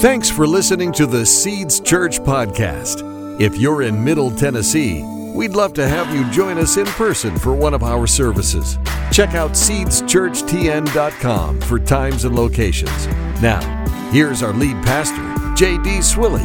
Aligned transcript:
Thanks 0.00 0.30
for 0.30 0.46
listening 0.46 0.92
to 0.92 1.06
the 1.06 1.24
Seeds 1.24 1.80
Church 1.80 2.20
podcast. 2.20 3.40
If 3.40 3.56
you're 3.56 3.80
in 3.80 4.04
Middle 4.04 4.30
Tennessee, 4.30 5.02
we'd 5.34 5.54
love 5.54 5.72
to 5.72 5.88
have 5.88 6.14
you 6.14 6.30
join 6.30 6.58
us 6.58 6.76
in 6.76 6.84
person 6.84 7.38
for 7.38 7.54
one 7.54 7.72
of 7.72 7.82
our 7.82 8.06
services. 8.06 8.76
Check 9.10 9.34
out 9.34 9.52
seedschurchtn.com 9.52 11.60
for 11.62 11.78
times 11.78 12.26
and 12.26 12.36
locations. 12.36 13.06
Now, 13.40 13.62
here's 14.10 14.42
our 14.42 14.52
lead 14.52 14.76
pastor, 14.84 15.34
J.D. 15.54 16.00
Swilley. 16.00 16.44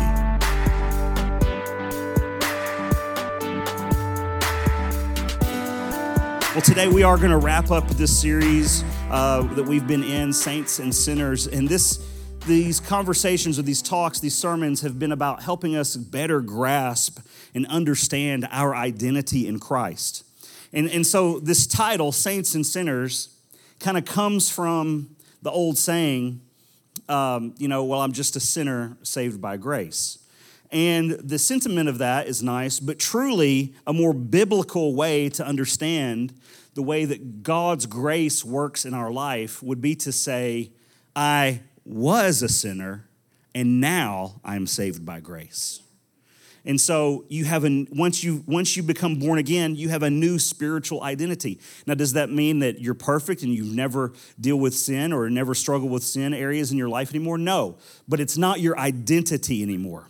Well, 6.54 6.62
today 6.62 6.88
we 6.88 7.04
are 7.04 7.18
going 7.18 7.32
to 7.32 7.38
wrap 7.38 7.70
up 7.70 7.86
this 7.90 8.18
series 8.18 8.86
uh, 9.10 9.42
that 9.56 9.64
we've 9.64 9.88
been 9.88 10.04
in, 10.04 10.32
Saints 10.32 10.80
and 10.80 10.96
Sinners. 10.96 11.48
And 11.48 11.68
this, 11.68 12.00
these 12.48 12.80
conversations 12.80 13.60
or 13.60 13.62
these 13.62 13.82
talks, 13.82 14.20
these 14.20 14.36
sermons 14.36 14.82
have 14.82 14.98
been 14.98 15.12
about 15.12 15.44
helping 15.44 15.76
us 15.76 15.96
better 15.96 16.42
grasp 16.42 17.20
and 17.54 17.68
understand 17.68 18.48
our 18.52 18.76
identity 18.76 19.48
in 19.48 19.60
Christ. 19.60 20.24
And, 20.74 20.90
and 20.90 21.06
so 21.06 21.40
this 21.40 21.68
title, 21.68 22.12
Saints 22.12 22.56
and 22.56 22.66
Sinners, 22.66 23.36
kind 23.80 23.98
of 23.98 24.06
comes 24.06 24.50
from 24.50 25.16
the 25.42 25.52
old 25.52 25.78
saying, 25.78 26.42
um, 27.10 27.54
you 27.58 27.68
know, 27.68 27.84
well, 27.84 28.02
I'm 28.02 28.12
just 28.12 28.36
a 28.36 28.40
sinner 28.40 28.98
saved 29.04 29.42
by 29.42 29.58
grace. 29.58 30.20
And 30.72 31.12
the 31.12 31.38
sentiment 31.38 31.90
of 31.90 31.98
that 31.98 32.28
is 32.28 32.42
nice, 32.42 32.80
but 32.80 32.98
truly 32.98 33.74
a 33.86 33.92
more 33.92 34.14
biblical 34.14 34.96
way 34.96 35.30
to 35.30 35.46
understand 35.46 36.34
the 36.74 36.82
way 36.82 37.04
that 37.04 37.44
God's 37.44 37.86
grace 37.86 38.46
works 38.46 38.86
in 38.86 38.94
our 38.94 39.12
life 39.12 39.62
would 39.62 39.82
be 39.82 39.96
to 39.96 40.12
say, 40.12 40.72
I 41.14 41.62
was 41.92 42.42
a 42.42 42.50
sinner 42.50 43.08
and 43.54 43.82
now 43.82 44.40
I'm 44.44 44.66
saved 44.66 45.06
by 45.06 45.20
grace. 45.20 45.82
And 46.64 46.80
so 46.80 47.26
you 47.28 47.46
have 47.46 47.66
a 47.66 47.88
once 47.92 48.24
you 48.24 48.44
once 48.46 48.78
you 48.78 48.84
become 48.84 49.16
born 49.16 49.40
again, 49.40 49.76
you 49.76 49.90
have 49.90 50.04
a 50.04 50.12
new 50.12 50.38
spiritual 50.38 51.02
identity. 51.02 51.60
Now, 51.88 51.96
does 51.96 52.14
that 52.14 52.30
mean 52.30 52.60
that 52.60 52.80
you're 52.80 52.94
perfect 52.94 53.42
and 53.42 53.52
you 53.52 53.64
never 53.64 54.14
deal 54.40 54.58
with 54.58 54.76
sin 54.76 55.12
or 55.12 55.28
never 55.30 55.56
struggle 55.56 55.90
with 55.90 56.04
sin 56.04 56.36
areas 56.36 56.72
in 56.72 56.78
your 56.78 56.90
life 56.90 57.10
anymore? 57.16 57.40
No, 57.40 57.78
but 58.08 58.20
it's 58.20 58.38
not 58.38 58.60
your 58.60 58.78
identity 58.78 59.64
anymore. 59.64 60.08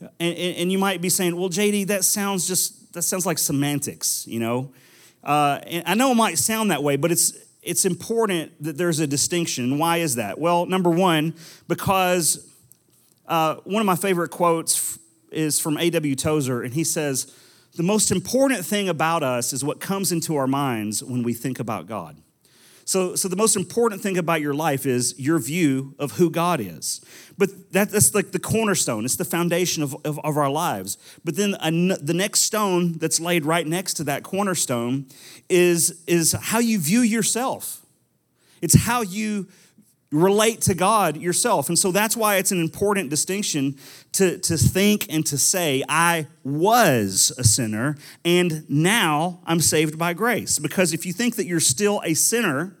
And, 0.00 0.36
and, 0.38 0.72
you 0.72 0.78
might 0.78 1.00
be 1.00 1.08
saying, 1.08 1.36
well, 1.36 1.48
JD, 1.48 1.88
that 1.88 2.04
sounds 2.04 2.46
just, 2.46 2.92
that 2.92 3.02
sounds 3.02 3.26
like 3.26 3.36
semantics, 3.36 4.24
you 4.28 4.38
know? 4.38 4.72
Uh, 5.24 5.58
and 5.66 5.82
I 5.86 5.94
know 5.94 6.12
it 6.12 6.14
might 6.14 6.38
sound 6.38 6.70
that 6.70 6.84
way, 6.84 6.94
but 6.94 7.10
it's, 7.10 7.32
it's 7.68 7.84
important 7.84 8.62
that 8.62 8.78
there's 8.78 8.98
a 8.98 9.06
distinction. 9.06 9.78
Why 9.78 9.98
is 9.98 10.14
that? 10.14 10.38
Well, 10.38 10.64
number 10.64 10.88
one, 10.88 11.34
because 11.68 12.50
uh, 13.26 13.56
one 13.64 13.80
of 13.80 13.86
my 13.86 13.94
favorite 13.94 14.30
quotes 14.30 14.98
is 15.30 15.60
from 15.60 15.76
A.W. 15.76 16.14
Tozer, 16.14 16.62
and 16.62 16.72
he 16.72 16.82
says, 16.82 17.30
The 17.74 17.82
most 17.82 18.10
important 18.10 18.64
thing 18.64 18.88
about 18.88 19.22
us 19.22 19.52
is 19.52 19.62
what 19.62 19.80
comes 19.80 20.12
into 20.12 20.36
our 20.36 20.46
minds 20.46 21.04
when 21.04 21.22
we 21.22 21.34
think 21.34 21.60
about 21.60 21.86
God. 21.86 22.16
So, 22.88 23.16
so 23.16 23.28
the 23.28 23.36
most 23.36 23.54
important 23.54 24.00
thing 24.00 24.16
about 24.16 24.40
your 24.40 24.54
life 24.54 24.86
is 24.86 25.14
your 25.18 25.38
view 25.38 25.94
of 25.98 26.12
who 26.12 26.30
God 26.30 26.58
is. 26.58 27.02
But 27.36 27.70
that, 27.72 27.90
that's 27.90 28.14
like 28.14 28.30
the 28.30 28.38
cornerstone, 28.38 29.04
it's 29.04 29.16
the 29.16 29.26
foundation 29.26 29.82
of, 29.82 29.94
of, 30.06 30.18
of 30.20 30.38
our 30.38 30.48
lives. 30.48 30.96
But 31.22 31.36
then 31.36 31.54
a, 31.60 31.70
the 31.70 32.14
next 32.14 32.44
stone 32.44 32.94
that's 32.94 33.20
laid 33.20 33.44
right 33.44 33.66
next 33.66 33.92
to 33.94 34.04
that 34.04 34.22
cornerstone 34.22 35.04
is, 35.50 36.02
is 36.06 36.32
how 36.32 36.60
you 36.60 36.78
view 36.78 37.00
yourself. 37.00 37.84
It's 38.62 38.74
how 38.74 39.02
you 39.02 39.48
relate 40.10 40.62
to 40.62 40.74
God 40.74 41.18
yourself. 41.18 41.68
And 41.68 41.78
so 41.78 41.92
that's 41.92 42.16
why 42.16 42.36
it's 42.36 42.52
an 42.52 42.60
important 42.62 43.10
distinction 43.10 43.76
to, 44.12 44.38
to 44.38 44.56
think 44.56 45.12
and 45.12 45.26
to 45.26 45.36
say, 45.36 45.84
I 45.90 46.26
was 46.42 47.34
a 47.36 47.44
sinner 47.44 47.98
and 48.24 48.64
now 48.70 49.40
I'm 49.44 49.60
saved 49.60 49.98
by 49.98 50.14
grace. 50.14 50.58
Because 50.58 50.94
if 50.94 51.04
you 51.04 51.12
think 51.12 51.36
that 51.36 51.44
you're 51.44 51.60
still 51.60 52.00
a 52.02 52.14
sinner, 52.14 52.77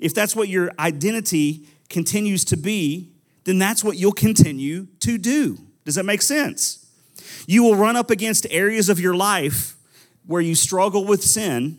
if 0.00 0.14
that's 0.14 0.34
what 0.34 0.48
your 0.48 0.70
identity 0.78 1.66
continues 1.88 2.44
to 2.46 2.56
be, 2.56 3.10
then 3.44 3.58
that's 3.58 3.82
what 3.84 3.96
you'll 3.96 4.12
continue 4.12 4.86
to 5.00 5.18
do. 5.18 5.58
Does 5.84 5.94
that 5.96 6.04
make 6.04 6.22
sense? 6.22 6.86
You 7.46 7.62
will 7.62 7.74
run 7.74 7.96
up 7.96 8.10
against 8.10 8.46
areas 8.50 8.88
of 8.88 9.00
your 9.00 9.14
life 9.14 9.76
where 10.26 10.40
you 10.40 10.54
struggle 10.54 11.04
with 11.04 11.22
sin, 11.22 11.78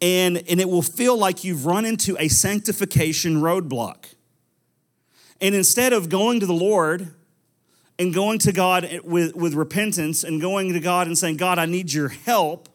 and, 0.00 0.42
and 0.48 0.60
it 0.60 0.68
will 0.68 0.82
feel 0.82 1.16
like 1.16 1.44
you've 1.44 1.66
run 1.66 1.84
into 1.84 2.16
a 2.18 2.28
sanctification 2.28 3.40
roadblock. 3.40 4.14
And 5.40 5.54
instead 5.54 5.92
of 5.92 6.08
going 6.08 6.40
to 6.40 6.46
the 6.46 6.54
Lord 6.54 7.14
and 7.98 8.14
going 8.14 8.38
to 8.40 8.52
God 8.52 9.00
with, 9.04 9.34
with 9.34 9.54
repentance 9.54 10.24
and 10.24 10.40
going 10.40 10.72
to 10.72 10.80
God 10.80 11.06
and 11.06 11.16
saying, 11.16 11.36
God, 11.36 11.58
I 11.58 11.66
need 11.66 11.92
your 11.92 12.08
help, 12.08 12.68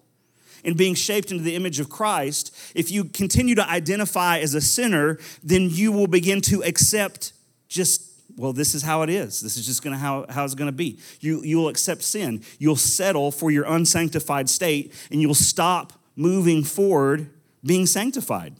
and 0.63 0.77
being 0.77 0.95
shaped 0.95 1.31
into 1.31 1.43
the 1.43 1.55
image 1.55 1.79
of 1.79 1.89
Christ, 1.89 2.55
if 2.75 2.91
you 2.91 3.05
continue 3.05 3.55
to 3.55 3.67
identify 3.67 4.39
as 4.39 4.53
a 4.53 4.61
sinner, 4.61 5.19
then 5.43 5.69
you 5.69 5.91
will 5.91 6.07
begin 6.07 6.41
to 6.41 6.63
accept 6.63 7.33
just 7.67 8.09
well, 8.37 8.53
this 8.53 8.73
is 8.73 8.83
how 8.83 9.01
it 9.01 9.09
is. 9.09 9.41
This 9.41 9.57
is 9.57 9.65
just 9.65 9.83
gonna 9.83 9.97
how, 9.97 10.25
how 10.29 10.45
it's 10.45 10.55
gonna 10.55 10.71
be. 10.71 10.97
You, 11.19 11.41
you'll 11.43 11.67
accept 11.67 12.03
sin. 12.03 12.41
You'll 12.57 12.77
settle 12.77 13.31
for 13.31 13.51
your 13.51 13.65
unsanctified 13.65 14.49
state, 14.49 14.93
and 15.11 15.21
you'll 15.21 15.33
stop 15.33 15.93
moving 16.15 16.63
forward 16.63 17.29
being 17.65 17.85
sanctified. 17.85 18.55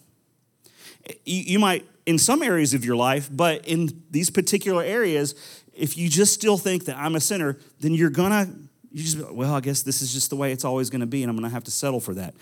You, 1.25 1.43
you 1.43 1.59
might, 1.59 1.85
in 2.05 2.17
some 2.17 2.43
areas 2.43 2.73
of 2.73 2.83
your 2.83 2.95
life, 2.95 3.29
but 3.31 3.66
in 3.66 4.03
these 4.11 4.29
particular 4.29 4.83
areas, 4.83 5.35
if 5.73 5.97
you 5.97 6.09
just 6.09 6.33
still 6.33 6.57
think 6.57 6.85
that 6.85 6.97
I'm 6.97 7.16
a 7.16 7.19
sinner, 7.19 7.57
then 7.79 7.93
you're 7.93 8.09
gonna 8.09 8.49
you 8.91 9.03
just, 9.03 9.31
well, 9.31 9.53
I 9.53 9.59
guess 9.59 9.81
this 9.81 10.01
is 10.01 10.13
just 10.13 10.29
the 10.29 10.35
way 10.35 10.51
it's 10.51 10.66
always 10.66 10.89
going 10.89 11.01
to 11.01 11.07
be, 11.07 11.23
and 11.23 11.29
I'm 11.29 11.35
going 11.35 11.47
to 11.47 11.53
have 11.53 11.63
to 11.66 11.72
settle 11.72 12.00
for 12.00 12.13
that. 12.16 12.33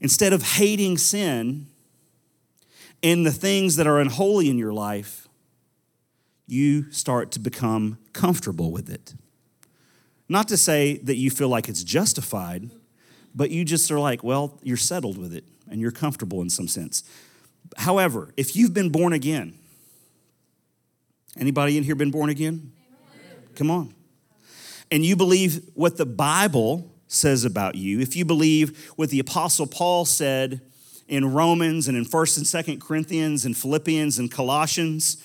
Instead 0.00 0.32
of 0.32 0.42
hating 0.42 0.98
sin 0.98 1.66
and 3.02 3.26
the 3.26 3.32
things 3.32 3.76
that 3.76 3.86
are 3.86 4.00
unholy 4.00 4.48
in 4.48 4.58
your 4.58 4.72
life, 4.72 5.28
you 6.46 6.90
start 6.92 7.30
to 7.32 7.40
become 7.40 7.98
comfortable 8.12 8.70
with 8.70 8.88
it. 8.88 9.14
Not 10.28 10.48
to 10.48 10.56
say 10.56 10.98
that 10.98 11.16
you 11.16 11.30
feel 11.30 11.48
like 11.48 11.68
it's 11.68 11.82
justified, 11.82 12.70
but 13.34 13.50
you 13.50 13.64
just 13.64 13.90
are 13.90 14.00
like, 14.00 14.24
well, 14.24 14.58
you're 14.62 14.76
settled 14.76 15.18
with 15.18 15.34
it 15.34 15.44
and 15.70 15.80
you're 15.80 15.92
comfortable 15.92 16.40
in 16.40 16.50
some 16.50 16.68
sense. 16.68 17.04
However, 17.76 18.32
if 18.36 18.56
you've 18.56 18.72
been 18.72 18.90
born 18.90 19.12
again, 19.12 19.54
anybody 21.38 21.76
in 21.76 21.84
here 21.84 21.94
been 21.94 22.10
born 22.10 22.30
again? 22.30 22.72
Come 23.54 23.70
on 23.70 23.95
and 24.90 25.04
you 25.04 25.16
believe 25.16 25.62
what 25.74 25.96
the 25.96 26.06
Bible 26.06 26.92
says 27.08 27.44
about 27.44 27.74
you, 27.74 28.00
if 28.00 28.16
you 28.16 28.24
believe 28.24 28.92
what 28.96 29.10
the 29.10 29.20
Apostle 29.20 29.66
Paul 29.66 30.04
said 30.04 30.60
in 31.08 31.32
Romans 31.32 31.88
and 31.88 31.96
in 31.96 32.04
1st 32.04 32.36
and 32.38 32.46
2nd 32.46 32.80
Corinthians 32.80 33.44
and 33.44 33.56
Philippians 33.56 34.18
and 34.18 34.30
Colossians, 34.30 35.22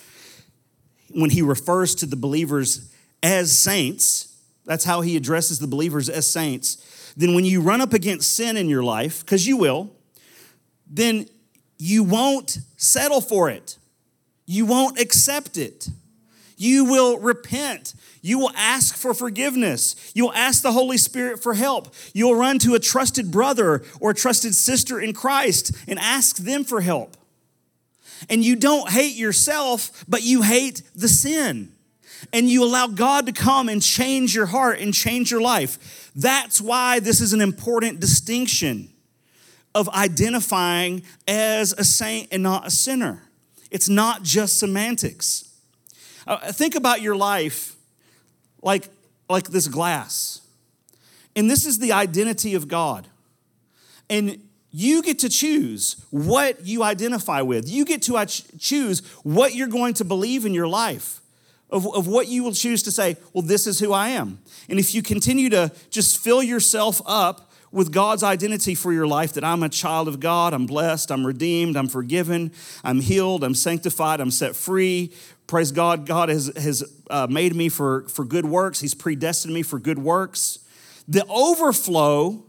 when 1.10 1.30
he 1.30 1.42
refers 1.42 1.96
to 1.96 2.06
the 2.06 2.16
believers 2.16 2.94
as 3.24 3.58
saints, 3.58 4.38
that's 4.66 4.84
how 4.84 5.02
he 5.02 5.18
addresses 5.18 5.60
the 5.60 5.68
believers 5.68 6.10
as 6.10 6.32
saints, 6.32 7.14
then 7.18 7.34
when 7.36 7.46
you 7.46 7.62
run 7.62 7.82
up 7.82 7.94
against 7.94 8.36
sin 8.36 8.58
in 8.58 8.70
your 8.70 8.84
life, 8.84 9.26
because 9.26 9.46
you 9.46 9.58
will, 9.58 9.92
then 10.90 11.28
you 11.78 12.04
won't 12.04 12.60
settle 12.78 13.22
for 13.22 13.50
it. 13.50 13.78
You 14.46 14.66
won't 14.66 15.00
accept 15.00 15.58
it. 15.58 15.90
You 16.62 16.86
will 16.86 17.18
repent. 17.18 17.96
You 18.22 18.38
will 18.38 18.52
ask 18.56 18.96
for 18.96 19.16
forgiveness. 19.16 20.12
You'll 20.14 20.32
ask 20.34 20.62
the 20.62 20.72
Holy 20.72 21.00
Spirit 21.00 21.42
for 21.42 21.56
help. 21.56 21.92
You'll 22.14 22.36
run 22.36 22.60
to 22.60 22.76
a 22.76 22.80
trusted 22.80 23.32
brother 23.32 23.82
or 24.00 24.12
a 24.12 24.14
trusted 24.14 24.54
sister 24.54 25.00
in 25.00 25.14
Christ 25.14 25.76
and 25.88 25.98
ask 25.98 26.38
them 26.38 26.64
for 26.64 26.82
help. 26.82 27.18
And 28.30 28.46
you 28.46 28.56
don't 28.56 28.92
hate 28.92 29.16
yourself, 29.16 30.06
but 30.08 30.22
you 30.22 30.44
hate 30.44 30.84
the 30.94 31.08
sin. 31.08 31.72
And 32.32 32.48
you 32.48 32.64
allow 32.64 32.86
God 32.86 33.26
to 33.26 33.32
come 33.32 33.68
and 33.68 33.82
change 33.82 34.36
your 34.36 34.46
heart 34.46 34.80
and 34.80 34.94
change 34.94 35.32
your 35.32 35.42
life. 35.42 36.12
That's 36.16 36.62
why 36.62 37.00
this 37.00 37.22
is 37.22 37.34
an 37.34 37.42
important 37.42 38.00
distinction 38.00 38.90
of 39.74 39.90
identifying 39.90 41.02
as 41.28 41.74
a 41.74 41.84
saint 41.84 42.28
and 42.32 42.44
not 42.44 42.68
a 42.68 42.70
sinner. 42.70 43.24
It's 43.72 43.90
not 43.90 44.22
just 44.22 44.60
semantics. 44.60 45.51
Uh, 46.28 46.52
think 46.52 46.76
about 46.76 47.02
your 47.02 47.16
life 47.16 47.76
like, 48.62 48.88
like 49.30 49.50
this 49.50 49.68
glass. 49.68 50.42
And 51.36 51.50
this 51.50 51.66
is 51.66 51.80
the 51.80 51.94
identity 51.94 52.56
of 52.56 52.68
God. 52.68 53.08
And 54.10 54.42
you 54.72 55.02
get 55.02 55.20
to 55.20 55.30
choose 55.30 56.04
what 56.10 56.66
you 56.66 56.84
identify 56.84 57.42
with. 57.42 57.70
You 57.70 57.86
get 57.86 58.02
to 58.04 58.26
choose 58.26 59.00
what 59.24 59.54
you're 59.54 59.68
going 59.68 59.94
to 59.96 60.06
believe 60.06 60.46
in 60.46 60.54
your 60.54 60.68
life, 60.68 61.22
of, 61.70 61.88
of 61.94 62.08
what 62.08 62.28
you 62.28 62.44
will 62.44 62.54
choose 62.54 62.84
to 62.84 62.92
say, 62.92 63.18
well, 63.34 63.42
this 63.42 63.68
is 63.68 63.80
who 63.80 63.94
I 63.94 64.10
am. 64.10 64.40
And 64.70 64.80
if 64.80 64.94
you 64.94 65.02
continue 65.02 65.50
to 65.50 65.72
just 65.90 66.18
fill 66.18 66.44
yourself 66.44 67.02
up 67.06 67.52
with 67.72 67.92
God's 67.94 68.24
identity 68.24 68.76
for 68.76 68.92
your 68.92 69.08
life 69.08 69.34
that 69.34 69.46
I'm 69.46 69.64
a 69.64 69.70
child 69.70 70.10
of 70.10 70.20
God, 70.20 70.54
I'm 70.54 70.66
blessed, 70.66 71.10
I'm 71.12 71.26
redeemed, 71.26 71.78
I'm 71.78 71.88
forgiven, 71.88 72.52
I'm 72.84 73.00
healed, 73.00 73.46
I'm 73.46 73.56
sanctified, 73.56 74.20
I'm 74.20 74.32
set 74.32 74.56
free, 74.56 75.14
Praise 75.52 75.74
God, 75.74 76.06
God 76.06 76.30
has, 76.30 76.50
has 76.56 76.82
uh, 77.10 77.28
made 77.30 77.54
me 77.54 77.68
for, 77.68 78.08
for 78.08 78.24
good 78.24 78.46
works. 78.46 78.80
He's 78.80 78.94
predestined 78.94 79.54
me 79.54 79.64
for 79.64 79.80
good 79.80 80.00
works. 80.00 80.60
The 81.10 81.26
overflow 81.26 82.46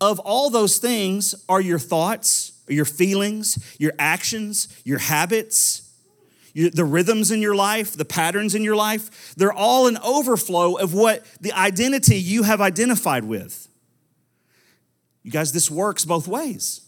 of 0.00 0.18
all 0.18 0.50
those 0.50 0.78
things 0.78 1.36
are 1.48 1.60
your 1.60 1.78
thoughts, 1.78 2.60
your 2.66 2.86
feelings, 2.86 3.76
your 3.78 3.92
actions, 4.00 4.66
your 4.82 4.98
habits, 4.98 5.88
your, 6.54 6.70
the 6.70 6.84
rhythms 6.84 7.30
in 7.30 7.40
your 7.40 7.54
life, 7.54 7.92
the 7.92 8.04
patterns 8.04 8.56
in 8.56 8.64
your 8.64 8.74
life. 8.74 9.36
They're 9.36 9.52
all 9.52 9.86
an 9.86 9.98
overflow 9.98 10.74
of 10.74 10.92
what 10.92 11.24
the 11.40 11.52
identity 11.52 12.16
you 12.16 12.42
have 12.42 12.60
identified 12.60 13.22
with. 13.22 13.68
You 15.22 15.30
guys, 15.30 15.52
this 15.52 15.70
works 15.70 16.04
both 16.04 16.26
ways. 16.26 16.83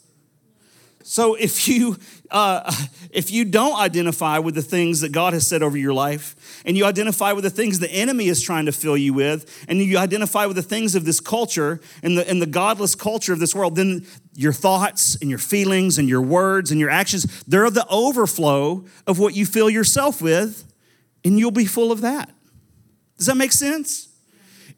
So 1.08 1.36
if 1.36 1.68
you 1.68 1.98
uh, 2.32 2.68
if 3.12 3.30
you 3.30 3.44
don't 3.44 3.78
identify 3.78 4.40
with 4.40 4.56
the 4.56 4.62
things 4.62 5.02
that 5.02 5.12
God 5.12 5.34
has 5.34 5.46
said 5.46 5.62
over 5.62 5.78
your 5.78 5.94
life, 5.94 6.34
and 6.66 6.76
you 6.76 6.84
identify 6.84 7.30
with 7.30 7.44
the 7.44 7.50
things 7.50 7.78
the 7.78 7.88
enemy 7.88 8.26
is 8.26 8.42
trying 8.42 8.66
to 8.66 8.72
fill 8.72 8.96
you 8.96 9.14
with, 9.14 9.64
and 9.68 9.78
you 9.78 9.98
identify 9.98 10.46
with 10.46 10.56
the 10.56 10.64
things 10.64 10.96
of 10.96 11.04
this 11.04 11.20
culture 11.20 11.80
and 12.02 12.18
the 12.18 12.28
and 12.28 12.42
the 12.42 12.46
godless 12.46 12.96
culture 12.96 13.32
of 13.32 13.38
this 13.38 13.54
world, 13.54 13.76
then 13.76 14.04
your 14.34 14.52
thoughts 14.52 15.16
and 15.20 15.30
your 15.30 15.38
feelings 15.38 15.96
and 15.96 16.08
your 16.08 16.20
words 16.20 16.72
and 16.72 16.80
your 16.80 16.90
actions 16.90 17.44
they're 17.44 17.70
the 17.70 17.86
overflow 17.88 18.84
of 19.06 19.20
what 19.20 19.36
you 19.36 19.46
fill 19.46 19.70
yourself 19.70 20.20
with, 20.20 20.66
and 21.24 21.38
you'll 21.38 21.52
be 21.52 21.66
full 21.66 21.92
of 21.92 22.00
that. 22.00 22.30
Does 23.16 23.26
that 23.26 23.36
make 23.36 23.52
sense? 23.52 24.08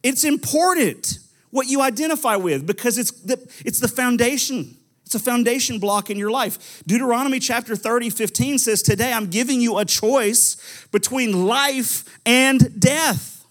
It's 0.03 0.23
important 0.23 1.17
what 1.49 1.65
you 1.65 1.81
identify 1.81 2.35
with 2.35 2.67
because 2.67 2.99
it's 2.99 3.09
the, 3.09 3.51
it's 3.65 3.79
the 3.79 3.87
foundation. 3.87 4.75
It's 5.09 5.15
a 5.15 5.19
foundation 5.19 5.79
block 5.79 6.11
in 6.11 6.17
your 6.17 6.29
life. 6.29 6.83
Deuteronomy 6.85 7.39
chapter 7.39 7.75
30, 7.75 8.11
15 8.11 8.59
says, 8.59 8.83
Today 8.83 9.11
I'm 9.11 9.25
giving 9.25 9.59
you 9.59 9.79
a 9.79 9.83
choice 9.83 10.85
between 10.91 11.47
life 11.47 12.05
and 12.27 12.79
death. 12.79 13.43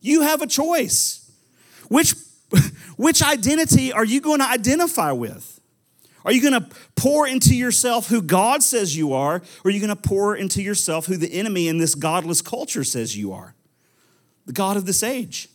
You 0.00 0.22
have 0.22 0.42
a 0.42 0.46
choice. 0.48 1.30
Which, 1.86 2.14
which 2.96 3.22
identity 3.22 3.92
are 3.92 4.04
you 4.04 4.20
going 4.20 4.40
to 4.40 4.48
identify 4.50 5.12
with? 5.12 5.60
Are 6.24 6.32
you 6.32 6.42
going 6.42 6.60
to 6.60 6.68
pour 6.96 7.28
into 7.28 7.54
yourself 7.54 8.08
who 8.08 8.20
God 8.20 8.64
says 8.64 8.96
you 8.96 9.12
are, 9.12 9.36
or 9.36 9.42
are 9.66 9.70
you 9.70 9.78
going 9.78 9.96
to 9.96 10.08
pour 10.08 10.34
into 10.34 10.60
yourself 10.60 11.06
who 11.06 11.16
the 11.16 11.32
enemy 11.32 11.68
in 11.68 11.78
this 11.78 11.94
godless 11.94 12.42
culture 12.42 12.82
says 12.82 13.16
you 13.16 13.32
are? 13.32 13.54
The 14.46 14.52
God 14.52 14.76
of 14.76 14.84
this 14.84 15.04
age. 15.04 15.48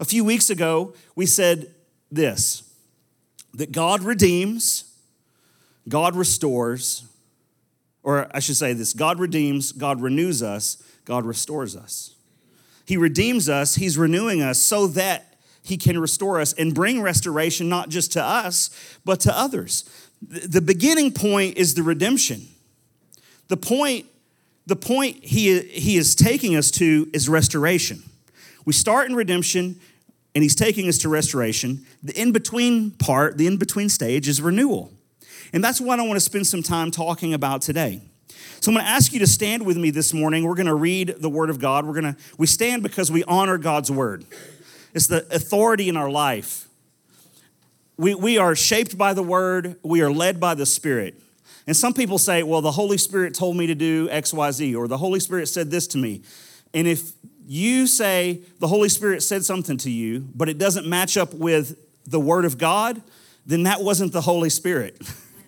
A 0.00 0.04
few 0.04 0.24
weeks 0.24 0.50
ago, 0.50 0.94
we 1.14 1.26
said 1.26 1.72
this 2.10 2.64
that 3.54 3.72
God 3.72 4.02
redeems, 4.02 4.84
God 5.88 6.16
restores, 6.16 7.04
or 8.02 8.28
I 8.34 8.40
should 8.40 8.56
say 8.56 8.72
this 8.72 8.92
God 8.92 9.18
redeems, 9.18 9.72
God 9.72 10.00
renews 10.00 10.42
us, 10.42 10.82
God 11.04 11.24
restores 11.24 11.76
us. 11.76 12.14
He 12.84 12.96
redeems 12.96 13.48
us, 13.48 13.76
He's 13.76 13.96
renewing 13.98 14.42
us 14.42 14.60
so 14.60 14.86
that 14.88 15.36
He 15.62 15.76
can 15.76 15.98
restore 15.98 16.40
us 16.40 16.52
and 16.52 16.74
bring 16.74 17.02
restoration 17.02 17.68
not 17.68 17.88
just 17.88 18.12
to 18.12 18.22
us, 18.22 18.70
but 19.04 19.20
to 19.20 19.36
others. 19.36 19.84
The 20.22 20.60
beginning 20.60 21.12
point 21.12 21.56
is 21.56 21.74
the 21.74 21.82
redemption. 21.82 22.46
The 23.48 23.56
point, 23.56 24.06
the 24.66 24.76
point 24.76 25.24
he, 25.24 25.60
he 25.60 25.96
is 25.96 26.14
taking 26.14 26.56
us 26.56 26.70
to 26.72 27.10
is 27.12 27.28
restoration. 27.28 28.02
We 28.64 28.72
start 28.72 29.08
in 29.08 29.16
redemption 29.16 29.80
and 30.34 30.42
he's 30.42 30.54
taking 30.54 30.88
us 30.88 30.98
to 30.98 31.08
restoration. 31.08 31.86
The 32.02 32.18
in 32.20 32.32
between 32.32 32.92
part, 32.92 33.36
the 33.38 33.46
in 33.46 33.56
between 33.56 33.88
stage 33.88 34.28
is 34.28 34.40
renewal. 34.40 34.92
And 35.52 35.64
that's 35.64 35.80
what 35.80 35.98
I 35.98 36.02
want 36.02 36.14
to 36.14 36.20
spend 36.20 36.46
some 36.46 36.62
time 36.62 36.90
talking 36.90 37.34
about 37.34 37.62
today. 37.62 38.02
So 38.60 38.70
I'm 38.70 38.74
going 38.74 38.84
to 38.84 38.90
ask 38.90 39.12
you 39.12 39.18
to 39.20 39.26
stand 39.26 39.64
with 39.64 39.76
me 39.76 39.90
this 39.90 40.12
morning. 40.12 40.44
We're 40.44 40.54
going 40.54 40.66
to 40.66 40.74
read 40.74 41.16
the 41.18 41.30
word 41.30 41.50
of 41.50 41.58
God. 41.58 41.86
We're 41.86 42.00
going 42.00 42.14
to 42.14 42.16
we 42.36 42.46
stand 42.46 42.82
because 42.82 43.10
we 43.10 43.24
honor 43.24 43.58
God's 43.58 43.90
word. 43.90 44.24
It's 44.92 45.06
the 45.06 45.26
authority 45.34 45.88
in 45.88 45.96
our 45.96 46.10
life. 46.10 46.68
We, 47.96 48.14
we 48.14 48.38
are 48.38 48.54
shaped 48.54 48.96
by 48.96 49.12
the 49.12 49.22
word, 49.22 49.76
we 49.82 50.00
are 50.00 50.10
led 50.10 50.40
by 50.40 50.54
the 50.54 50.64
Spirit. 50.64 51.20
And 51.66 51.76
some 51.76 51.92
people 51.92 52.18
say, 52.18 52.42
well, 52.42 52.62
the 52.62 52.72
Holy 52.72 52.96
Spirit 52.96 53.34
told 53.34 53.56
me 53.56 53.66
to 53.66 53.74
do 53.74 54.08
XYZ, 54.08 54.74
or 54.76 54.88
the 54.88 54.96
Holy 54.96 55.20
Spirit 55.20 55.48
said 55.48 55.70
this 55.70 55.86
to 55.88 55.98
me. 55.98 56.22
And 56.72 56.88
if 56.88 57.12
you 57.50 57.88
say 57.88 58.42
the 58.60 58.68
Holy 58.68 58.88
Spirit 58.88 59.24
said 59.24 59.44
something 59.44 59.76
to 59.78 59.90
you, 59.90 60.20
but 60.36 60.48
it 60.48 60.56
doesn't 60.56 60.86
match 60.86 61.16
up 61.16 61.34
with 61.34 61.76
the 62.06 62.20
Word 62.20 62.44
of 62.44 62.58
God, 62.58 63.02
then 63.44 63.64
that 63.64 63.82
wasn't 63.82 64.12
the 64.12 64.20
Holy 64.20 64.50
Spirit. 64.50 65.02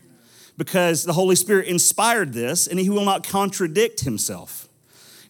because 0.58 1.04
the 1.04 1.12
Holy 1.12 1.36
Spirit 1.36 1.68
inspired 1.68 2.32
this 2.32 2.66
and 2.66 2.80
He 2.80 2.90
will 2.90 3.04
not 3.04 3.24
contradict 3.24 4.00
Himself. 4.00 4.66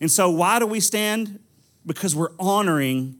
And 0.00 0.10
so, 0.10 0.30
why 0.30 0.58
do 0.60 0.66
we 0.66 0.80
stand? 0.80 1.40
Because 1.84 2.16
we're 2.16 2.32
honoring 2.40 3.16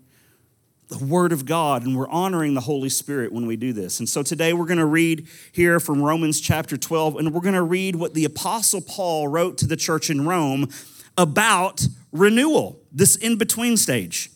the 0.88 1.04
Word 1.04 1.30
of 1.30 1.44
God 1.44 1.84
and 1.84 1.94
we're 1.94 2.08
honoring 2.08 2.54
the 2.54 2.62
Holy 2.62 2.88
Spirit 2.88 3.32
when 3.32 3.44
we 3.44 3.56
do 3.56 3.74
this. 3.74 3.98
And 3.98 4.08
so, 4.08 4.22
today 4.22 4.54
we're 4.54 4.64
going 4.64 4.78
to 4.78 4.86
read 4.86 5.28
here 5.52 5.78
from 5.78 6.00
Romans 6.00 6.40
chapter 6.40 6.78
12, 6.78 7.16
and 7.16 7.34
we're 7.34 7.42
going 7.42 7.52
to 7.52 7.62
read 7.62 7.96
what 7.96 8.14
the 8.14 8.24
Apostle 8.24 8.80
Paul 8.80 9.28
wrote 9.28 9.58
to 9.58 9.66
the 9.66 9.76
church 9.76 10.08
in 10.08 10.24
Rome 10.24 10.70
about 11.18 11.86
renewal, 12.12 12.78
this 12.92 13.16
in 13.16 13.36
between 13.36 13.76
stage. 13.76 14.30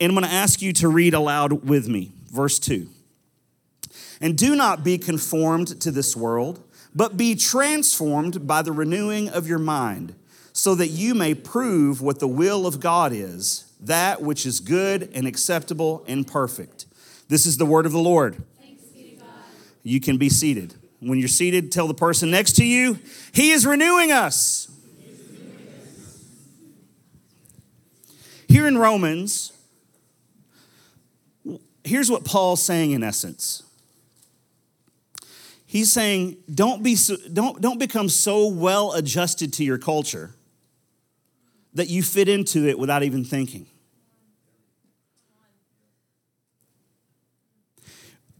And 0.00 0.10
I'm 0.10 0.16
going 0.16 0.28
to 0.28 0.34
ask 0.34 0.60
you 0.60 0.72
to 0.74 0.88
read 0.88 1.14
aloud 1.14 1.68
with 1.68 1.88
me, 1.88 2.12
verse 2.32 2.58
2. 2.58 2.88
And 4.20 4.36
do 4.36 4.56
not 4.56 4.82
be 4.82 4.98
conformed 4.98 5.80
to 5.82 5.90
this 5.90 6.16
world, 6.16 6.62
but 6.94 7.16
be 7.16 7.34
transformed 7.34 8.46
by 8.46 8.62
the 8.62 8.72
renewing 8.72 9.28
of 9.28 9.46
your 9.46 9.58
mind, 9.58 10.14
so 10.52 10.74
that 10.76 10.88
you 10.88 11.14
may 11.14 11.34
prove 11.34 12.00
what 12.00 12.20
the 12.20 12.28
will 12.28 12.66
of 12.66 12.80
God 12.80 13.12
is, 13.12 13.72
that 13.80 14.22
which 14.22 14.46
is 14.46 14.60
good 14.60 15.10
and 15.14 15.26
acceptable 15.26 16.04
and 16.06 16.26
perfect. 16.26 16.86
This 17.28 17.46
is 17.46 17.56
the 17.56 17.66
word 17.66 17.86
of 17.86 17.92
the 17.92 17.98
Lord. 17.98 18.42
You 19.82 20.00
can 20.00 20.16
be 20.16 20.28
seated. 20.28 20.74
When 21.00 21.18
you're 21.18 21.28
seated, 21.28 21.70
tell 21.70 21.86
the 21.86 21.94
person 21.94 22.30
next 22.30 22.52
to 22.54 22.64
you, 22.64 22.98
He 23.32 23.50
is 23.50 23.66
renewing 23.66 24.10
us. 24.10 24.63
Here 28.54 28.68
in 28.68 28.78
Romans, 28.78 29.52
here's 31.82 32.08
what 32.08 32.24
Paul's 32.24 32.62
saying 32.62 32.92
in 32.92 33.02
essence. 33.02 33.64
He's 35.66 35.92
saying, 35.92 36.36
don't, 36.54 36.80
be 36.80 36.94
so, 36.94 37.16
don't, 37.32 37.60
don't 37.60 37.80
become 37.80 38.08
so 38.08 38.46
well 38.46 38.92
adjusted 38.92 39.52
to 39.54 39.64
your 39.64 39.76
culture 39.76 40.36
that 41.72 41.88
you 41.88 42.00
fit 42.00 42.28
into 42.28 42.68
it 42.68 42.78
without 42.78 43.02
even 43.02 43.24
thinking. 43.24 43.66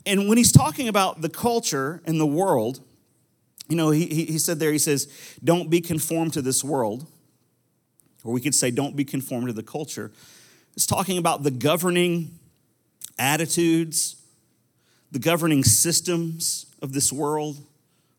And 0.06 0.28
when 0.28 0.38
he's 0.38 0.52
talking 0.52 0.87
about 0.87 1.23
the 1.23 1.28
culture 1.28 2.00
and 2.04 2.21
the 2.21 2.26
world, 2.26 2.78
you 3.68 3.75
know, 3.75 3.90
he, 3.90 4.06
he 4.06 4.38
said 4.38 4.61
there, 4.61 4.71
he 4.71 4.78
says, 4.78 5.09
don't 5.42 5.68
be 5.71 5.80
conformed 5.80 6.35
to 6.35 6.40
this 6.40 6.62
world. 6.62 7.09
Or 8.25 8.33
we 8.33 8.40
could 8.40 8.54
say, 8.54 8.71
don't 8.71 8.97
be 8.97 9.04
conformed 9.04 9.49
to 9.49 9.52
the 9.52 9.62
culture. 9.62 10.11
It's 10.75 10.87
talking 10.87 11.19
about 11.19 11.43
the 11.43 11.50
governing 11.50 12.38
attitudes, 13.19 14.16
the 15.12 15.19
governing 15.19 15.62
systems 15.62 16.66
of 16.83 16.93
this 16.93 17.12
world, 17.12 17.59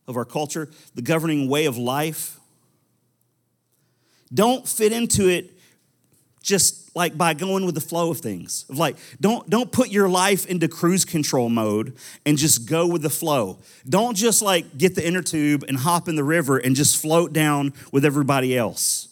of 0.08 0.16
our 0.16 0.26
culture, 0.26 0.70
the 0.94 1.02
governing 1.02 1.50
way 1.50 1.66
of 1.66 1.78
life. 1.78 2.40
Don't 4.34 4.68
fit 4.68 4.92
into 4.92 5.28
it 5.28 5.52
just 6.42 6.96
like 6.96 7.18
by 7.18 7.34
going 7.34 7.66
with 7.66 7.74
the 7.74 7.82
flow 7.82 8.12
of 8.12 8.20
things. 8.20 8.66
Of 8.70 8.78
like, 8.78 8.98
don't, 9.20 9.50
don't 9.50 9.72
put 9.72 9.90
your 9.90 10.08
life 10.08 10.46
into 10.46 10.68
cruise 10.68 11.04
control 11.04 11.50
mode 11.50 11.98
and 12.26 12.38
just 12.38 12.70
go 12.70 12.86
with 12.86 13.02
the 13.02 13.10
flow. 13.10 13.58
Don't 13.90 14.16
just 14.16 14.44
like 14.44 14.78
get 14.78 14.94
the 14.94 15.06
inner 15.06 15.24
tube 15.24 15.66
and 15.68 15.78
hop 15.78 16.08
in 16.08 16.16
the 16.16 16.24
river 16.24 16.58
and 16.58 16.76
just 16.76 17.02
float 17.02 17.34
down 17.34 17.74
with 17.92 18.06
everybody 18.06 18.56
else 18.56 19.10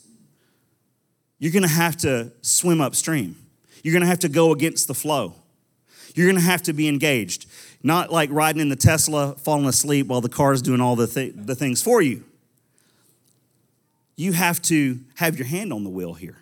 you're 1.43 1.51
going 1.51 1.63
to 1.63 1.67
have 1.67 1.97
to 1.97 2.31
swim 2.41 2.79
upstream. 2.79 3.35
You're 3.83 3.91
going 3.91 4.03
to 4.03 4.07
have 4.07 4.19
to 4.19 4.29
go 4.29 4.53
against 4.53 4.87
the 4.87 4.93
flow. 4.93 5.33
You're 6.15 6.25
going 6.25 6.37
to 6.37 6.41
have 6.41 6.63
to 6.63 6.71
be 6.71 6.87
engaged, 6.87 7.47
not 7.83 8.13
like 8.13 8.29
riding 8.31 8.61
in 8.61 8.69
the 8.69 8.77
Tesla, 8.77 9.35
falling 9.35 9.65
asleep 9.65 10.07
while 10.07 10.21
the 10.21 10.29
car's 10.29 10.61
doing 10.61 10.79
all 10.79 10.95
the, 10.95 11.05
th- 11.05 11.33
the 11.35 11.53
things 11.53 11.81
for 11.81 12.01
you. 12.01 12.23
You 14.15 14.31
have 14.31 14.61
to 14.61 15.01
have 15.15 15.37
your 15.37 15.45
hand 15.45 15.73
on 15.73 15.83
the 15.83 15.89
wheel 15.89 16.13
here. 16.13 16.37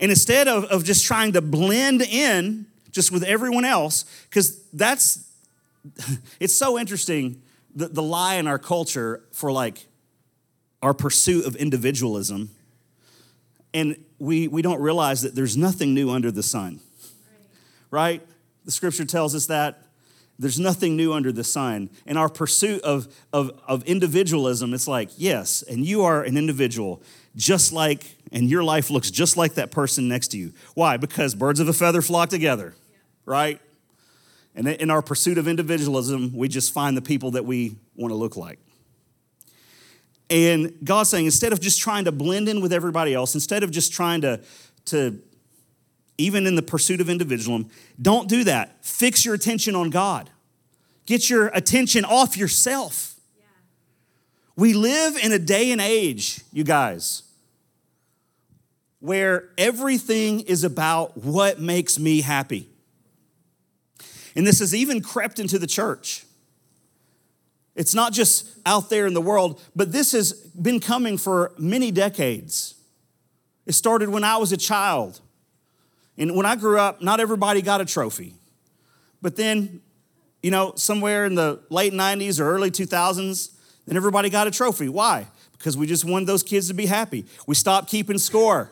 And 0.00 0.10
instead 0.10 0.48
of, 0.48 0.64
of 0.64 0.84
just 0.84 1.06
trying 1.06 1.32
to 1.32 1.40
blend 1.40 2.02
in 2.02 2.66
just 2.90 3.10
with 3.10 3.22
everyone 3.22 3.64
else, 3.64 4.04
because 4.28 4.62
that's, 4.74 5.32
it's 6.40 6.54
so 6.54 6.78
interesting 6.78 7.40
the, 7.74 7.88
the 7.88 8.02
lie 8.02 8.34
in 8.34 8.46
our 8.46 8.58
culture 8.58 9.22
for 9.32 9.50
like 9.50 9.86
our 10.82 10.92
pursuit 10.92 11.46
of 11.46 11.56
individualism 11.56 12.50
and 13.76 14.02
we, 14.18 14.48
we 14.48 14.62
don't 14.62 14.80
realize 14.80 15.20
that 15.20 15.34
there's 15.34 15.54
nothing 15.54 15.92
new 15.92 16.10
under 16.10 16.30
the 16.30 16.42
sun. 16.42 16.80
Right? 17.90 18.26
The 18.64 18.70
scripture 18.70 19.04
tells 19.04 19.34
us 19.34 19.46
that. 19.46 19.82
There's 20.38 20.58
nothing 20.58 20.96
new 20.96 21.12
under 21.12 21.30
the 21.30 21.44
sun. 21.44 21.90
In 22.06 22.16
our 22.16 22.30
pursuit 22.30 22.80
of, 22.82 23.06
of, 23.34 23.58
of 23.68 23.84
individualism, 23.84 24.72
it's 24.72 24.88
like, 24.88 25.10
yes, 25.16 25.62
and 25.62 25.84
you 25.84 26.04
are 26.04 26.22
an 26.22 26.38
individual, 26.38 27.02
just 27.36 27.70
like, 27.70 28.16
and 28.32 28.48
your 28.48 28.64
life 28.64 28.90
looks 28.90 29.10
just 29.10 29.36
like 29.36 29.54
that 29.54 29.70
person 29.70 30.08
next 30.08 30.28
to 30.28 30.38
you. 30.38 30.52
Why? 30.74 30.96
Because 30.96 31.34
birds 31.34 31.60
of 31.60 31.68
a 31.68 31.74
feather 31.74 32.00
flock 32.00 32.30
together, 32.30 32.74
right? 33.26 33.60
And 34.54 34.66
in 34.68 34.90
our 34.90 35.02
pursuit 35.02 35.36
of 35.36 35.46
individualism, 35.46 36.34
we 36.34 36.48
just 36.48 36.72
find 36.72 36.96
the 36.96 37.02
people 37.02 37.32
that 37.32 37.44
we 37.44 37.76
want 37.94 38.10
to 38.10 38.16
look 38.16 38.36
like. 38.38 38.58
And 40.28 40.74
God's 40.82 41.10
saying, 41.10 41.26
instead 41.26 41.52
of 41.52 41.60
just 41.60 41.80
trying 41.80 42.04
to 42.06 42.12
blend 42.12 42.48
in 42.48 42.60
with 42.60 42.72
everybody 42.72 43.14
else, 43.14 43.34
instead 43.34 43.62
of 43.62 43.70
just 43.70 43.92
trying 43.92 44.22
to, 44.22 44.40
to 44.86 45.22
even 46.18 46.46
in 46.46 46.56
the 46.56 46.62
pursuit 46.62 47.00
of 47.00 47.08
individualism, 47.08 47.70
don't 48.00 48.28
do 48.28 48.44
that. 48.44 48.84
Fix 48.84 49.24
your 49.24 49.34
attention 49.34 49.74
on 49.74 49.90
God. 49.90 50.30
Get 51.06 51.30
your 51.30 51.48
attention 51.48 52.04
off 52.04 52.36
yourself. 52.36 53.14
Yeah. 53.38 53.44
We 54.56 54.74
live 54.74 55.16
in 55.16 55.30
a 55.30 55.38
day 55.38 55.70
and 55.70 55.80
age, 55.80 56.40
you 56.52 56.64
guys, 56.64 57.22
where 58.98 59.50
everything 59.56 60.40
is 60.40 60.64
about 60.64 61.16
what 61.16 61.60
makes 61.60 62.00
me 62.00 62.22
happy. 62.22 62.68
And 64.34 64.44
this 64.44 64.58
has 64.58 64.74
even 64.74 65.00
crept 65.00 65.38
into 65.38 65.58
the 65.58 65.66
church. 65.68 66.25
It's 67.76 67.94
not 67.94 68.12
just 68.12 68.48
out 68.64 68.88
there 68.88 69.06
in 69.06 69.14
the 69.14 69.20
world, 69.20 69.62
but 69.76 69.92
this 69.92 70.12
has 70.12 70.32
been 70.32 70.80
coming 70.80 71.18
for 71.18 71.52
many 71.58 71.90
decades. 71.90 72.74
It 73.66 73.72
started 73.72 74.08
when 74.08 74.24
I 74.24 74.38
was 74.38 74.50
a 74.50 74.56
child. 74.56 75.20
And 76.16 76.34
when 76.34 76.46
I 76.46 76.56
grew 76.56 76.78
up, 76.78 77.02
not 77.02 77.20
everybody 77.20 77.60
got 77.60 77.82
a 77.82 77.84
trophy. 77.84 78.34
But 79.20 79.36
then, 79.36 79.82
you 80.42 80.50
know, 80.50 80.72
somewhere 80.76 81.26
in 81.26 81.34
the 81.34 81.60
late 81.68 81.92
90s 81.92 82.40
or 82.40 82.50
early 82.50 82.70
2000s, 82.70 83.50
then 83.86 83.96
everybody 83.96 84.30
got 84.30 84.46
a 84.46 84.50
trophy. 84.50 84.88
Why? 84.88 85.26
Because 85.52 85.76
we 85.76 85.86
just 85.86 86.04
wanted 86.04 86.26
those 86.26 86.42
kids 86.42 86.68
to 86.68 86.74
be 86.74 86.86
happy. 86.86 87.26
We 87.46 87.54
stopped 87.54 87.90
keeping 87.90 88.18
score. 88.18 88.70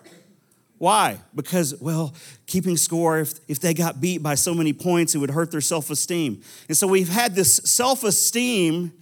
Why? 0.78 1.18
Because, 1.34 1.74
well, 1.80 2.14
keeping 2.46 2.76
score, 2.76 3.20
if, 3.20 3.34
if 3.48 3.60
they 3.60 3.74
got 3.74 4.00
beat 4.00 4.22
by 4.22 4.34
so 4.34 4.54
many 4.54 4.72
points, 4.72 5.14
it 5.14 5.18
would 5.18 5.30
hurt 5.30 5.50
their 5.50 5.60
self 5.60 5.90
esteem. 5.90 6.42
And 6.68 6.76
so 6.76 6.86
we've 6.86 7.08
had 7.08 7.34
this 7.34 7.56
self 7.64 8.04
esteem 8.04 8.92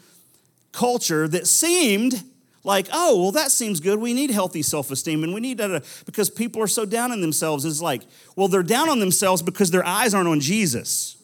culture 0.73 1.29
that 1.29 1.47
seemed 1.47 2.23
like, 2.64 2.88
oh, 2.93 3.21
well, 3.21 3.33
that 3.33 3.50
seems 3.50 3.81
good. 3.81 3.99
We 3.99 4.14
need 4.14 4.31
healthy 4.31 4.62
self 4.62 4.91
esteem 4.91 5.25
and 5.25 5.35
we 5.35 5.41
need 5.41 5.59
that 5.59 5.85
because 6.07 6.31
people 6.31 6.62
are 6.62 6.69
so 6.69 6.85
down 6.85 7.11
on 7.12 7.21
themselves. 7.21 7.64
It's 7.64 7.83
like, 7.83 8.02
well, 8.37 8.49
they're 8.49 8.62
down 8.62 8.88
on 8.88 9.00
themselves 9.00 9.43
because 9.43 9.71
their 9.71 9.85
eyes 9.85 10.14
aren't 10.14 10.29
on 10.29 10.41
Jesus. 10.41 11.17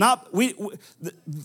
Not 0.00 0.32
we, 0.32 0.54
we 0.54 0.70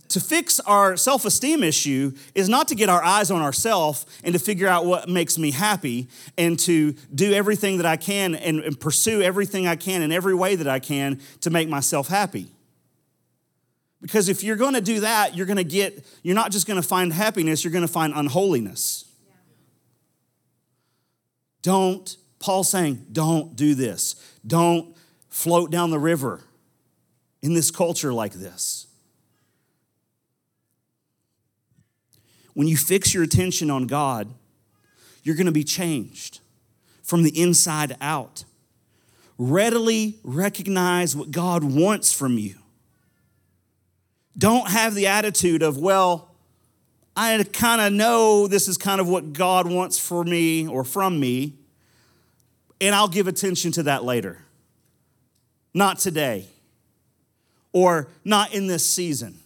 to 0.07 0.19
fix 0.21 0.61
our 0.61 0.95
self-esteem 0.95 1.61
issue 1.61 2.13
is 2.33 2.47
not 2.47 2.69
to 2.69 2.75
get 2.75 2.87
our 2.87 3.03
eyes 3.03 3.29
on 3.29 3.41
ourselves 3.41 4.05
and 4.23 4.31
to 4.31 4.39
figure 4.39 4.69
out 4.69 4.85
what 4.85 5.09
makes 5.09 5.37
me 5.37 5.51
happy 5.51 6.07
and 6.37 6.57
to 6.59 6.93
do 7.13 7.33
everything 7.33 7.75
that 7.77 7.85
I 7.85 7.97
can 7.97 8.33
and, 8.33 8.61
and 8.61 8.79
pursue 8.79 9.21
everything 9.21 9.67
I 9.67 9.75
can 9.75 10.01
in 10.01 10.13
every 10.13 10.33
way 10.33 10.55
that 10.55 10.69
I 10.69 10.79
can 10.79 11.19
to 11.41 11.49
make 11.49 11.67
myself 11.67 12.07
happy. 12.07 12.47
Because 14.01 14.29
if 14.29 14.41
you're 14.41 14.55
going 14.55 14.75
to 14.75 14.81
do 14.81 15.01
that, 15.01 15.35
you're 15.35 15.47
going 15.47 15.57
to 15.57 15.65
get, 15.65 16.05
you're 16.23 16.33
not 16.33 16.53
just 16.53 16.65
going 16.65 16.81
to 16.81 16.87
find 16.87 17.11
happiness, 17.11 17.65
you're 17.65 17.73
going 17.73 17.85
to 17.85 17.91
find 17.91 18.13
unholiness. 18.15 19.03
Yeah. 19.27 19.33
Don't, 21.61 22.15
Paul's 22.39 22.71
saying, 22.71 23.07
don't 23.11 23.57
do 23.57 23.75
this. 23.75 24.15
Don't 24.47 24.95
float 25.27 25.71
down 25.71 25.89
the 25.89 25.99
river 25.99 26.44
in 27.45 27.53
this 27.53 27.69
culture 27.69 28.11
like 28.11 28.33
this. 28.33 28.87
When 32.55 32.67
you 32.67 32.75
fix 32.75 33.13
your 33.13 33.21
attention 33.21 33.69
on 33.69 33.85
God, 33.85 34.33
you're 35.21 35.35
going 35.35 35.45
to 35.45 35.51
be 35.51 35.63
changed 35.63 36.39
from 37.03 37.21
the 37.21 37.39
inside 37.39 37.95
out. 38.01 38.45
Readily 39.37 40.17
recognize 40.23 41.15
what 41.15 41.29
God 41.29 41.63
wants 41.63 42.11
from 42.11 42.39
you. 42.39 42.55
Don't 44.35 44.67
have 44.69 44.95
the 44.95 45.05
attitude 45.05 45.61
of, 45.61 45.77
well, 45.77 46.31
I 47.15 47.43
kind 47.53 47.79
of 47.79 47.93
know 47.93 48.47
this 48.47 48.67
is 48.67 48.75
kind 48.75 48.99
of 48.99 49.07
what 49.07 49.33
God 49.33 49.71
wants 49.71 49.99
for 49.99 50.23
me 50.23 50.67
or 50.67 50.83
from 50.83 51.19
me, 51.19 51.53
and 52.81 52.95
I'll 52.95 53.07
give 53.07 53.27
attention 53.27 53.71
to 53.73 53.83
that 53.83 54.03
later. 54.03 54.39
Not 55.75 55.99
today, 55.99 56.47
or 57.75 58.07
not 58.23 58.53
in 58.53 58.67
this 58.67 58.89
season, 58.89 59.37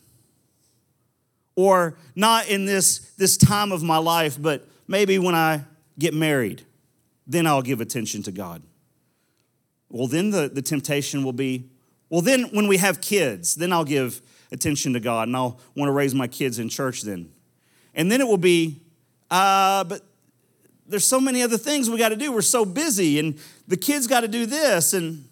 or 1.56 1.98
not 2.16 2.48
in 2.48 2.66
this, 2.66 3.00
this 3.18 3.36
time 3.36 3.72
of 3.72 3.82
my 3.82 3.98
life, 3.98 4.40
but 4.40 4.68
maybe 4.88 5.18
when 5.18 5.34
I 5.34 5.64
get 5.98 6.14
married, 6.14 6.62
then 7.26 7.48
I'll 7.48 7.64
give 7.64 7.82
attention 7.82 8.22
to 8.24 8.32
God. 8.32 8.62
Well, 9.90 10.06
then 10.06 10.30
the, 10.30 10.48
the 10.48 10.62
temptation 10.62 11.24
will 11.24 11.34
be, 11.34 11.72
well, 12.12 12.22
then 12.22 12.44
when 12.52 12.68
we 12.68 12.78
have 12.78 13.02
kids, 13.02 13.56
then 13.56 13.74
I'll 13.74 13.84
give 13.84 14.22
attention 14.52 14.94
to 14.94 15.00
God 15.00 15.28
and 15.28 15.36
I'll 15.36 15.60
want 15.76 15.90
to 15.90 15.94
raise 15.94 16.14
my 16.14 16.28
kids 16.28 16.60
in 16.60 16.70
church 16.70 17.02
then. 17.02 17.32
And 17.96 18.12
then 18.12 18.22
it 18.22 18.28
will 18.28 18.38
be, 18.38 18.80
uh, 19.32 19.86
but 19.86 20.04
there's 20.86 21.06
so 21.06 21.20
many 21.20 21.42
other 21.42 21.58
things 21.58 21.90
we 21.90 21.98
got 21.98 22.10
to 22.10 22.16
do. 22.16 22.32
We're 22.32 22.42
so 22.42 22.64
busy 22.64 23.18
and 23.18 23.40
the 23.68 23.78
kids 23.78 24.06
got 24.06 24.22
to 24.22 24.28
do 24.28 24.46
this 24.46 24.94
and 24.94 25.29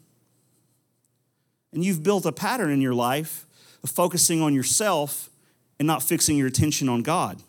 and 1.78 1.86
you've 1.86 2.02
built 2.02 2.26
a 2.26 2.32
pattern 2.32 2.72
in 2.72 2.82
your 2.82 2.96
life 2.96 3.46
of 3.84 3.92
focusing 3.92 4.42
on 4.42 4.56
yourself 4.56 5.30
and 5.78 5.86
not 5.86 6.02
fixing 6.02 6.36
your 6.36 6.48
attention 6.48 6.90
on 6.90 7.04
God. 7.04 7.40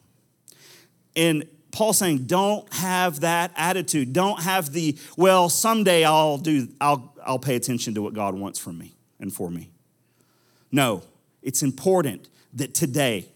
And 1.16 1.48
Paul's 1.72 1.96
saying, 1.96 2.24
don't 2.24 2.70
have 2.74 3.20
that 3.20 3.52
attitude. 3.56 4.12
Don't 4.12 4.42
have 4.42 4.70
the, 4.74 4.98
well, 5.16 5.48
someday 5.48 6.04
I'll 6.04 6.36
do, 6.36 6.68
I'll, 6.78 7.14
I'll 7.24 7.38
pay 7.38 7.56
attention 7.56 7.94
to 7.94 8.02
what 8.02 8.12
God 8.12 8.34
wants 8.34 8.58
from 8.58 8.76
me 8.76 8.92
and 9.18 9.32
for 9.32 9.50
me. 9.50 9.70
No, 10.70 11.04
it's 11.40 11.62
important 11.62 12.28
that 12.52 12.74
today, 12.74 13.30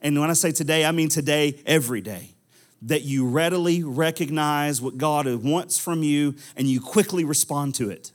and 0.00 0.16
when 0.20 0.30
I 0.30 0.34
say 0.34 0.52
today, 0.52 0.84
I 0.84 0.92
mean 0.92 1.08
today, 1.08 1.60
every 1.66 2.02
day, 2.02 2.36
that 2.82 3.02
you 3.02 3.26
readily 3.26 3.82
recognize 3.82 4.80
what 4.80 4.96
God 4.96 5.26
wants 5.42 5.76
from 5.76 6.04
you 6.04 6.36
and 6.56 6.68
you 6.68 6.80
quickly 6.80 7.24
respond 7.24 7.74
to 7.74 7.90
it. 7.90 8.12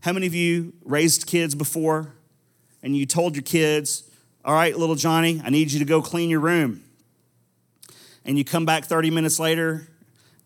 How 0.00 0.12
many 0.12 0.26
of 0.26 0.34
you 0.34 0.72
raised 0.84 1.26
kids 1.26 1.54
before 1.54 2.14
and 2.82 2.96
you 2.96 3.06
told 3.06 3.34
your 3.34 3.42
kids, 3.42 4.08
All 4.44 4.54
right, 4.54 4.76
little 4.76 4.94
Johnny, 4.94 5.40
I 5.44 5.50
need 5.50 5.72
you 5.72 5.78
to 5.80 5.84
go 5.84 6.00
clean 6.00 6.30
your 6.30 6.40
room? 6.40 6.82
And 8.24 8.38
you 8.38 8.44
come 8.44 8.64
back 8.64 8.84
30 8.84 9.10
minutes 9.10 9.38
later 9.38 9.88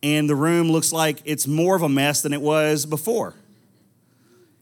and 0.02 0.28
the 0.28 0.35
room 0.35 0.71
looks 0.71 0.92
like 0.92 1.21
it's 1.25 1.47
more 1.47 1.76
of 1.76 1.82
a 1.82 1.88
mess 1.88 2.23
than 2.23 2.32
it 2.32 2.40
was 2.40 2.87
before. 2.87 3.35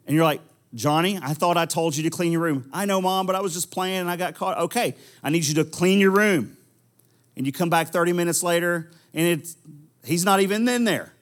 And 0.06 0.14
you're 0.14 0.24
like, 0.24 0.40
Johnny, 0.74 1.18
I 1.20 1.34
thought 1.34 1.56
I 1.56 1.66
told 1.66 1.96
you 1.96 2.04
to 2.04 2.10
clean 2.10 2.32
your 2.32 2.42
room. 2.42 2.68
I 2.72 2.84
know, 2.84 3.00
mom, 3.00 3.26
but 3.26 3.34
I 3.34 3.40
was 3.40 3.54
just 3.54 3.70
playing 3.70 4.00
and 4.00 4.10
I 4.10 4.16
got 4.16 4.34
caught. 4.34 4.58
Okay, 4.58 4.94
I 5.22 5.30
need 5.30 5.44
you 5.44 5.54
to 5.54 5.64
clean 5.64 5.98
your 5.98 6.10
room. 6.10 6.56
And 7.36 7.46
you 7.46 7.52
come 7.52 7.70
back 7.70 7.88
30 7.88 8.12
minutes 8.12 8.42
later 8.42 8.90
and 9.14 9.26
it's, 9.26 9.56
he's 10.04 10.24
not 10.24 10.40
even 10.40 10.68
in 10.68 10.84
there. 10.84 11.12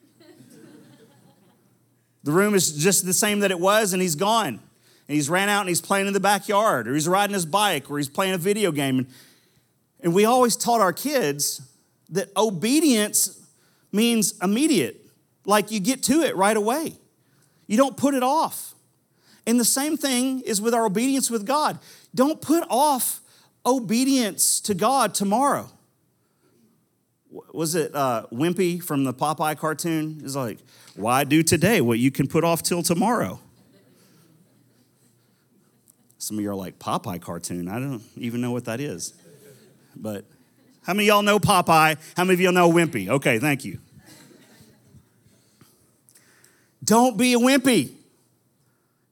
The 2.28 2.34
room 2.34 2.54
is 2.54 2.72
just 2.72 3.06
the 3.06 3.14
same 3.14 3.40
that 3.40 3.50
it 3.50 3.58
was 3.58 3.94
and 3.94 4.02
he's 4.02 4.14
gone. 4.14 4.48
And 4.48 4.60
he's 5.14 5.30
ran 5.30 5.48
out 5.48 5.60
and 5.60 5.68
he's 5.70 5.80
playing 5.80 6.08
in 6.08 6.12
the 6.12 6.20
backyard 6.20 6.86
or 6.86 6.92
he's 6.92 7.08
riding 7.08 7.32
his 7.32 7.46
bike 7.46 7.90
or 7.90 7.96
he's 7.96 8.10
playing 8.10 8.34
a 8.34 8.38
video 8.38 8.70
game. 8.70 8.98
And, 8.98 9.06
and 10.00 10.12
we 10.12 10.26
always 10.26 10.54
taught 10.54 10.82
our 10.82 10.92
kids 10.92 11.62
that 12.10 12.28
obedience 12.36 13.40
means 13.92 14.34
immediate, 14.42 15.00
like 15.46 15.70
you 15.70 15.80
get 15.80 16.02
to 16.02 16.20
it 16.20 16.36
right 16.36 16.54
away. 16.54 16.92
You 17.66 17.78
don't 17.78 17.96
put 17.96 18.12
it 18.12 18.22
off. 18.22 18.74
And 19.46 19.58
the 19.58 19.64
same 19.64 19.96
thing 19.96 20.42
is 20.42 20.60
with 20.60 20.74
our 20.74 20.84
obedience 20.84 21.30
with 21.30 21.46
God. 21.46 21.78
Don't 22.14 22.42
put 22.42 22.62
off 22.68 23.22
obedience 23.64 24.60
to 24.60 24.74
God 24.74 25.14
tomorrow. 25.14 25.70
Was 27.58 27.74
it 27.74 27.92
uh, 27.92 28.24
Wimpy 28.32 28.80
from 28.80 29.02
the 29.02 29.12
Popeye 29.12 29.58
cartoon? 29.58 30.20
Is 30.22 30.36
like, 30.36 30.58
why 30.94 31.24
do 31.24 31.42
today 31.42 31.80
what 31.80 31.98
you 31.98 32.12
can 32.12 32.28
put 32.28 32.44
off 32.44 32.62
till 32.62 32.84
tomorrow? 32.84 33.40
Some 36.18 36.38
of 36.38 36.44
you 36.44 36.50
are 36.50 36.54
like, 36.54 36.78
Popeye 36.78 37.20
cartoon? 37.20 37.66
I 37.66 37.80
don't 37.80 38.04
even 38.16 38.40
know 38.40 38.52
what 38.52 38.66
that 38.66 38.78
is. 38.78 39.12
But 39.96 40.24
how 40.84 40.94
many 40.94 41.08
of 41.08 41.14
y'all 41.14 41.22
know 41.22 41.40
Popeye? 41.40 41.96
How 42.16 42.22
many 42.22 42.34
of 42.34 42.40
y'all 42.40 42.52
know 42.52 42.70
Wimpy? 42.70 43.08
Okay, 43.08 43.40
thank 43.40 43.64
you. 43.64 43.80
Don't 46.84 47.18
be 47.18 47.32
a 47.32 47.38
wimpy. 47.38 47.90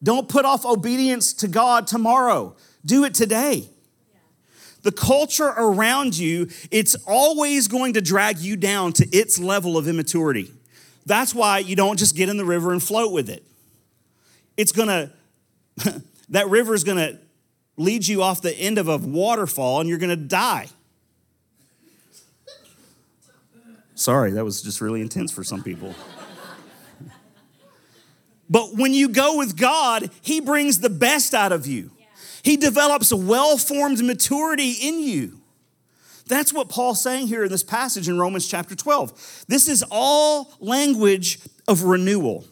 Don't 0.00 0.28
put 0.28 0.44
off 0.44 0.64
obedience 0.64 1.32
to 1.32 1.48
God 1.48 1.88
tomorrow. 1.88 2.54
Do 2.84 3.02
it 3.02 3.12
today. 3.12 3.70
The 4.86 4.92
culture 4.92 5.48
around 5.48 6.16
you, 6.16 6.46
it's 6.70 6.94
always 7.08 7.66
going 7.66 7.94
to 7.94 8.00
drag 8.00 8.38
you 8.38 8.54
down 8.54 8.92
to 8.92 9.08
its 9.08 9.36
level 9.36 9.76
of 9.76 9.88
immaturity. 9.88 10.52
That's 11.04 11.34
why 11.34 11.58
you 11.58 11.74
don't 11.74 11.98
just 11.98 12.14
get 12.14 12.28
in 12.28 12.36
the 12.36 12.44
river 12.44 12.70
and 12.70 12.80
float 12.80 13.10
with 13.10 13.28
it. 13.28 13.42
It's 14.56 14.70
to 14.86 15.10
that 16.28 16.48
river 16.48 16.72
is 16.72 16.84
to 16.98 17.18
lead 17.76 18.06
you 18.06 18.22
off 18.22 18.42
the 18.42 18.56
end 18.56 18.78
of 18.78 18.86
a 18.86 18.96
waterfall 18.96 19.80
and 19.80 19.88
you're 19.88 19.98
to 20.10 20.14
die. 20.14 20.68
Sorry, 23.96 24.30
that 24.30 24.44
was 24.44 24.62
just 24.62 24.80
really 24.80 25.00
intense 25.00 25.32
for 25.32 25.42
some 25.42 25.64
people. 25.64 25.96
but 28.48 28.76
when 28.76 28.94
you 28.94 29.08
go 29.08 29.36
with 29.36 29.56
God, 29.56 30.10
He 30.22 30.40
brings 30.40 30.78
the 30.78 30.90
best 30.90 31.34
out 31.34 31.50
of 31.50 31.66
you. 31.66 31.90
He 32.46 32.56
develops 32.56 33.10
a 33.10 33.16
well 33.16 33.58
formed 33.58 34.04
maturity 34.04 34.70
in 34.80 35.00
you. 35.00 35.40
That's 36.28 36.52
what 36.52 36.68
Paul's 36.68 37.02
saying 37.02 37.26
here 37.26 37.42
in 37.42 37.50
this 37.50 37.64
passage 37.64 38.08
in 38.08 38.20
Romans 38.20 38.46
chapter 38.46 38.76
12. 38.76 39.46
This 39.48 39.66
is 39.66 39.84
all 39.90 40.54
language 40.60 41.40
of 41.66 41.82
renewal. 41.82 42.44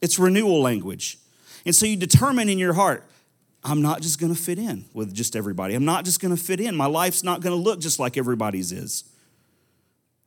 It's 0.00 0.18
renewal 0.18 0.62
language. 0.62 1.18
And 1.66 1.74
so 1.74 1.84
you 1.84 1.98
determine 1.98 2.48
in 2.48 2.58
your 2.58 2.72
heart, 2.72 3.04
I'm 3.62 3.82
not 3.82 4.00
just 4.00 4.18
gonna 4.18 4.34
fit 4.34 4.58
in 4.58 4.86
with 4.94 5.12
just 5.12 5.36
everybody. 5.36 5.74
I'm 5.74 5.84
not 5.84 6.06
just 6.06 6.18
gonna 6.20 6.38
fit 6.38 6.58
in. 6.58 6.74
My 6.74 6.86
life's 6.86 7.22
not 7.22 7.42
gonna 7.42 7.56
look 7.56 7.78
just 7.78 7.98
like 7.98 8.16
everybody's 8.16 8.72
is. 8.72 9.04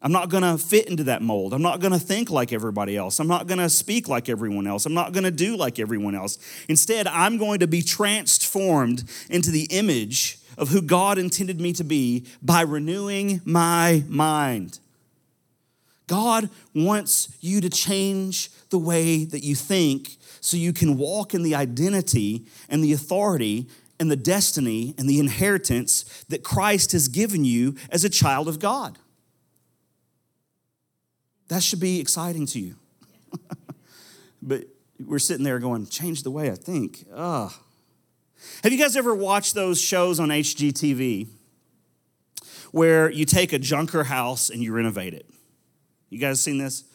I'm 0.04 0.12
not 0.12 0.28
gonna 0.28 0.58
fit 0.58 0.88
into 0.90 1.06
that 1.06 1.22
mold. 1.22 1.54
I'm 1.54 1.62
not 1.62 1.80
gonna 1.80 1.98
think 1.98 2.30
like 2.30 2.52
everybody 2.52 2.98
else. 2.98 3.20
I'm 3.20 3.28
not 3.28 3.48
gonna 3.48 3.70
speak 3.70 4.10
like 4.10 4.28
everyone 4.28 4.68
else. 4.68 4.86
I'm 4.86 4.94
not 4.94 5.14
gonna 5.14 5.32
do 5.32 5.56
like 5.56 5.80
everyone 5.80 6.14
else. 6.14 6.38
Instead, 6.68 7.08
I'm 7.08 7.38
going 7.38 7.60
to 7.60 7.68
be 7.68 7.82
transformed 7.82 9.06
into 9.30 9.50
the 9.50 9.64
image 9.72 10.40
of 10.58 10.70
who 10.70 10.82
God 10.82 11.18
intended 11.18 11.62
me 11.62 11.72
to 11.74 11.86
be 11.86 12.26
by 12.42 12.62
renewing 12.62 13.42
my 13.46 14.04
mind. 14.10 14.80
God 16.08 16.50
wants 16.76 17.36
you 17.40 17.62
to 17.62 17.70
change 17.70 18.50
the 18.70 18.78
way 18.78 19.24
that 19.24 19.44
you 19.44 19.56
think 19.56 20.18
so 20.42 20.58
you 20.58 20.74
can 20.74 20.98
walk 20.98 21.34
in 21.34 21.44
the 21.44 21.56
identity 21.56 22.46
and 22.68 22.84
the 22.84 22.92
authority 22.92 23.68
and 24.00 24.12
the 24.12 24.18
destiny 24.18 24.94
and 24.98 25.10
the 25.10 25.20
inheritance 25.20 26.26
that 26.28 26.44
Christ 26.44 26.92
has 26.92 27.08
given 27.08 27.46
you 27.46 27.76
as 27.90 28.04
a 28.04 28.10
child 28.10 28.50
of 28.50 28.60
God. 28.60 29.00
That 31.54 31.62
should 31.62 31.80
be 31.80 32.00
exciting 32.00 32.48
to 32.48 32.60
you. 32.60 32.76
but 34.42 34.64
we're 35.00 35.20
sitting 35.20 35.44
there 35.44 35.60
going, 35.60 35.86
change 35.86 36.24
the 36.24 36.32
way 36.32 36.50
I 36.50 36.56
think. 36.56 37.06
Ugh. 37.14 37.54
Have 38.64 38.72
you 38.72 38.80
guys 38.80 38.96
ever 38.96 39.14
watched 39.14 39.54
those 39.54 39.80
shows 39.80 40.20
on 40.20 40.30
HGTV 40.30 41.28
where 42.72 43.12
you 43.12 43.26
take 43.26 43.54
a 43.54 43.60
junker 43.60 44.06
house 44.06 44.50
and 44.50 44.64
you 44.64 44.74
renovate 44.74 45.14
it? 45.14 45.30
You 46.10 46.18
guys 46.18 46.42
seen 46.42 46.58
this? 46.58 46.86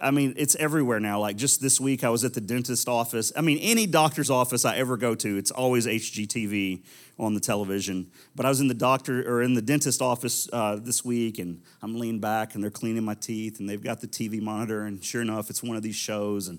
I 0.00 0.10
mean, 0.10 0.34
it's 0.36 0.54
everywhere 0.56 1.00
now. 1.00 1.20
Like 1.20 1.36
just 1.36 1.62
this 1.62 1.80
week, 1.80 2.04
I 2.04 2.10
was 2.10 2.24
at 2.24 2.34
the 2.34 2.40
dentist 2.40 2.88
office. 2.88 3.32
I 3.36 3.40
mean, 3.40 3.58
any 3.58 3.86
doctor's 3.86 4.30
office 4.30 4.64
I 4.64 4.76
ever 4.76 4.96
go 4.96 5.14
to, 5.14 5.36
it's 5.38 5.50
always 5.50 5.86
HGTV 5.86 6.82
on 7.18 7.34
the 7.34 7.40
television. 7.40 8.10
But 8.34 8.44
I 8.44 8.50
was 8.50 8.60
in 8.60 8.68
the 8.68 8.74
doctor 8.74 9.26
or 9.26 9.42
in 9.42 9.54
the 9.54 9.62
dentist 9.62 10.02
office 10.02 10.48
uh, 10.52 10.76
this 10.76 11.04
week, 11.04 11.38
and 11.38 11.62
I'm 11.82 11.98
leaning 11.98 12.20
back, 12.20 12.54
and 12.54 12.62
they're 12.62 12.70
cleaning 12.70 13.04
my 13.04 13.14
teeth, 13.14 13.58
and 13.58 13.68
they've 13.68 13.82
got 13.82 14.00
the 14.00 14.08
TV 14.08 14.40
monitor, 14.40 14.82
and 14.82 15.02
sure 15.02 15.22
enough, 15.22 15.48
it's 15.48 15.62
one 15.62 15.76
of 15.76 15.82
these 15.82 15.96
shows, 15.96 16.48
and 16.48 16.58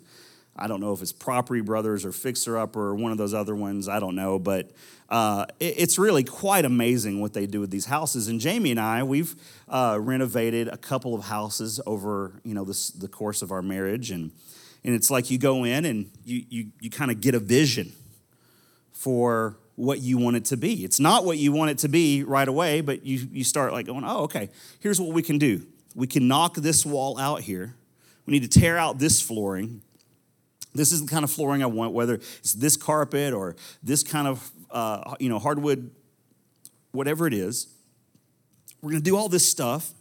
I 0.58 0.68
don't 0.68 0.82
know 0.82 0.94
if 0.94 1.02
it's 1.02 1.12
Property 1.12 1.62
Brothers 1.62 2.06
or 2.06 2.12
Fixer 2.12 2.58
Up 2.58 2.76
or 2.76 2.96
one 2.96 3.12
of 3.12 3.18
those 3.18 3.34
other 3.34 3.56
ones. 3.56 3.88
I 3.88 4.00
don't 4.00 4.16
know, 4.16 4.40
but 4.40 4.72
uh, 5.10 5.46
it, 5.60 5.76
it's 5.78 5.98
really 5.98 6.24
quite 6.24 6.66
amazing 6.66 7.22
what 7.22 7.34
they 7.34 7.46
do 7.46 7.60
with 7.60 7.70
these 7.70 7.86
houses. 7.86 8.28
And 8.28 8.40
Jamie 8.40 8.72
and 8.72 8.80
I, 8.80 9.04
we've 9.04 9.36
uh, 9.70 9.98
renovated 10.02 10.68
a 10.68 10.78
couple 10.78 11.14
of 11.14 11.26
houses 11.26 11.80
over 11.86 12.42
you 12.44 12.54
know 12.54 12.64
this, 12.64 12.90
the 12.90 13.08
course 13.08 13.42
of 13.42 13.52
our 13.52 13.62
marriage, 13.62 14.12
and 14.12 14.32
and 14.84 14.96
it's 14.96 15.12
like 15.12 15.30
you 15.30 15.38
go 15.38 15.64
in 15.64 15.86
and 15.86 16.10
you 16.26 16.44
you 16.50 16.72
you 16.80 16.90
kind 16.90 17.12
of 17.12 17.22
get 17.22 17.36
a 17.36 17.40
vision 17.40 17.92
for 18.92 19.58
what 19.76 20.00
you 20.00 20.18
want 20.18 20.36
it 20.36 20.46
to 20.46 20.58
be. 20.58 20.84
It's 20.84 21.00
not 21.00 21.24
what 21.24 21.38
you 21.38 21.52
want 21.52 21.70
it 21.70 21.78
to 21.80 21.88
be 21.88 22.24
right 22.24 22.48
away, 22.48 22.82
but 22.82 23.06
you 23.06 23.28
you 23.32 23.44
start 23.44 23.72
like 23.74 23.86
going, 23.86 24.04
oh, 24.04 24.24
okay. 24.24 24.50
Here's 24.80 25.00
what 25.00 25.14
we 25.14 25.22
can 25.22 25.38
do. 25.38 25.66
We 25.96 26.08
can 26.08 26.28
knock 26.28 26.56
this 26.56 26.86
wall 26.86 27.18
out 27.20 27.42
here. 27.42 27.76
We 28.26 28.32
need 28.32 28.52
to 28.52 28.60
tear 28.60 28.78
out 28.78 29.00
this 29.00 29.22
flooring 29.22 29.82
this 30.78 30.92
is 30.92 31.04
the 31.04 31.10
kind 31.10 31.24
of 31.24 31.32
flooring 31.32 31.64
I 31.64 31.66
want, 31.66 31.94
whether 31.94 32.16
it's 32.16 32.54
this 32.54 32.78
carpet 32.78 33.34
or 33.34 33.56
this 33.84 34.04
kind 34.04 34.28
of 34.28 34.52
uh, 34.72 35.16
you 35.20 35.30
know 35.30 35.40
hardwood, 35.40 35.92
whatever 36.92 37.28
it 37.28 37.34
is. 37.34 37.68
We're 38.82 38.92
going 38.92 39.04
to 39.04 39.10
do 39.10 39.18
all 39.18 39.28
this 39.28 39.48
stuff. 39.50 39.92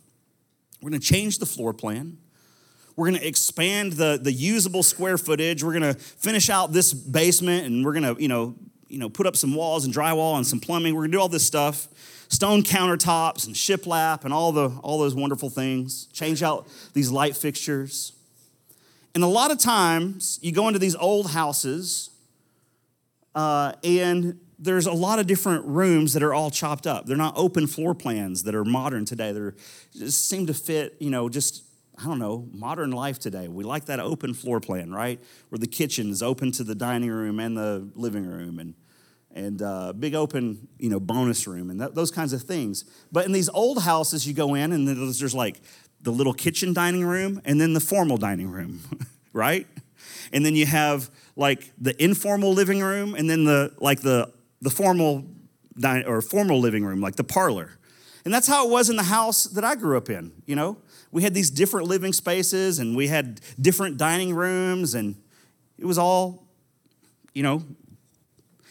We're 0.82 0.90
going 0.90 1.00
to 1.00 1.06
change 1.06 1.38
the 1.38 1.46
floor 1.46 1.72
plan. 1.72 2.18
We're 2.94 3.08
going 3.08 3.20
to 3.20 3.26
expand 3.26 3.94
the, 3.94 4.18
the 4.22 4.32
usable 4.32 4.82
square 4.82 5.18
footage. 5.18 5.64
We're 5.64 5.78
going 5.78 5.94
to 5.94 5.98
finish 5.98 6.48
out 6.48 6.72
this 6.72 6.92
basement, 6.94 7.66
and 7.66 7.84
we're 7.84 7.92
going 7.92 8.14
to 8.14 8.22
you 8.22 8.28
know 8.28 8.54
you 8.88 8.98
know 8.98 9.08
put 9.08 9.26
up 9.26 9.36
some 9.36 9.54
walls 9.54 9.84
and 9.84 9.94
drywall 9.94 10.36
and 10.36 10.46
some 10.46 10.60
plumbing. 10.60 10.94
We're 10.94 11.02
going 11.02 11.12
to 11.12 11.16
do 11.16 11.20
all 11.20 11.28
this 11.28 11.46
stuff 11.46 11.88
stone 12.28 12.62
countertops 12.62 13.46
and 13.46 13.54
shiplap 13.54 14.24
and 14.24 14.34
all 14.34 14.50
the 14.50 14.68
all 14.82 14.98
those 14.98 15.14
wonderful 15.14 15.48
things 15.48 16.06
change 16.06 16.42
out 16.42 16.66
these 16.92 17.08
light 17.08 17.36
fixtures 17.36 18.15
and 19.16 19.24
a 19.24 19.28
lot 19.28 19.50
of 19.50 19.56
times 19.56 20.38
you 20.42 20.52
go 20.52 20.66
into 20.68 20.78
these 20.78 20.94
old 20.94 21.30
houses 21.30 22.10
uh, 23.34 23.72
and 23.82 24.38
there's 24.58 24.84
a 24.84 24.92
lot 24.92 25.18
of 25.18 25.26
different 25.26 25.64
rooms 25.64 26.12
that 26.12 26.22
are 26.22 26.34
all 26.34 26.50
chopped 26.50 26.86
up. 26.86 27.06
They're 27.06 27.16
not 27.16 27.32
open 27.34 27.66
floor 27.66 27.94
plans 27.94 28.42
that 28.42 28.54
are 28.54 28.62
modern 28.62 29.06
today. 29.06 29.32
They 29.32 30.08
seem 30.08 30.46
to 30.48 30.52
fit, 30.52 30.96
you 30.98 31.08
know, 31.08 31.30
just 31.30 31.64
I 31.98 32.04
don't 32.04 32.18
know, 32.18 32.46
modern 32.52 32.90
life 32.90 33.18
today. 33.18 33.48
We 33.48 33.64
like 33.64 33.86
that 33.86 34.00
open 34.00 34.34
floor 34.34 34.60
plan, 34.60 34.92
right? 34.92 35.18
Where 35.48 35.58
the 35.58 35.66
kitchen 35.66 36.10
is 36.10 36.22
open 36.22 36.52
to 36.52 36.62
the 36.62 36.74
dining 36.74 37.08
room 37.08 37.40
and 37.40 37.56
the 37.56 37.88
living 37.94 38.26
room, 38.26 38.58
and 38.58 38.74
and 39.36 39.60
uh, 39.60 39.92
big 39.92 40.14
open, 40.14 40.66
you 40.78 40.88
know, 40.88 40.98
bonus 40.98 41.46
room, 41.46 41.68
and 41.68 41.78
th- 41.78 41.92
those 41.92 42.10
kinds 42.10 42.32
of 42.32 42.42
things. 42.42 42.84
But 43.12 43.26
in 43.26 43.32
these 43.32 43.50
old 43.50 43.82
houses, 43.82 44.26
you 44.26 44.32
go 44.32 44.54
in 44.54 44.72
and 44.72 44.88
there's, 44.88 45.18
there's 45.18 45.34
like 45.34 45.60
the 46.06 46.12
little 46.12 46.32
kitchen 46.32 46.72
dining 46.72 47.04
room 47.04 47.42
and 47.44 47.60
then 47.60 47.72
the 47.72 47.80
formal 47.80 48.16
dining 48.16 48.48
room, 48.48 48.80
right? 49.32 49.66
And 50.32 50.46
then 50.46 50.54
you 50.54 50.64
have 50.64 51.10
like 51.34 51.72
the 51.78 52.00
informal 52.02 52.52
living 52.52 52.80
room 52.80 53.16
and 53.16 53.28
then 53.28 53.42
the 53.44 53.72
like 53.78 54.02
the 54.02 54.32
the 54.60 54.70
formal 54.70 55.24
dining 55.76 56.06
or 56.06 56.22
formal 56.22 56.60
living 56.60 56.84
room, 56.84 57.00
like 57.00 57.16
the 57.16 57.24
parlor. 57.24 57.72
And 58.24 58.32
that's 58.32 58.46
how 58.46 58.68
it 58.68 58.70
was 58.70 58.88
in 58.88 58.94
the 58.94 59.02
house 59.02 59.44
that 59.44 59.64
I 59.64 59.74
grew 59.74 59.96
up 59.96 60.08
in, 60.08 60.30
you 60.46 60.54
know? 60.54 60.78
We 61.10 61.22
had 61.24 61.34
these 61.34 61.50
different 61.50 61.88
living 61.88 62.12
spaces 62.12 62.78
and 62.78 62.96
we 62.96 63.08
had 63.08 63.40
different 63.60 63.96
dining 63.98 64.32
rooms 64.32 64.94
and 64.94 65.16
it 65.76 65.86
was 65.86 65.98
all, 65.98 66.44
you 67.34 67.42
know, 67.42 67.64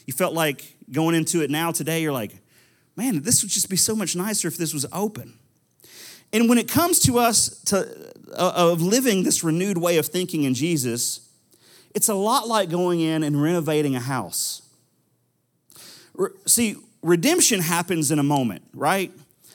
you 0.05 0.13
felt 0.13 0.33
like 0.33 0.77
going 0.89 1.15
into 1.15 1.41
it 1.41 1.49
now 1.49 1.71
today, 1.71 2.01
you're 2.01 2.13
like, 2.13 2.31
man, 2.95 3.23
this 3.23 3.43
would 3.43 3.51
just 3.51 3.69
be 3.69 3.75
so 3.75 3.93
much 3.93 4.15
nicer 4.15 4.47
if 4.47 4.55
this 4.55 4.73
was 4.73 4.85
open. 4.93 5.37
And 6.33 6.49
when 6.49 6.57
it 6.57 6.67
comes 6.67 6.99
to 7.01 7.19
us 7.19 7.61
to, 7.65 7.87
uh, 8.33 8.53
of 8.55 8.81
living 8.81 9.23
this 9.23 9.43
renewed 9.43 9.77
way 9.77 9.97
of 9.97 10.05
thinking 10.07 10.43
in 10.43 10.53
Jesus, 10.53 11.29
it's 11.93 12.09
a 12.09 12.13
lot 12.13 12.47
like 12.47 12.69
going 12.69 12.99
in 12.99 13.23
and 13.23 13.41
renovating 13.41 13.95
a 13.95 13.99
house. 13.99 14.61
See, 16.45 16.75
redemption 17.01 17.61
happens 17.61 18.11
in 18.11 18.19
a 18.19 18.23
moment, 18.23 18.63
right? 18.73 19.11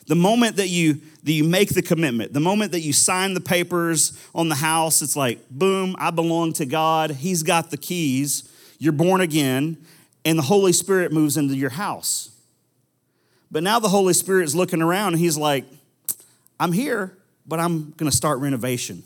The 0.06 0.14
moment 0.14 0.56
that 0.56 0.68
you 0.68 1.00
that 1.22 1.33
you 1.33 1.44
make 1.44 1.68
the 1.74 1.83
commitment, 1.83 2.33
the 2.33 2.40
moment 2.40 2.72
that 2.72 2.80
you 2.80 2.94
sign 2.94 3.35
the 3.35 3.40
papers 3.40 4.18
on 4.35 4.48
the 4.48 4.54
house, 4.54 5.02
it's 5.02 5.16
like, 5.16 5.38
boom, 5.50 5.94
I 5.98 6.11
belong 6.11 6.54
to 6.54 6.64
God. 6.64 7.11
He's 7.11 7.42
got 7.42 7.70
the 7.70 7.76
keys. 7.76 8.48
You're 8.78 8.94
born 8.94 9.20
again, 9.20 9.76
and 10.24 10.38
the 10.38 10.42
Holy 10.42 10.72
Spirit 10.72 11.12
moves 11.12 11.37
into 11.37 11.54
your 11.54 11.70
house. 11.70 12.30
But 13.50 13.62
now 13.62 13.80
the 13.80 13.88
Holy 13.88 14.14
Spirit 14.14 14.44
is 14.44 14.54
looking 14.54 14.80
around 14.80 15.14
and 15.14 15.18
he's 15.18 15.37
like, 15.37 15.64
I'm 16.61 16.73
here, 16.73 17.16
but 17.46 17.59
I'm 17.59 17.90
going 17.92 18.09
to 18.09 18.16
start 18.16 18.38
renovation. 18.38 19.03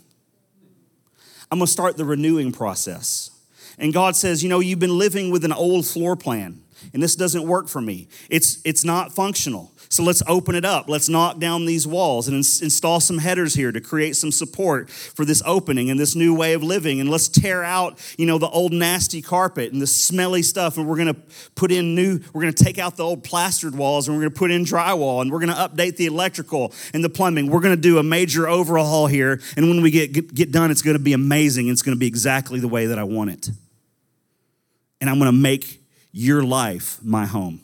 I'm 1.51 1.59
going 1.59 1.67
to 1.67 1.73
start 1.73 1.97
the 1.97 2.05
renewing 2.05 2.51
process. 2.51 3.31
And 3.79 3.93
God 3.93 4.17
says, 4.17 4.43
You 4.43 4.49
know, 4.49 4.59
you've 4.59 4.81
been 4.81 4.99
living 4.99 5.31
with 5.31 5.45
an 5.45 5.53
old 5.53 5.87
floor 5.87 6.17
plan, 6.17 6.63
and 6.93 7.01
this 7.01 7.15
doesn't 7.15 7.47
work 7.47 7.69
for 7.69 7.81
me. 7.81 8.09
It's, 8.29 8.59
it's 8.65 8.85
not 8.85 9.13
functional. 9.13 9.73
So 9.95 10.03
let's 10.03 10.25
open 10.27 10.57
it 10.57 10.65
up. 10.65 10.89
Let's 10.89 11.09
knock 11.09 11.39
down 11.39 11.67
these 11.67 11.87
walls 11.87 12.27
and 12.27 12.39
ins- 12.39 12.61
install 12.61 12.99
some 12.99 13.19
headers 13.19 13.55
here 13.55 13.71
to 13.71 13.81
create 13.81 14.17
some 14.17 14.33
support 14.33 14.91
for 14.91 15.25
this 15.25 15.41
opening 15.47 15.89
and 15.89 16.01
this 16.01 16.17
new 16.17 16.35
way 16.35 16.55
of 16.55 16.65
living. 16.65 16.99
And 16.99 17.09
let's 17.09 17.29
tear 17.29 17.63
out, 17.63 18.01
you 18.19 18.27
know, 18.27 18.37
the 18.37 18.49
old 18.49 18.73
nasty 18.73 19.23
carpet 19.23 19.73
and 19.73 19.81
the 19.81 19.87
smelly 19.87 20.43
stuff. 20.43 20.77
And 20.77 20.89
we're 20.89 20.97
going 20.97 21.15
to 21.15 21.21
put 21.55 21.71
in 21.71 21.95
new, 21.95 22.19
we're 22.33 22.43
going 22.43 22.53
to 22.53 22.65
take 22.65 22.77
out 22.77 22.97
the 22.97 23.05
old 23.05 23.23
plastered 23.23 23.77
walls 23.77 24.09
and 24.09 24.17
we're 24.17 24.23
going 24.23 24.33
to 24.33 24.39
put 24.39 24.51
in 24.51 24.65
drywall 24.65 25.23
and 25.23 25.31
we're 25.31 25.39
going 25.39 25.55
to 25.55 25.61
update 25.61 25.97
the 25.97 26.07
electrical 26.07 26.73
and 26.93 27.05
the 27.05 27.09
plumbing. 27.09 27.49
We're 27.49 27.61
going 27.61 27.77
to 27.77 27.81
do 27.81 27.99
a 27.99 28.03
major 28.03 28.49
overhaul 28.49 29.07
here. 29.07 29.41
And 29.57 29.69
when 29.69 29.81
we 29.81 29.93
get, 29.93 30.13
get, 30.13 30.35
get 30.35 30.51
done, 30.51 30.73
it's 30.73 30.83
going 30.83 30.97
to 30.97 31.03
be 31.03 31.13
amazing. 31.13 31.69
It's 31.69 31.83
going 31.83 31.95
to 31.95 32.01
be 32.01 32.09
exactly 32.09 32.59
the 32.59 32.67
way 32.67 32.87
that 32.87 32.99
I 32.99 33.05
want 33.05 33.31
it. 33.31 33.49
And 35.01 35.09
I'm 35.09 35.21
going 35.21 35.31
to 35.31 35.39
make 35.39 35.81
your 36.11 36.43
life 36.43 36.99
my 37.01 37.27
home 37.27 37.61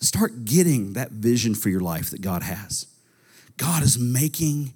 start 0.00 0.44
getting 0.44 0.92
that 0.94 1.10
vision 1.10 1.54
for 1.54 1.68
your 1.68 1.80
life 1.80 2.10
that 2.10 2.20
God 2.20 2.42
has. 2.42 2.86
God 3.56 3.82
is 3.82 3.98
making 3.98 4.72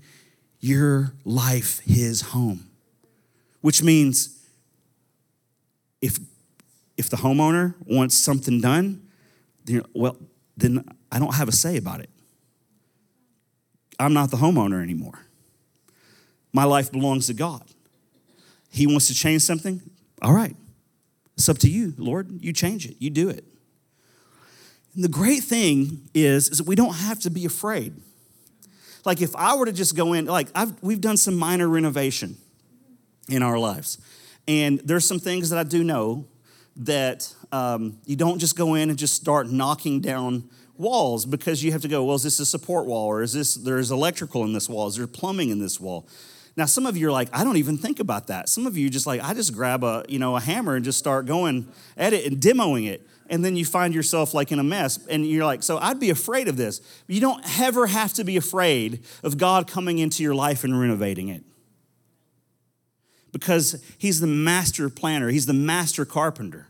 your 0.61 1.15
life 1.25 1.81
his 1.81 2.21
home, 2.21 2.69
which 3.61 3.83
means 3.83 4.39
if 6.01 6.19
if 6.97 7.09
the 7.09 7.17
homeowner 7.17 7.75
wants 7.87 8.15
something 8.17 8.61
done, 8.61 9.03
then, 9.65 9.83
well, 9.95 10.17
then 10.57 10.85
I 11.11 11.19
don't 11.19 11.35
have 11.35 11.49
a 11.49 11.53
say 11.53 11.77
about 11.77 12.01
it. 12.01 12.11
I'm 13.99 14.13
not 14.13 14.31
the 14.31 14.37
homeowner 14.37 14.83
anymore. 14.83 15.19
My 16.53 16.65
life 16.65 16.93
belongs 16.93 17.29
to 17.29 17.35
God. 17.35 17.63
He 18.71 18.87
wants 18.87 19.07
to 19.09 19.15
change 19.15 19.43
something. 19.43 19.81
All 20.21 20.33
right. 20.33 20.57
It's 21.37 21.49
up 21.49 21.59
to 21.59 21.71
you, 21.71 21.95
Lord. 21.97 22.43
You 22.43 22.53
change 22.53 22.87
it. 22.87 22.97
You 22.99 23.11
do 23.11 23.29
it. 23.29 23.45
And 24.95 25.05
the 25.05 25.09
great 25.09 25.43
thing 25.43 26.09
is, 26.15 26.49
is 26.49 26.59
that 26.59 26.67
we 26.67 26.75
don't 26.75 26.95
have 26.95 27.19
to 27.21 27.31
be 27.31 27.45
afraid. 27.45 27.95
Like 29.05 29.21
if 29.21 29.35
I 29.35 29.57
were 29.57 29.67
to 29.67 29.73
just 29.73 29.97
go 29.97 30.13
in, 30.13 30.27
like 30.27 30.49
I've, 30.55 30.81
we've 30.83 31.01
done 31.01 31.17
some 31.17 31.37
minor 31.37 31.69
renovation 31.69 32.37
in 33.29 33.43
our 33.43 33.59
lives. 33.59 33.99
And 34.47 34.81
there's 34.81 35.07
some 35.07 35.19
things 35.19 35.51
that 35.51 35.59
I 35.59 35.65
do 35.65 35.83
know 35.83 36.27
that 36.77 37.33
um, 37.53 37.99
you 38.07 38.17
don't 38.17 38.39
just 38.39 38.57
go 38.57 38.75
in 38.75 38.91
and 38.91 38.99
just 38.99 39.15
start 39.15 39.51
knocking 39.51 40.01
down 40.01 40.49
walls 40.77 41.27
because 41.27 41.63
you 41.63 41.73
have 41.73 41.83
to 41.83 41.89
go, 41.89 42.05
well, 42.05 42.17
is 42.17 42.23
this 42.23 42.41
a 42.41 42.47
support 42.47 42.87
wall 42.87 43.07
or 43.07 43.23
is 43.23 43.33
this, 43.33 43.55
there's 43.55 43.91
electrical 43.91 44.45
in 44.45 44.53
this 44.53 44.69
wall? 44.69 44.87
Is 44.87 44.97
there 44.97 45.07
plumbing 45.07 45.51
in 45.51 45.59
this 45.59 45.79
wall? 45.79 46.09
Now, 46.57 46.67
some 46.67 46.87
of 46.87 46.97
you 46.97 47.09
are 47.09 47.13
like, 47.13 47.29
I 47.33 47.45
don't 47.45 47.57
even 47.57 47.79
think 47.79 47.99
about 47.99 48.27
that. 48.27 48.49
Some 48.49 48.67
of 48.67 48.77
you 48.77 48.91
just 48.91 49.07
like, 49.07 49.23
I 49.23 49.33
just 49.33 49.55
grab 49.55 49.85
a, 49.85 50.05
you 50.09 50.19
know, 50.19 50.37
a 50.37 50.41
hammer 50.41 50.77
and 50.77 50.85
just 50.85 50.99
start 50.99 51.25
going 51.25 51.67
at 51.97 52.13
it 52.13 52.27
and 52.27 52.41
demoing 52.41 52.89
it. 52.89 53.07
And 53.33 53.43
then 53.43 53.57
you 53.57 53.65
find 53.65 53.95
yourself 53.95 54.35
like 54.35 54.53
in 54.53 54.59
a 54.59 54.63
mess. 54.63 55.05
And 55.07 55.27
you're 55.27 55.47
like, 55.47 55.63
so 55.63 55.79
I'd 55.79 55.99
be 55.99 56.11
afraid 56.11 56.49
of 56.49 56.59
this. 56.59 56.83
You 57.09 57.19
don't 57.19 57.43
ever 57.61 57.87
have 57.87 58.13
to 58.15 58.25
be 58.25 58.37
afraid 58.37 59.03
of 59.25 59.39
God 59.39 59.67
coming 59.67 59.99
into 59.99 60.23
your 60.23 60.35
life 60.35 60.65
and 60.65 60.79
renovating 60.79 61.29
it. 61.29 61.43
Because 63.33 63.83
He's 63.97 64.21
the 64.21 64.27
master 64.27 64.91
planner, 64.91 65.31
He's 65.31 65.47
the 65.47 65.55
master 65.55 66.05
carpenter. 66.05 66.69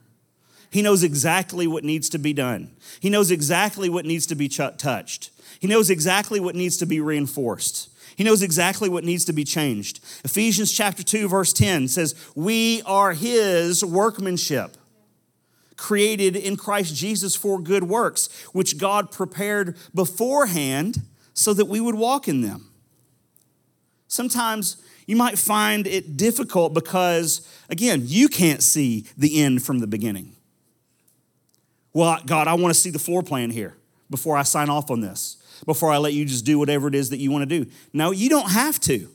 He 0.70 0.83
knows 0.83 1.03
exactly 1.03 1.66
what 1.66 1.83
needs 1.83 2.09
to 2.11 2.18
be 2.18 2.33
done. 2.33 2.70
He 3.01 3.11
knows 3.11 3.33
exactly 3.33 3.90
what 3.90 4.07
needs 4.07 4.25
to 4.29 4.37
be 4.37 4.48
ch- 4.48 4.61
touched. 4.79 5.31
He 5.59 5.66
knows 5.66 5.90
exactly 5.90 6.38
what 6.38 6.55
needs 6.55 6.77
to 6.77 6.87
be 6.87 7.01
reinforced. 7.01 7.90
He 8.14 8.22
knows 8.22 8.40
exactly 8.40 8.88
what 8.88 9.05
needs 9.05 9.25
to 9.25 9.33
be 9.33 9.44
changed. 9.44 9.98
Ephesians 10.25 10.70
chapter 10.70 11.03
2 11.03 11.29
verse 11.29 11.53
10 11.53 11.88
says, 11.88 12.14
"We 12.37 12.83
are 12.83 13.14
his 13.14 13.85
workmanship, 13.85 14.77
created 15.77 16.37
in 16.37 16.57
Christ 16.57 16.95
Jesus 16.95 17.35
for 17.35 17.61
good 17.61 17.85
works, 17.85 18.29
which 18.53 18.79
God 18.79 19.11
prepared 19.11 19.77
beforehand 19.95 21.03
so 21.35 21.55
that 21.55 21.67
we 21.67 21.81
would 21.81 21.95
walk 21.95 22.29
in 22.29 22.43
them." 22.43 22.69
Sometimes 24.09 24.77
you 25.07 25.17
might 25.17 25.39
find 25.39 25.87
it 25.87 26.17
difficult 26.17 26.75
because 26.75 27.41
again, 27.69 28.03
you 28.07 28.29
can't 28.29 28.63
see 28.63 29.07
the 29.17 29.41
end 29.41 29.63
from 29.63 29.79
the 29.79 29.87
beginning. 29.87 30.37
Well, 31.95 32.21
God, 32.27 32.49
I 32.49 32.55
want 32.55 32.75
to 32.75 32.81
see 32.81 32.91
the 32.91 32.99
floor 32.99 33.23
plan 33.23 33.51
here 33.51 33.77
before 34.11 34.37
I 34.37 34.43
sign 34.43 34.71
off 34.71 34.91
on 34.91 35.01
this, 35.01 35.37
before 35.67 35.91
I 35.91 35.99
let 35.99 36.13
you 36.13 36.25
just 36.25 36.45
do 36.45 36.59
whatever 36.59 36.89
it 36.89 36.95
is 36.95 37.11
that 37.11 37.19
you 37.19 37.31
want 37.31 37.49
to 37.49 37.65
do. 37.65 37.71
No, 37.93 38.11
you 38.11 38.29
don't 38.29 38.51
have 38.51 38.79
to. 38.81 39.09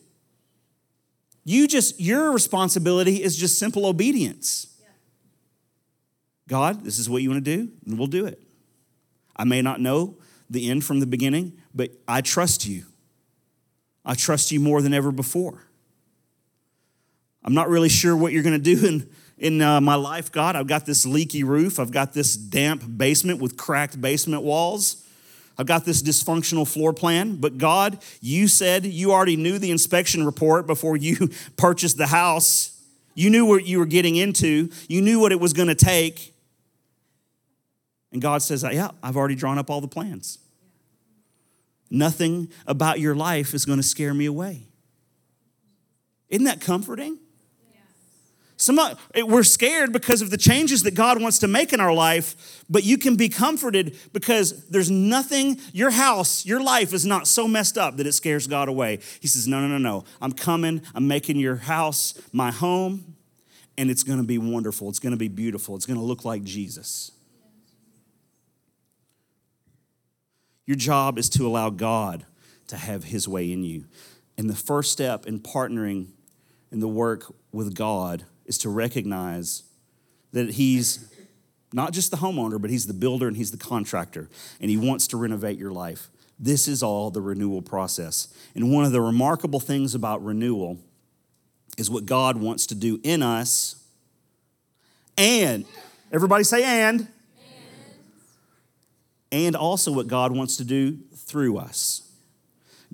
You 1.44 1.68
just, 1.68 2.00
your 2.00 2.32
responsibility 2.32 3.24
is 3.24 3.38
just 3.38 3.58
simple 3.58 3.86
obedience. 3.86 4.68
God, 6.48 6.84
this 6.84 6.98
is 6.98 7.10
what 7.10 7.22
you 7.22 7.30
want 7.30 7.44
to 7.44 7.58
do, 7.58 7.72
and 7.86 7.98
we'll 7.98 8.08
do 8.08 8.26
it. 8.26 8.42
I 9.36 9.44
may 9.44 9.62
not 9.62 9.80
know 9.82 10.16
the 10.50 10.70
end 10.70 10.84
from 10.86 11.00
the 11.00 11.06
beginning, 11.06 11.54
but 11.76 11.92
I 12.08 12.22
trust 12.22 12.66
you. 12.66 12.86
I 14.06 14.16
trust 14.16 14.52
you 14.52 14.60
more 14.60 14.82
than 14.82 14.94
ever 14.94 15.12
before. 15.12 15.64
I'm 17.44 17.54
not 17.54 17.70
really 17.70 17.90
sure 17.90 18.16
what 18.16 18.32
you're 18.32 18.44
going 18.44 18.62
to 18.62 18.76
do 18.76 18.88
in 18.88 19.10
in 19.38 19.62
uh, 19.62 19.80
my 19.80 19.96
life, 19.96 20.32
God. 20.32 20.56
I've 20.56 20.68
got 20.68 20.86
this 20.86 21.06
leaky 21.06 21.44
roof. 21.44 21.80
I've 21.80 21.92
got 21.92 22.14
this 22.14 22.36
damp 22.36 22.84
basement 22.98 23.40
with 23.40 23.56
cracked 23.56 24.02
basement 24.02 24.44
walls. 24.44 25.06
I've 25.58 25.66
got 25.66 25.86
this 25.86 26.02
dysfunctional 26.02 26.68
floor 26.68 26.94
plan. 26.94 27.36
But 27.36 27.58
God, 27.58 28.00
you 28.22 28.48
said 28.48 28.86
you 28.86 29.12
already 29.12 29.36
knew 29.36 29.60
the 29.60 29.72
inspection 29.72 30.26
report 30.26 30.68
before 30.68 30.98
you 30.98 31.30
purchased 31.58 31.98
the 31.98 32.08
house. 32.08 32.82
You 33.16 33.30
knew 33.30 33.46
what 33.46 33.66
you 33.66 33.80
were 33.80 33.88
getting 33.88 34.16
into, 34.16 34.70
you 34.88 35.02
knew 35.02 35.20
what 35.20 35.32
it 35.32 35.40
was 35.40 35.54
going 35.54 35.70
to 35.70 35.76
take. 35.76 36.34
And 38.12 38.22
God 38.22 38.42
says, 38.42 38.64
Yeah, 38.64 38.92
I've 39.04 39.18
already 39.18 39.36
drawn 39.36 39.58
up 39.58 39.70
all 39.70 39.82
the 39.82 39.88
plans. 39.88 40.40
Nothing 41.90 42.50
about 42.66 43.00
your 43.00 43.16
life 43.16 43.54
is 43.54 43.66
going 43.66 43.80
to 43.80 43.84
scare 43.84 44.14
me 44.14 44.26
away. 44.26 44.68
Isn't 46.30 46.46
that 46.46 46.60
comforting? 46.60 47.20
Some, 48.60 48.80
we're 49.16 49.44
scared 49.44 49.94
because 49.94 50.24
of 50.24 50.32
the 50.32 50.38
changes 50.38 50.82
that 50.84 50.96
God 50.96 51.22
wants 51.22 51.38
to 51.40 51.48
make 51.48 51.74
in 51.74 51.80
our 51.80 51.94
life, 51.94 52.64
but 52.68 52.84
you 52.84 52.98
can 52.98 53.16
be 53.16 53.30
comforted 53.30 53.96
because 54.14 54.66
there's 54.66 54.90
nothing, 54.90 55.60
your 55.74 55.92
house, 55.92 56.44
your 56.44 56.60
life 56.60 56.92
is 56.92 57.06
not 57.06 57.28
so 57.28 57.48
messed 57.48 57.78
up 57.78 57.98
that 57.98 58.08
it 58.08 58.14
scares 58.14 58.48
God 58.48 58.68
away. 58.68 58.98
He 59.20 59.28
says, 59.28 59.48
No, 59.48 59.62
no, 59.62 59.68
no, 59.68 59.78
no. 59.78 60.06
I'm 60.20 60.32
coming, 60.32 60.82
I'm 60.96 61.08
making 61.08 61.38
your 61.38 61.58
house 61.58 62.20
my 62.34 62.50
home, 62.50 63.16
and 63.78 63.92
it's 63.92 64.02
gonna 64.02 64.24
be 64.24 64.40
wonderful. 64.40 64.90
It's 64.90 65.00
gonna 65.00 65.18
be 65.18 65.28
beautiful. 65.28 65.76
It's 65.76 65.86
gonna 65.86 66.02
look 66.04 66.26
like 66.26 66.44
Jesus. 66.44 67.12
Your 70.68 70.78
job 70.78 71.18
is 71.18 71.30
to 71.30 71.48
allow 71.48 71.72
God 71.72 72.26
to 72.68 72.78
have 72.78 73.06
his 73.06 73.28
way 73.28 73.52
in 73.52 73.64
you. 73.64 73.86
And 74.38 74.50
the 74.50 74.56
first 74.56 74.92
step 74.92 75.26
in 75.26 75.40
partnering 75.40 76.08
in 76.72 76.80
the 76.80 76.88
work 76.88 77.34
with 77.52 77.74
God 77.74 78.26
is 78.46 78.58
to 78.60 78.70
recognize 78.70 79.64
that 80.34 80.52
He's 80.52 81.12
not 81.74 81.92
just 81.92 82.12
the 82.12 82.18
homeowner, 82.18 82.62
but 82.62 82.70
He's 82.70 82.86
the 82.86 82.94
builder 82.94 83.28
and 83.28 83.36
He's 83.36 83.52
the 83.52 83.58
contractor, 83.58 84.30
and 84.62 84.70
He 84.70 84.78
wants 84.78 85.08
to 85.08 85.18
renovate 85.18 85.58
your 85.58 85.72
life. 85.72 86.10
This 86.40 86.68
is 86.68 86.84
all 86.84 87.10
the 87.10 87.22
renewal 87.22 87.62
process. 87.62 88.28
And 88.54 88.72
one 88.72 88.86
of 88.86 88.92
the 88.92 89.02
remarkable 89.02 89.60
things 89.60 89.96
about 89.96 90.24
renewal 90.24 90.78
is 91.78 91.90
what 91.90 92.06
God 92.06 92.38
wants 92.38 92.68
to 92.68 92.76
do 92.76 93.00
in 93.04 93.24
us. 93.24 93.84
And, 95.18 95.66
everybody 96.12 96.44
say, 96.44 96.64
and. 96.64 97.08
And, 99.32 99.56
also 99.56 99.92
what 99.92 100.08
God 100.08 100.32
wants 100.32 100.58
to 100.58 100.64
do 100.64 101.00
through 101.16 101.58
us. 101.58 102.10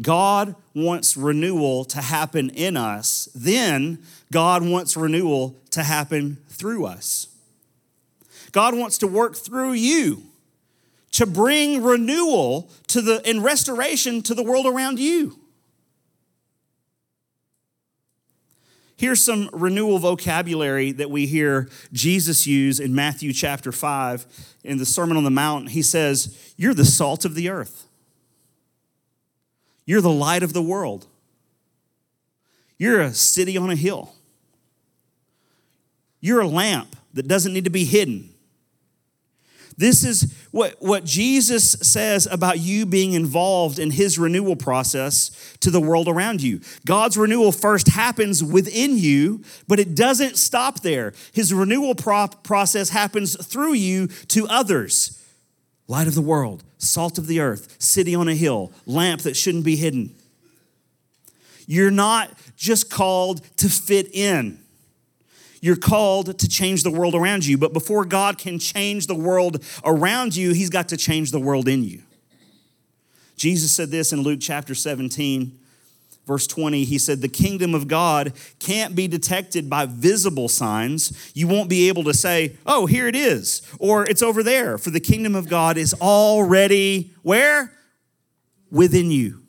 God 0.02 0.56
wants 0.74 1.16
renewal 1.16 1.86
to 1.86 2.02
happen 2.02 2.50
in 2.50 2.76
us, 2.76 3.30
then 3.36 4.00
God 4.32 4.68
wants 4.68 4.98
renewal 4.98 5.56
to 5.72 5.84
happen 5.84 6.38
through 6.48 6.86
us. 6.86 7.28
God 8.52 8.76
wants 8.76 8.98
to 9.00 9.08
work 9.08 9.36
through 9.36 9.74
you 9.74 10.24
to 11.12 11.28
bring 11.28 11.84
renewal 11.84 12.70
to 12.88 13.02
the 13.02 13.22
and 13.26 13.44
restoration 13.44 14.22
to 14.24 14.34
the 14.34 14.44
world 14.44 14.66
around 14.66 15.00
you. 15.00 15.40
Here's 19.04 19.22
some 19.22 19.50
renewal 19.52 20.00
vocabulary 20.00 20.94
that 20.94 21.12
we 21.12 21.26
hear 21.26 21.68
Jesus 21.92 22.48
use 22.48 22.80
in 22.80 22.96
Matthew 22.96 23.34
chapter 23.34 23.74
5 23.74 24.26
in 24.64 24.78
the 24.78 24.86
Sermon 24.86 25.18
on 25.18 25.26
the 25.26 25.30
Mount. 25.30 25.72
He 25.72 25.82
says, 25.82 26.54
You're 26.56 26.74
the 26.74 26.86
salt 26.86 27.26
of 27.26 27.36
the 27.36 27.50
earth. 27.50 27.86
You're 29.86 30.00
the 30.00 30.10
light 30.10 30.42
of 30.42 30.54
the 30.54 30.62
world. 30.62 31.06
You're 32.78 33.02
a 33.02 33.14
city 33.14 33.58
on 33.58 33.70
a 33.70 33.76
hill. 33.76 34.16
You're 36.22 36.40
a 36.40 36.48
lamp 36.48 36.96
that 37.14 37.28
doesn't 37.28 37.52
need 37.52 37.66
to 37.66 37.70
be 37.70 37.84
hidden. 37.84 38.33
This 39.78 40.04
is 40.04 40.34
what, 40.52 40.76
what 40.80 41.04
Jesus 41.04 41.72
says 41.72 42.28
about 42.28 42.60
you 42.60 42.86
being 42.86 43.14
involved 43.14 43.80
in 43.80 43.92
his 43.92 44.20
renewal 44.20 44.56
process 44.56 45.56
to 45.62 45.72
the 45.72 45.82
world 45.82 46.08
around 46.08 46.42
you. 46.42 46.62
God's 46.86 47.18
renewal 47.18 47.52
first 47.52 47.88
happens 47.88 48.44
within 48.44 48.98
you, 48.98 49.44
but 49.68 49.80
it 49.80 49.96
doesn't 49.96 50.38
stop 50.38 50.82
there. 50.82 51.14
His 51.32 51.54
renewal 51.54 51.96
process 51.96 52.90
happens 52.90 53.36
through 53.46 53.74
you 53.74 54.08
to 54.28 54.48
others 54.48 55.20
light 55.88 56.08
of 56.08 56.16
the 56.16 56.22
world, 56.22 56.64
salt 56.78 57.18
of 57.18 57.28
the 57.28 57.40
earth, 57.40 57.76
city 57.82 58.16
on 58.16 58.28
a 58.28 58.36
hill, 58.36 58.72
lamp 58.86 59.22
that 59.22 59.36
shouldn't 59.36 59.66
be 59.66 59.76
hidden. 59.76 60.16
You're 61.68 61.92
not 61.92 62.32
just 62.56 62.90
called 62.90 63.42
to 63.58 63.70
fit 63.70 64.10
in. 64.14 64.63
You're 65.64 65.78
called 65.78 66.38
to 66.40 66.50
change 66.50 66.84
the 66.84 66.92
world 66.92 67.16
around 67.16 67.46
you. 67.46 67.58
But 67.58 67.72
before 67.72 68.04
God 68.04 68.38
can 68.38 68.60
change 68.60 69.08
the 69.08 69.16
world 69.16 69.64
around 69.86 70.36
you, 70.36 70.52
He's 70.52 70.70
got 70.70 70.90
to 70.90 70.98
change 70.98 71.32
the 71.32 71.40
world 71.40 71.70
in 71.70 71.86
you. 71.86 72.02
Jesus 73.38 73.72
said 73.72 73.90
this 73.90 74.12
in 74.12 74.24
Luke 74.24 74.40
chapter 74.42 74.76
17 74.76 75.58
Verse 76.26 76.48
20, 76.48 76.86
he 76.86 76.98
said, 76.98 77.22
The 77.22 77.28
kingdom 77.28 77.76
of 77.76 77.88
God 77.88 78.32
can't 78.60 78.96
be 78.96 79.10
detected 79.10 79.70
by 79.70 79.86
visible 79.86 80.48
signs. 80.48 81.32
You 81.34 81.48
won't 81.48 81.70
be 81.70 81.90
able 81.90 82.06
to 82.06 82.14
say, 82.14 82.56
Oh, 82.66 82.86
here 82.86 83.08
it 83.08 83.16
is, 83.16 83.62
or 83.78 84.06
it's 84.06 84.22
over 84.22 84.42
there, 84.42 84.78
for 84.78 84.90
the 84.90 85.02
kingdom 85.02 85.36
of 85.36 85.50
God 85.50 85.78
is 85.78 85.94
already 85.96 87.12
where? 87.24 87.74
Within 88.72 89.12
you. 89.12 89.43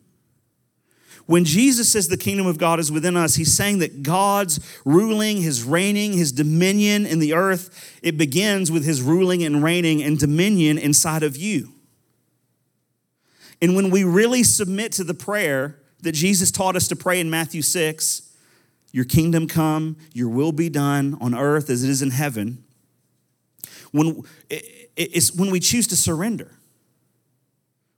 When 1.27 1.45
Jesus 1.45 1.91
says 1.91 2.09
the 2.09 2.19
kingdom 2.19 2.47
of 2.47 2.59
God 2.59 2.79
is 2.79 2.93
within 2.93 3.17
us, 3.17 3.37
he's 3.37 3.55
saying 3.55 3.79
that 3.79 4.03
God's 4.03 4.61
ruling, 4.85 5.41
his 5.41 5.65
reigning, 5.65 6.13
his 6.13 6.33
dominion 6.33 7.07
in 7.07 7.19
the 7.19 7.33
earth, 7.33 7.99
it 8.03 8.19
begins 8.19 8.71
with 8.71 8.85
his 8.85 9.01
ruling 9.01 9.43
and 9.43 9.63
reigning 9.63 10.03
and 10.03 10.19
dominion 10.19 10.77
inside 10.77 11.23
of 11.23 11.37
you. 11.37 11.73
And 13.63 13.75
when 13.75 13.89
we 13.91 14.05
really 14.05 14.43
submit 14.43 14.93
to 14.93 15.05
the 15.05 15.15
prayer 15.15 15.79
that 16.03 16.13
Jesus 16.13 16.51
taught 16.51 16.77
us 16.77 16.89
to 16.89 16.97
pray 16.97 17.19
in 17.21 17.31
Matthew 17.31 17.63
6, 17.63 18.31
your 18.93 19.07
kingdom 19.07 19.49
come, 19.49 19.97
your 20.13 20.29
will 20.29 20.53
be 20.53 20.69
done 20.69 21.17
on 21.21 21.35
earth 21.35 21.71
as 21.71 21.83
it 21.83 21.89
is 21.89 22.03
in 22.03 22.11
heaven, 22.11 22.63
when, 23.93 24.23
it's 24.51 25.33
when 25.33 25.51
we 25.51 25.61
choose 25.61 25.87
to 25.87 25.97
surrender. 25.97 26.59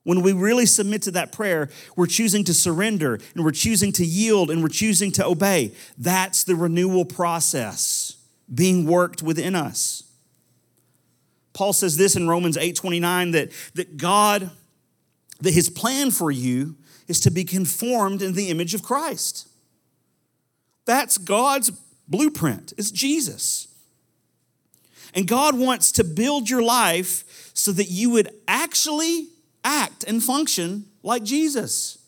When 0.06 0.22
we 0.22 0.32
really 0.32 0.66
submit 0.66 1.02
to 1.02 1.10
that 1.10 1.32
prayer, 1.32 1.68
we're 1.96 2.06
choosing 2.06 2.44
to 2.44 2.54
surrender 2.54 3.18
and 3.34 3.44
we're 3.44 3.50
choosing 3.50 3.90
to 3.94 4.06
yield 4.06 4.52
and 4.52 4.62
we're 4.62 4.68
choosing 4.68 5.10
to 5.10 5.26
obey. 5.26 5.72
That's 5.98 6.44
the 6.44 6.54
renewal 6.54 7.04
process 7.04 8.16
being 8.54 8.86
worked 8.86 9.20
within 9.20 9.56
us. 9.56 10.04
Paul 11.54 11.72
says 11.72 11.96
this 11.96 12.14
in 12.14 12.28
Romans 12.28 12.56
8:29 12.56 13.32
that, 13.32 13.50
that 13.74 13.96
God, 13.96 14.52
that 15.40 15.52
his 15.52 15.68
plan 15.68 16.12
for 16.12 16.30
you 16.30 16.76
is 17.08 17.18
to 17.18 17.32
be 17.32 17.42
conformed 17.42 18.22
in 18.22 18.34
the 18.34 18.48
image 18.48 18.74
of 18.74 18.84
Christ. 18.84 19.48
That's 20.84 21.18
God's 21.18 21.72
blueprint. 22.06 22.74
It's 22.78 22.92
Jesus. 22.92 23.66
And 25.14 25.26
God 25.26 25.58
wants 25.58 25.90
to 25.92 26.04
build 26.04 26.48
your 26.48 26.62
life 26.62 27.50
so 27.54 27.72
that 27.72 27.90
you 27.90 28.10
would 28.10 28.30
actually 28.46 29.30
act 29.66 30.04
and 30.04 30.22
function 30.22 30.86
like 31.02 31.24
Jesus. 31.24 31.98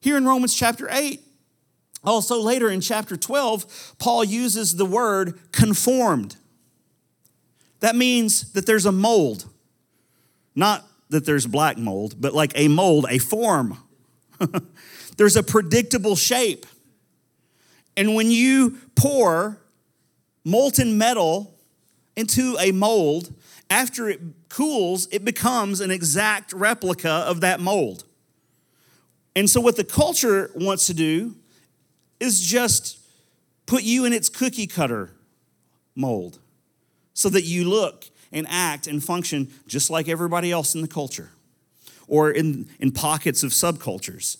Here 0.00 0.18
in 0.18 0.26
Romans 0.26 0.54
chapter 0.54 0.86
8, 0.90 1.20
also 2.04 2.40
later 2.40 2.70
in 2.70 2.80
chapter 2.82 3.16
12, 3.16 3.96
Paul 3.98 4.24
uses 4.24 4.76
the 4.76 4.84
word 4.84 5.38
conformed. 5.50 6.36
That 7.80 7.96
means 7.96 8.52
that 8.52 8.66
there's 8.66 8.86
a 8.86 8.92
mold. 8.92 9.46
Not 10.54 10.86
that 11.08 11.24
there's 11.24 11.46
black 11.46 11.78
mold, 11.78 12.16
but 12.20 12.34
like 12.34 12.52
a 12.54 12.68
mold, 12.68 13.06
a 13.08 13.18
form. 13.18 13.78
there's 15.16 15.36
a 15.36 15.42
predictable 15.42 16.16
shape. 16.16 16.66
And 17.96 18.14
when 18.14 18.30
you 18.30 18.78
pour 18.94 19.58
molten 20.44 20.98
metal 20.98 21.58
into 22.14 22.56
a 22.60 22.72
mold, 22.72 23.34
after 23.70 24.08
it 24.08 24.20
cools, 24.50 25.08
it 25.10 25.24
becomes 25.24 25.80
an 25.80 25.90
exact 25.90 26.52
replica 26.52 27.10
of 27.10 27.40
that 27.40 27.60
mold. 27.60 28.04
And 29.34 29.48
so, 29.48 29.60
what 29.60 29.76
the 29.76 29.84
culture 29.84 30.50
wants 30.54 30.86
to 30.86 30.94
do 30.94 31.36
is 32.18 32.40
just 32.40 32.98
put 33.66 33.82
you 33.82 34.04
in 34.04 34.12
its 34.12 34.28
cookie 34.28 34.66
cutter 34.66 35.12
mold 35.94 36.38
so 37.14 37.28
that 37.30 37.44
you 37.44 37.68
look 37.68 38.10
and 38.32 38.46
act 38.48 38.86
and 38.86 39.02
function 39.02 39.48
just 39.66 39.90
like 39.90 40.08
everybody 40.08 40.50
else 40.52 40.74
in 40.74 40.82
the 40.82 40.88
culture 40.88 41.30
or 42.06 42.30
in, 42.30 42.68
in 42.78 42.90
pockets 42.90 43.42
of 43.42 43.50
subcultures. 43.52 44.36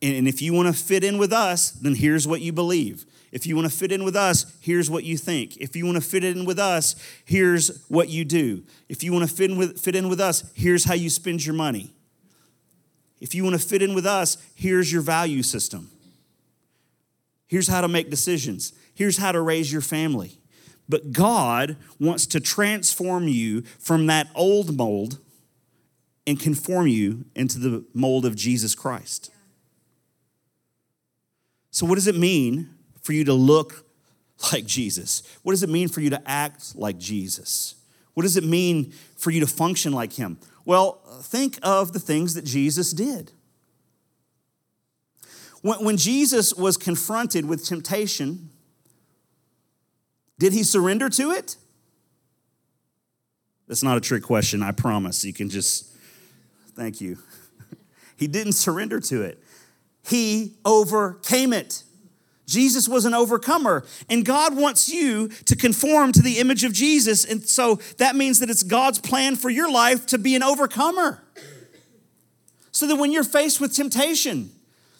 And 0.00 0.28
if 0.28 0.40
you 0.40 0.52
want 0.52 0.68
to 0.68 0.74
fit 0.74 1.02
in 1.02 1.18
with 1.18 1.32
us, 1.32 1.70
then 1.70 1.94
here's 1.94 2.28
what 2.28 2.40
you 2.40 2.52
believe. 2.52 3.04
If 3.30 3.46
you 3.46 3.56
want 3.56 3.70
to 3.70 3.76
fit 3.76 3.92
in 3.92 4.04
with 4.04 4.16
us, 4.16 4.56
here's 4.60 4.90
what 4.90 5.04
you 5.04 5.16
think. 5.16 5.56
If 5.58 5.76
you 5.76 5.84
want 5.84 5.96
to 5.96 6.08
fit 6.08 6.24
in 6.24 6.44
with 6.44 6.58
us, 6.58 6.96
here's 7.24 7.84
what 7.88 8.08
you 8.08 8.24
do. 8.24 8.62
If 8.88 9.02
you 9.02 9.12
want 9.12 9.28
to 9.28 9.34
fit 9.34 9.50
in 9.50 9.58
with, 9.58 9.80
fit 9.80 9.94
in 9.94 10.08
with 10.08 10.20
us, 10.20 10.50
here's 10.54 10.84
how 10.84 10.94
you 10.94 11.10
spend 11.10 11.44
your 11.44 11.54
money. 11.54 11.92
If 13.20 13.34
you 13.34 13.44
want 13.44 13.60
to 13.60 13.66
fit 13.66 13.82
in 13.82 13.94
with 13.94 14.06
us, 14.06 14.36
here's 14.54 14.92
your 14.92 15.02
value 15.02 15.42
system. 15.42 15.90
Here's 17.46 17.68
how 17.68 17.80
to 17.80 17.88
make 17.88 18.10
decisions. 18.10 18.72
Here's 18.94 19.18
how 19.18 19.32
to 19.32 19.40
raise 19.40 19.72
your 19.72 19.82
family. 19.82 20.38
But 20.88 21.12
God 21.12 21.76
wants 22.00 22.26
to 22.28 22.40
transform 22.40 23.28
you 23.28 23.62
from 23.78 24.06
that 24.06 24.28
old 24.34 24.76
mold 24.76 25.18
and 26.26 26.38
conform 26.38 26.86
you 26.86 27.24
into 27.34 27.58
the 27.58 27.84
mold 27.92 28.24
of 28.24 28.36
Jesus 28.36 28.74
Christ. 28.74 29.30
So, 31.70 31.86
what 31.86 31.96
does 31.96 32.06
it 32.06 32.16
mean 32.16 32.70
for 33.08 33.14
you 33.14 33.24
to 33.24 33.32
look 33.32 33.86
like 34.52 34.66
Jesus? 34.66 35.22
What 35.42 35.54
does 35.54 35.62
it 35.62 35.70
mean 35.70 35.88
for 35.88 36.02
you 36.02 36.10
to 36.10 36.20
act 36.26 36.76
like 36.76 36.98
Jesus? 36.98 37.74
What 38.12 38.24
does 38.24 38.36
it 38.36 38.44
mean 38.44 38.92
for 39.16 39.30
you 39.30 39.40
to 39.40 39.46
function 39.46 39.94
like 39.94 40.12
him? 40.12 40.36
Well, 40.66 41.00
think 41.22 41.58
of 41.62 41.94
the 41.94 42.00
things 42.00 42.34
that 42.34 42.44
Jesus 42.44 42.92
did. 42.92 43.32
When, 45.62 45.82
when 45.82 45.96
Jesus 45.96 46.52
was 46.52 46.76
confronted 46.76 47.46
with 47.46 47.64
temptation, 47.64 48.50
did 50.38 50.52
he 50.52 50.62
surrender 50.62 51.08
to 51.08 51.30
it? 51.30 51.56
That's 53.68 53.82
not 53.82 53.96
a 53.96 54.02
trick 54.02 54.22
question, 54.22 54.62
I 54.62 54.72
promise. 54.72 55.24
You 55.24 55.32
can 55.32 55.48
just, 55.48 55.96
thank 56.76 57.00
you. 57.00 57.16
he 58.18 58.26
didn't 58.26 58.52
surrender 58.52 59.00
to 59.00 59.22
it, 59.22 59.42
he 60.04 60.58
overcame 60.66 61.54
it. 61.54 61.84
Jesus 62.48 62.88
was 62.88 63.04
an 63.04 63.12
overcomer, 63.12 63.84
and 64.08 64.24
God 64.24 64.56
wants 64.56 64.88
you 64.88 65.28
to 65.28 65.54
conform 65.54 66.12
to 66.12 66.22
the 66.22 66.38
image 66.38 66.64
of 66.64 66.72
Jesus. 66.72 67.26
And 67.26 67.46
so 67.46 67.74
that 67.98 68.16
means 68.16 68.38
that 68.38 68.48
it's 68.48 68.62
God's 68.62 68.98
plan 68.98 69.36
for 69.36 69.50
your 69.50 69.70
life 69.70 70.06
to 70.06 70.18
be 70.18 70.34
an 70.34 70.42
overcomer. 70.42 71.22
So 72.72 72.86
that 72.86 72.96
when 72.96 73.12
you're 73.12 73.22
faced 73.22 73.60
with 73.60 73.74
temptation, 73.74 74.50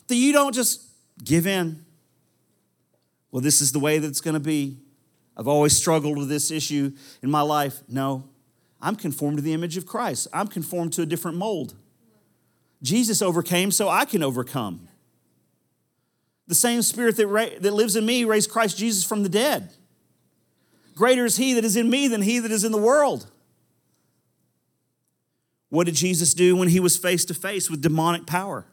that 0.08 0.16
you 0.16 0.34
don't 0.34 0.54
just 0.54 0.82
give 1.24 1.46
in. 1.46 1.84
Well, 3.30 3.40
this 3.40 3.62
is 3.62 3.72
the 3.72 3.78
way 3.78 3.98
that 3.98 4.06
it's 4.06 4.20
going 4.20 4.34
to 4.34 4.40
be. 4.40 4.76
I've 5.34 5.48
always 5.48 5.74
struggled 5.74 6.18
with 6.18 6.28
this 6.28 6.50
issue 6.50 6.92
in 7.22 7.30
my 7.30 7.40
life. 7.40 7.78
No, 7.88 8.24
I'm 8.80 8.94
conformed 8.94 9.38
to 9.38 9.42
the 9.42 9.54
image 9.54 9.78
of 9.78 9.86
Christ. 9.86 10.28
I'm 10.34 10.48
conformed 10.48 10.92
to 10.94 11.02
a 11.02 11.06
different 11.06 11.38
mold. 11.38 11.74
Jesus 12.82 13.22
overcame, 13.22 13.70
so 13.70 13.88
I 13.88 14.04
can 14.04 14.22
overcome. 14.22 14.87
The 16.48 16.54
same 16.54 16.82
spirit 16.82 17.16
that, 17.18 17.26
ra- 17.26 17.46
that 17.60 17.72
lives 17.72 17.94
in 17.94 18.04
me 18.04 18.24
raised 18.24 18.50
Christ 18.50 18.76
Jesus 18.76 19.04
from 19.04 19.22
the 19.22 19.28
dead. 19.28 19.70
Greater 20.94 21.24
is 21.24 21.36
he 21.36 21.54
that 21.54 21.64
is 21.64 21.76
in 21.76 21.88
me 21.88 22.08
than 22.08 22.22
he 22.22 22.40
that 22.40 22.50
is 22.50 22.64
in 22.64 22.72
the 22.72 22.78
world. 22.78 23.30
What 25.68 25.84
did 25.84 25.94
Jesus 25.94 26.34
do 26.34 26.56
when 26.56 26.68
he 26.68 26.80
was 26.80 26.96
face 26.96 27.24
to 27.26 27.34
face 27.34 27.70
with 27.70 27.82
demonic 27.82 28.26
power? 28.26 28.66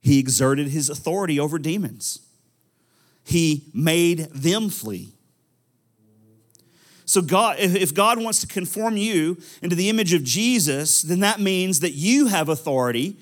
He 0.00 0.18
exerted 0.18 0.68
his 0.68 0.88
authority 0.88 1.40
over 1.40 1.58
demons. 1.58 2.20
He 3.24 3.64
made 3.74 4.28
them 4.32 4.68
flee. 4.68 5.14
So 7.06 7.20
God 7.20 7.56
if 7.58 7.92
God 7.92 8.22
wants 8.22 8.40
to 8.40 8.46
conform 8.46 8.96
you 8.96 9.38
into 9.60 9.76
the 9.76 9.88
image 9.88 10.14
of 10.14 10.24
Jesus, 10.24 11.02
then 11.02 11.20
that 11.20 11.40
means 11.40 11.80
that 11.80 11.92
you 11.92 12.26
have 12.26 12.48
authority 12.48 13.16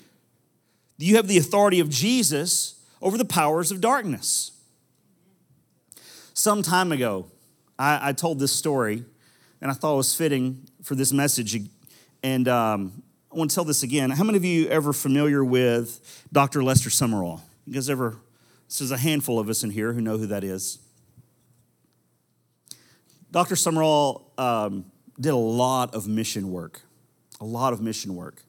you 1.03 1.17
have 1.17 1.27
the 1.27 1.37
authority 1.37 1.79
of 1.79 1.89
Jesus 1.89 2.75
over 3.01 3.17
the 3.17 3.25
powers 3.25 3.71
of 3.71 3.81
darkness. 3.81 4.51
Some 6.33 6.63
time 6.63 6.91
ago, 6.91 7.27
I, 7.77 8.09
I 8.09 8.13
told 8.13 8.39
this 8.39 8.53
story, 8.53 9.03
and 9.61 9.69
I 9.69 9.73
thought 9.73 9.93
it 9.93 9.97
was 9.97 10.15
fitting 10.15 10.67
for 10.81 10.95
this 10.95 11.11
message. 11.11 11.59
And 12.23 12.47
um, 12.47 13.03
I 13.31 13.35
want 13.35 13.51
to 13.51 13.55
tell 13.55 13.65
this 13.65 13.83
again. 13.83 14.11
How 14.11 14.23
many 14.23 14.37
of 14.37 14.45
you 14.45 14.67
ever 14.69 14.93
familiar 14.93 15.43
with 15.43 16.25
Dr. 16.31 16.63
Lester 16.63 16.89
Sumrall? 16.89 17.41
You 17.65 17.73
guys 17.73 17.89
ever? 17.89 18.17
This 18.67 18.81
is 18.81 18.91
a 18.91 18.97
handful 18.97 19.39
of 19.39 19.49
us 19.49 19.63
in 19.63 19.69
here 19.69 19.93
who 19.93 20.01
know 20.01 20.17
who 20.17 20.27
that 20.27 20.43
is. 20.43 20.79
Dr. 23.29 23.55
Sumrall 23.55 24.23
um, 24.39 24.85
did 25.19 25.33
a 25.33 25.35
lot 25.35 25.93
of 25.93 26.07
mission 26.07 26.51
work, 26.51 26.81
a 27.41 27.45
lot 27.45 27.73
of 27.73 27.81
mission 27.81 28.15
work. 28.15 28.43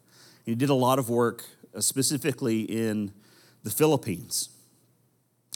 He 0.45 0.55
did 0.55 0.69
a 0.69 0.75
lot 0.75 0.99
of 0.99 1.09
work 1.11 1.45
specifically 1.81 2.63
in 2.63 3.13
the 3.63 3.71
Philippines. 3.71 4.51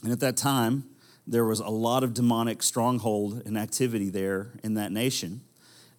And 0.02 0.12
at 0.12 0.20
that 0.20 0.36
time, 0.36 0.84
there 1.26 1.44
was 1.44 1.60
a 1.60 1.68
lot 1.68 2.02
of 2.02 2.14
demonic 2.14 2.62
stronghold 2.62 3.42
and 3.44 3.58
activity 3.58 4.08
there 4.08 4.52
in 4.64 4.74
that 4.74 4.92
nation. 4.92 5.42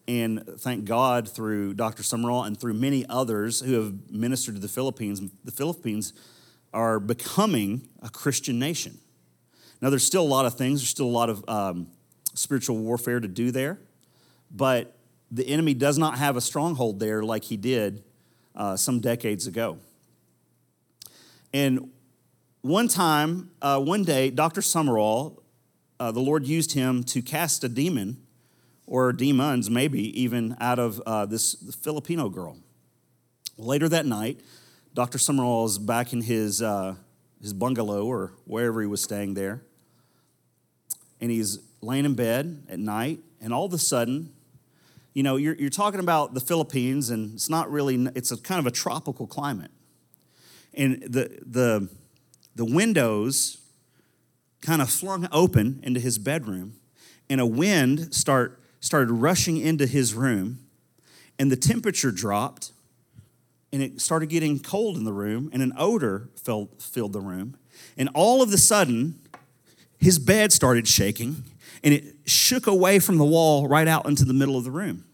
And 0.07 0.43
thank 0.57 0.85
God 0.85 1.29
through 1.29 1.75
Dr. 1.75 2.01
Sumrall 2.01 2.47
and 2.47 2.59
through 2.59 2.73
many 2.73 3.05
others 3.07 3.61
who 3.61 3.73
have 3.73 4.09
ministered 4.09 4.55
to 4.55 4.61
the 4.61 4.67
Philippines, 4.67 5.21
the 5.43 5.51
Philippines 5.51 6.13
are 6.73 6.99
becoming 6.99 7.87
a 8.01 8.09
Christian 8.09 8.57
nation. 8.57 8.97
Now, 9.81 9.91
there's 9.91 10.03
still 10.03 10.23
a 10.23 10.27
lot 10.27 10.45
of 10.45 10.55
things, 10.55 10.81
there's 10.81 10.89
still 10.89 11.05
a 11.05 11.07
lot 11.07 11.29
of 11.29 11.47
um, 11.47 11.87
spiritual 12.33 12.77
warfare 12.77 13.19
to 13.19 13.27
do 13.27 13.51
there, 13.51 13.79
but 14.49 14.97
the 15.31 15.47
enemy 15.47 15.75
does 15.75 15.97
not 15.97 16.17
have 16.17 16.37
a 16.37 16.41
stronghold 16.41 16.99
there 16.99 17.21
like 17.23 17.43
he 17.43 17.55
did 17.55 18.03
uh, 18.55 18.75
some 18.75 18.99
decades 18.99 19.45
ago. 19.45 19.77
And 21.53 21.91
one 22.61 22.87
time, 22.87 23.51
uh, 23.61 23.79
one 23.79 24.03
day, 24.03 24.29
Dr. 24.29 24.61
Sumrall, 24.61 25.41
uh, 25.99 26.11
the 26.11 26.19
Lord 26.19 26.45
used 26.45 26.73
him 26.73 27.03
to 27.05 27.21
cast 27.21 27.63
a 27.63 27.69
demon, 27.69 28.21
or 28.85 29.13
demons 29.13 29.69
maybe, 29.69 30.19
even 30.19 30.57
out 30.59 30.79
of 30.79 30.99
uh, 31.05 31.25
this 31.25 31.55
Filipino 31.81 32.29
girl. 32.29 32.57
Later 33.57 33.89
that 33.89 34.05
night, 34.05 34.39
Dr. 34.93 35.17
Sumrall 35.17 35.65
is 35.65 35.77
back 35.77 36.13
in 36.13 36.21
his, 36.21 36.61
uh, 36.61 36.95
his 37.41 37.53
bungalow 37.53 38.05
or 38.05 38.33
wherever 38.45 38.81
he 38.81 38.87
was 38.87 39.01
staying 39.01 39.35
there. 39.35 39.61
And 41.21 41.29
he's 41.29 41.59
laying 41.81 42.05
in 42.05 42.15
bed 42.15 42.63
at 42.69 42.79
night, 42.79 43.19
and 43.41 43.53
all 43.53 43.65
of 43.65 43.73
a 43.73 43.77
sudden, 43.77 44.31
you 45.13 45.23
know, 45.23 45.35
you're, 45.35 45.55
you're 45.55 45.69
talking 45.69 45.99
about 45.99 46.33
the 46.33 46.39
Philippines, 46.39 47.09
and 47.09 47.33
it's 47.33 47.49
not 47.49 47.69
really, 47.71 48.07
it's 48.15 48.31
a 48.31 48.37
kind 48.37 48.59
of 48.59 48.67
a 48.67 48.71
tropical 48.71 49.27
climate. 49.27 49.71
And 50.73 51.01
the, 51.03 51.39
the, 51.45 51.89
the 52.55 52.65
windows 52.65 53.57
kind 54.61 54.81
of 54.81 54.89
flung 54.89 55.27
open 55.31 55.79
into 55.83 55.99
his 55.99 56.17
bedroom, 56.17 56.75
and 57.29 57.39
a 57.39 57.45
wind 57.45 58.13
start, 58.13 58.61
started 58.79 59.11
rushing 59.11 59.57
into 59.57 59.85
his 59.85 60.13
room, 60.13 60.59
and 61.37 61.51
the 61.51 61.55
temperature 61.55 62.11
dropped, 62.11 62.71
and 63.71 63.81
it 63.81 64.01
started 64.01 64.29
getting 64.29 64.59
cold 64.59 64.97
in 64.97 65.05
the 65.05 65.13
room, 65.13 65.49
and 65.53 65.61
an 65.61 65.73
odor 65.77 66.29
filled, 66.35 66.81
filled 66.81 67.13
the 67.13 67.21
room. 67.21 67.55
And 67.97 68.09
all 68.13 68.41
of 68.41 68.51
a 68.51 68.57
sudden, 68.57 69.19
his 69.97 70.19
bed 70.19 70.51
started 70.51 70.87
shaking, 70.87 71.43
and 71.83 71.93
it 71.93 72.15
shook 72.25 72.67
away 72.67 72.99
from 72.99 73.17
the 73.17 73.25
wall 73.25 73.67
right 73.67 73.87
out 73.87 74.05
into 74.05 74.25
the 74.25 74.33
middle 74.33 74.57
of 74.57 74.63
the 74.63 74.71
room. 74.71 75.05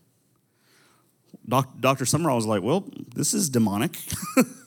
Doc, 1.47 1.69
Dr. 1.79 2.05
Sumrall 2.05 2.35
was 2.35 2.45
like, 2.45 2.63
Well, 2.63 2.87
this 3.13 3.33
is 3.33 3.49
demonic. 3.49 3.97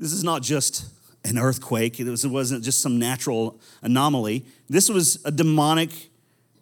this 0.00 0.12
is 0.12 0.24
not 0.24 0.42
just 0.42 0.86
an 1.24 1.38
earthquake, 1.38 2.00
it, 2.00 2.08
was, 2.08 2.24
it 2.24 2.30
wasn't 2.30 2.64
just 2.64 2.80
some 2.80 2.98
natural 2.98 3.60
anomaly. 3.82 4.46
This 4.70 4.88
was 4.88 5.22
a 5.26 5.30
demonic, 5.30 5.90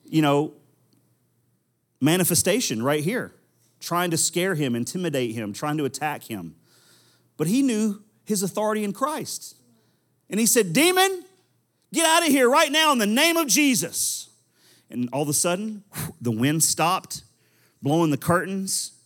you 0.04 0.20
know, 0.20 0.54
manifestation 2.00 2.82
right 2.82 3.02
here, 3.02 3.32
trying 3.78 4.10
to 4.10 4.16
scare 4.16 4.56
him, 4.56 4.74
intimidate 4.74 5.36
him, 5.36 5.52
trying 5.52 5.78
to 5.78 5.84
attack 5.84 6.24
him. 6.24 6.56
But 7.36 7.46
he 7.46 7.62
knew 7.62 8.02
his 8.24 8.42
authority 8.42 8.82
in 8.82 8.92
Christ. 8.92 9.54
And 10.28 10.40
he 10.40 10.46
said, 10.46 10.72
Demon, 10.72 11.24
get 11.94 12.04
out 12.04 12.26
of 12.26 12.28
here 12.28 12.50
right 12.50 12.72
now 12.72 12.90
in 12.90 12.98
the 12.98 13.06
name 13.06 13.36
of 13.36 13.46
Jesus. 13.46 14.30
And 14.90 15.08
all 15.12 15.22
of 15.22 15.28
a 15.28 15.32
sudden, 15.32 15.84
the 16.20 16.32
wind 16.32 16.64
stopped, 16.64 17.22
blowing 17.80 18.10
the 18.10 18.16
curtains. 18.16 18.97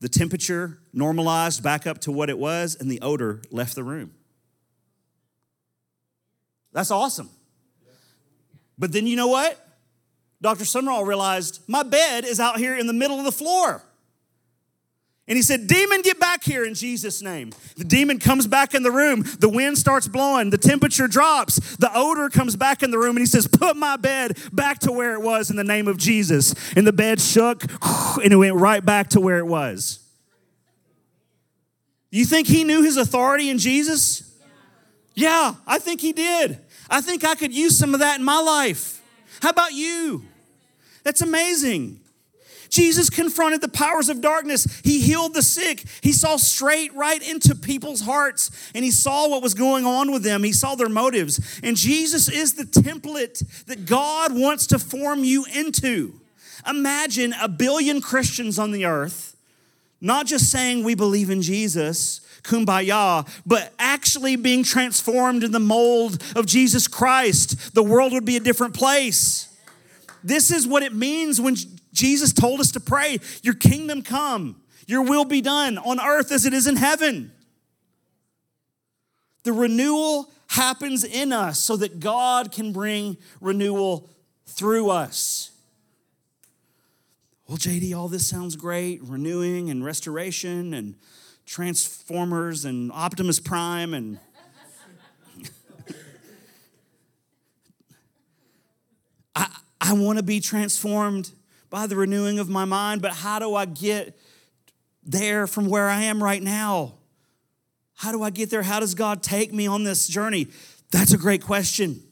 The 0.00 0.08
temperature 0.08 0.78
normalized 0.92 1.62
back 1.62 1.86
up 1.86 2.00
to 2.00 2.12
what 2.12 2.28
it 2.28 2.38
was, 2.38 2.76
and 2.78 2.90
the 2.90 3.00
odor 3.00 3.40
left 3.50 3.74
the 3.74 3.84
room. 3.84 4.12
That's 6.72 6.90
awesome. 6.90 7.30
But 8.78 8.92
then 8.92 9.06
you 9.06 9.16
know 9.16 9.28
what? 9.28 9.62
Dr. 10.42 10.64
Sumrall 10.64 11.06
realized 11.06 11.62
my 11.66 11.82
bed 11.82 12.24
is 12.24 12.38
out 12.38 12.58
here 12.58 12.76
in 12.76 12.86
the 12.86 12.92
middle 12.92 13.18
of 13.18 13.24
the 13.24 13.32
floor. 13.32 13.82
And 15.28 15.36
he 15.36 15.42
said, 15.42 15.66
Demon, 15.66 16.02
get 16.02 16.20
back 16.20 16.44
here 16.44 16.64
in 16.64 16.74
Jesus' 16.74 17.20
name. 17.20 17.52
The 17.76 17.84
demon 17.84 18.20
comes 18.20 18.46
back 18.46 18.74
in 18.74 18.84
the 18.84 18.92
room. 18.92 19.24
The 19.40 19.48
wind 19.48 19.76
starts 19.76 20.06
blowing. 20.06 20.50
The 20.50 20.58
temperature 20.58 21.08
drops. 21.08 21.76
The 21.76 21.90
odor 21.92 22.28
comes 22.28 22.54
back 22.54 22.84
in 22.84 22.92
the 22.92 22.98
room. 22.98 23.16
And 23.16 23.20
he 23.20 23.26
says, 23.26 23.48
Put 23.48 23.76
my 23.76 23.96
bed 23.96 24.38
back 24.52 24.78
to 24.80 24.92
where 24.92 25.14
it 25.14 25.22
was 25.22 25.50
in 25.50 25.56
the 25.56 25.64
name 25.64 25.88
of 25.88 25.96
Jesus. 25.96 26.54
And 26.76 26.86
the 26.86 26.92
bed 26.92 27.20
shook 27.20 27.64
and 28.22 28.32
it 28.32 28.36
went 28.36 28.54
right 28.54 28.84
back 28.84 29.08
to 29.10 29.20
where 29.20 29.38
it 29.38 29.46
was. 29.46 29.98
You 32.10 32.24
think 32.24 32.46
he 32.46 32.62
knew 32.62 32.82
his 32.82 32.96
authority 32.96 33.50
in 33.50 33.58
Jesus? 33.58 34.32
Yeah, 35.14 35.54
I 35.66 35.80
think 35.80 36.00
he 36.00 36.12
did. 36.12 36.60
I 36.88 37.00
think 37.00 37.24
I 37.24 37.34
could 37.34 37.52
use 37.52 37.76
some 37.76 37.94
of 37.94 38.00
that 38.00 38.18
in 38.18 38.24
my 38.24 38.38
life. 38.38 39.02
How 39.42 39.50
about 39.50 39.72
you? 39.72 40.24
That's 41.02 41.20
amazing. 41.20 42.00
Jesus 42.76 43.08
confronted 43.08 43.62
the 43.62 43.68
powers 43.68 44.10
of 44.10 44.20
darkness. 44.20 44.66
He 44.84 45.00
healed 45.00 45.32
the 45.32 45.42
sick. 45.42 45.84
He 46.02 46.12
saw 46.12 46.36
straight 46.36 46.94
right 46.94 47.26
into 47.26 47.54
people's 47.54 48.02
hearts 48.02 48.50
and 48.74 48.84
he 48.84 48.90
saw 48.90 49.28
what 49.28 49.42
was 49.42 49.54
going 49.54 49.86
on 49.86 50.12
with 50.12 50.22
them. 50.22 50.42
He 50.42 50.52
saw 50.52 50.74
their 50.74 50.90
motives. 50.90 51.58
And 51.62 51.74
Jesus 51.74 52.28
is 52.28 52.54
the 52.54 52.64
template 52.64 53.64
that 53.64 53.86
God 53.86 54.38
wants 54.38 54.66
to 54.68 54.78
form 54.78 55.24
you 55.24 55.46
into. 55.54 56.20
Imagine 56.68 57.34
a 57.40 57.48
billion 57.48 58.02
Christians 58.02 58.58
on 58.58 58.72
the 58.72 58.84
earth, 58.84 59.36
not 60.00 60.26
just 60.26 60.50
saying 60.50 60.84
we 60.84 60.94
believe 60.94 61.30
in 61.30 61.40
Jesus, 61.40 62.20
kumbaya, 62.42 63.26
but 63.46 63.72
actually 63.78 64.36
being 64.36 64.62
transformed 64.62 65.42
in 65.44 65.52
the 65.52 65.60
mold 65.60 66.22
of 66.36 66.44
Jesus 66.44 66.88
Christ. 66.88 67.74
The 67.74 67.82
world 67.82 68.12
would 68.12 68.26
be 68.26 68.36
a 68.36 68.40
different 68.40 68.74
place. 68.74 69.48
This 70.22 70.50
is 70.50 70.66
what 70.66 70.82
it 70.82 70.92
means 70.92 71.40
when 71.40 71.54
Jesus 71.96 72.32
told 72.32 72.60
us 72.60 72.70
to 72.72 72.80
pray, 72.80 73.18
Your 73.42 73.54
kingdom 73.54 74.02
come, 74.02 74.60
your 74.86 75.02
will 75.02 75.24
be 75.24 75.40
done 75.40 75.78
on 75.78 75.98
earth 75.98 76.30
as 76.30 76.44
it 76.44 76.52
is 76.52 76.66
in 76.66 76.76
heaven. 76.76 77.32
The 79.44 79.52
renewal 79.52 80.30
happens 80.48 81.04
in 81.04 81.32
us 81.32 81.58
so 81.58 81.76
that 81.78 81.98
God 81.98 82.52
can 82.52 82.72
bring 82.72 83.16
renewal 83.40 84.10
through 84.44 84.90
us. 84.90 85.52
Well, 87.48 87.56
JD, 87.56 87.96
all 87.96 88.08
this 88.08 88.28
sounds 88.28 88.56
great 88.56 89.00
renewing 89.02 89.70
and 89.70 89.84
restoration 89.84 90.74
and 90.74 90.96
Transformers 91.46 92.64
and 92.66 92.92
Optimus 92.92 93.40
Prime 93.40 93.94
and. 93.94 94.18
I, 99.36 99.48
I 99.80 99.92
want 99.94 100.18
to 100.18 100.24
be 100.24 100.40
transformed 100.40 101.30
by 101.70 101.86
the 101.86 101.96
renewing 101.96 102.38
of 102.38 102.48
my 102.48 102.64
mind, 102.64 103.02
but 103.02 103.12
how 103.12 103.38
do 103.38 103.54
I 103.54 103.64
get 103.64 104.18
there 105.02 105.46
from 105.46 105.68
where 105.68 105.88
I 105.88 106.02
am 106.02 106.22
right 106.22 106.42
now? 106.42 106.94
How 107.94 108.12
do 108.12 108.22
I 108.22 108.30
get 108.30 108.50
there? 108.50 108.62
How 108.62 108.80
does 108.80 108.94
God 108.94 109.22
take 109.22 109.52
me 109.52 109.66
on 109.66 109.84
this 109.84 110.06
journey? 110.06 110.48
That's 110.90 111.12
a 111.12 111.18
great 111.18 111.42
question. 111.42 112.02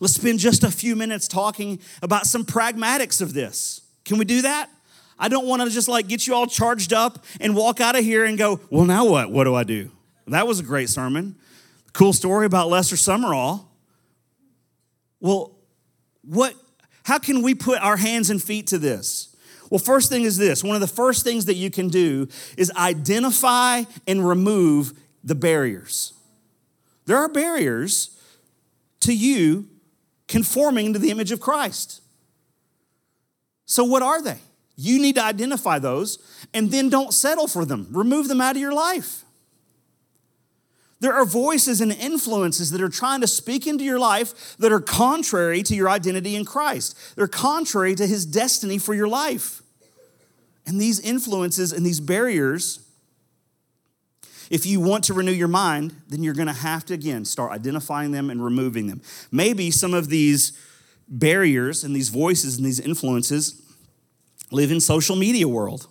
Let's 0.00 0.14
spend 0.14 0.38
just 0.38 0.64
a 0.64 0.70
few 0.70 0.96
minutes 0.96 1.28
talking 1.28 1.80
about 2.02 2.26
some 2.26 2.44
pragmatics 2.44 3.22
of 3.22 3.32
this. 3.32 3.80
Can 4.04 4.18
we 4.18 4.24
do 4.24 4.42
that? 4.42 4.68
I 5.18 5.28
don't 5.28 5.46
want 5.46 5.62
to 5.62 5.70
just 5.70 5.88
like 5.88 6.08
get 6.08 6.26
you 6.26 6.34
all 6.34 6.46
charged 6.46 6.92
up 6.92 7.24
and 7.40 7.54
walk 7.54 7.80
out 7.80 7.96
of 7.96 8.04
here 8.04 8.24
and 8.24 8.36
go, 8.36 8.60
well, 8.70 8.84
now 8.84 9.06
what? 9.06 9.30
What 9.30 9.44
do 9.44 9.54
I 9.54 9.62
do? 9.62 9.90
That 10.26 10.46
was 10.46 10.58
a 10.58 10.62
great 10.62 10.88
sermon. 10.88 11.36
Cool 11.92 12.12
story 12.12 12.46
about 12.46 12.68
Lester 12.68 12.96
Sumrall. 12.96 13.66
Well, 15.20 15.56
what 16.22 16.54
how 17.04 17.18
can 17.18 17.42
we 17.42 17.54
put 17.54 17.80
our 17.80 17.96
hands 17.96 18.30
and 18.30 18.42
feet 18.42 18.66
to 18.68 18.78
this? 18.78 19.34
Well, 19.70 19.78
first 19.78 20.10
thing 20.10 20.22
is 20.22 20.36
this 20.36 20.64
one 20.64 20.74
of 20.74 20.80
the 20.80 20.86
first 20.86 21.24
things 21.24 21.46
that 21.46 21.54
you 21.54 21.70
can 21.70 21.88
do 21.88 22.28
is 22.56 22.70
identify 22.76 23.84
and 24.06 24.26
remove 24.26 24.92
the 25.22 25.34
barriers. 25.34 26.12
There 27.06 27.16
are 27.16 27.28
barriers 27.28 28.18
to 29.00 29.14
you 29.14 29.68
conforming 30.28 30.92
to 30.92 30.98
the 30.98 31.10
image 31.10 31.32
of 31.32 31.40
Christ. 31.40 32.00
So, 33.66 33.84
what 33.84 34.02
are 34.02 34.22
they? 34.22 34.38
You 34.76 35.00
need 35.00 35.16
to 35.16 35.22
identify 35.22 35.78
those 35.78 36.18
and 36.52 36.70
then 36.70 36.88
don't 36.88 37.12
settle 37.12 37.46
for 37.46 37.64
them. 37.64 37.86
Remove 37.90 38.28
them 38.28 38.40
out 38.40 38.56
of 38.56 38.60
your 38.60 38.72
life. 38.72 39.23
There 41.04 41.12
are 41.12 41.26
voices 41.26 41.82
and 41.82 41.92
influences 41.92 42.70
that 42.70 42.80
are 42.80 42.88
trying 42.88 43.20
to 43.20 43.26
speak 43.26 43.66
into 43.66 43.84
your 43.84 43.98
life 43.98 44.56
that 44.56 44.72
are 44.72 44.80
contrary 44.80 45.62
to 45.64 45.74
your 45.74 45.90
identity 45.90 46.34
in 46.34 46.46
Christ. 46.46 46.96
They're 47.14 47.28
contrary 47.28 47.94
to 47.96 48.06
his 48.06 48.24
destiny 48.24 48.78
for 48.78 48.94
your 48.94 49.06
life. 49.06 49.60
And 50.64 50.80
these 50.80 51.00
influences 51.00 51.74
and 51.74 51.84
these 51.84 52.00
barriers, 52.00 52.88
if 54.48 54.64
you 54.64 54.80
want 54.80 55.04
to 55.04 55.12
renew 55.12 55.30
your 55.30 55.46
mind, 55.46 55.94
then 56.08 56.22
you're 56.22 56.32
going 56.32 56.46
to 56.46 56.54
have 56.54 56.86
to, 56.86 56.94
again, 56.94 57.26
start 57.26 57.52
identifying 57.52 58.12
them 58.12 58.30
and 58.30 58.42
removing 58.42 58.86
them. 58.86 59.02
Maybe 59.30 59.70
some 59.70 59.92
of 59.92 60.08
these 60.08 60.58
barriers 61.06 61.84
and 61.84 61.94
these 61.94 62.08
voices 62.08 62.56
and 62.56 62.64
these 62.64 62.80
influences 62.80 63.60
live 64.50 64.70
in 64.70 64.80
social 64.80 65.16
media 65.16 65.48
world. 65.48 65.86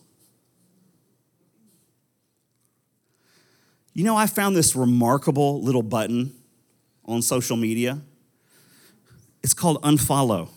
You 3.94 4.04
know, 4.04 4.16
I 4.16 4.26
found 4.26 4.56
this 4.56 4.76
remarkable 4.76 5.62
little 5.62 5.84
button 5.84 6.34
on 7.06 7.22
social 7.22 7.58
media. 7.58 8.02
It's 9.44 9.54
called 9.54 9.82
unfollow. 9.84 10.50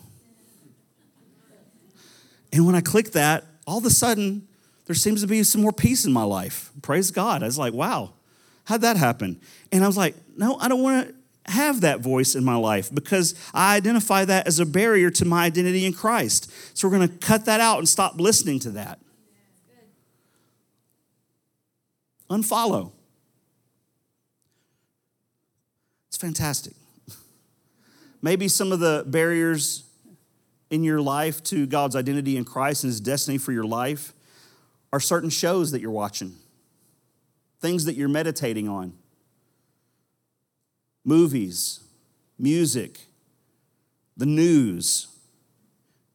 And 2.51 2.65
when 2.65 2.75
I 2.75 2.81
click 2.81 3.11
that, 3.11 3.45
all 3.67 3.77
of 3.77 3.85
a 3.85 3.89
sudden, 3.89 4.47
there 4.85 4.95
seems 4.95 5.21
to 5.21 5.27
be 5.27 5.43
some 5.43 5.61
more 5.61 5.73
peace 5.73 6.05
in 6.05 6.13
my 6.13 6.23
life. 6.23 6.71
Praise 6.81 7.11
God. 7.11 7.43
I 7.43 7.45
was 7.45 7.57
like, 7.57 7.73
wow, 7.73 8.13
how'd 8.63 8.81
that 8.81 8.97
happen? 8.97 9.39
And 9.71 9.83
I 9.83 9.87
was 9.87 9.97
like, 9.97 10.15
no, 10.35 10.55
I 10.57 10.69
don't 10.69 10.81
want 10.81 11.09
to 11.09 11.51
have 11.51 11.81
that 11.81 11.99
voice 11.99 12.35
in 12.35 12.43
my 12.43 12.55
life 12.55 12.93
because 12.93 13.35
I 13.53 13.75
identify 13.75 14.25
that 14.25 14.47
as 14.47 14.59
a 14.59 14.65
barrier 14.65 15.09
to 15.11 15.25
my 15.25 15.45
identity 15.45 15.85
in 15.85 15.93
Christ. 15.93 16.51
So 16.73 16.87
we're 16.87 16.97
going 16.97 17.09
to 17.09 17.17
cut 17.17 17.45
that 17.45 17.59
out 17.59 17.79
and 17.79 17.87
stop 17.87 18.19
listening 18.19 18.59
to 18.59 18.71
that. 18.71 18.99
Unfollow. 22.29 22.91
It's 26.17 26.23
fantastic. 26.23 26.73
Maybe 28.23 28.47
some 28.47 28.71
of 28.71 28.79
the 28.79 29.03
barriers 29.05 29.83
in 30.71 30.83
your 30.83 30.99
life 30.99 31.43
to 31.43 31.67
God's 31.67 31.95
identity 31.95 32.37
in 32.37 32.43
Christ 32.43 32.83
and 32.83 32.89
His 32.89 32.99
destiny 32.99 33.37
for 33.37 33.51
your 33.51 33.65
life 33.65 34.13
are 34.91 34.99
certain 34.99 35.29
shows 35.29 35.69
that 35.73 35.79
you're 35.79 35.91
watching. 35.91 36.33
things 37.59 37.85
that 37.85 37.93
you're 37.95 38.09
meditating 38.09 38.67
on, 38.67 38.93
movies, 41.05 41.81
music, 42.39 43.01
the 44.15 44.25
news. 44.25 45.05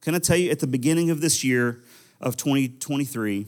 Can 0.01 0.15
I 0.15 0.19
tell 0.19 0.35
you, 0.35 0.51
at 0.51 0.59
the 0.59 0.67
beginning 0.67 1.11
of 1.11 1.21
this 1.21 1.45
year 1.45 1.81
of 2.19 2.35
2023, 2.35 3.47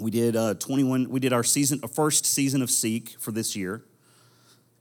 we 0.00 0.10
did 0.10 0.34
uh, 0.34 0.54
21. 0.54 1.08
We 1.08 1.20
did 1.20 1.32
our 1.32 1.44
season, 1.44 1.78
our 1.84 1.88
first 1.88 2.26
season 2.26 2.62
of 2.62 2.70
Seek 2.70 3.10
for 3.20 3.30
this 3.30 3.54
year, 3.54 3.84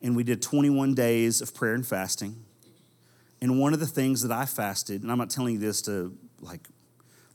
and 0.01 0.15
we 0.15 0.23
did 0.23 0.41
21 0.41 0.93
days 0.93 1.41
of 1.41 1.53
prayer 1.53 1.73
and 1.73 1.85
fasting. 1.85 2.43
And 3.41 3.59
one 3.59 3.73
of 3.73 3.79
the 3.79 3.87
things 3.87 4.21
that 4.21 4.31
I 4.31 4.45
fasted, 4.45 5.01
and 5.01 5.11
I'm 5.11 5.17
not 5.17 5.29
telling 5.29 5.53
you 5.53 5.59
this 5.59 5.81
to 5.83 6.15
like, 6.41 6.67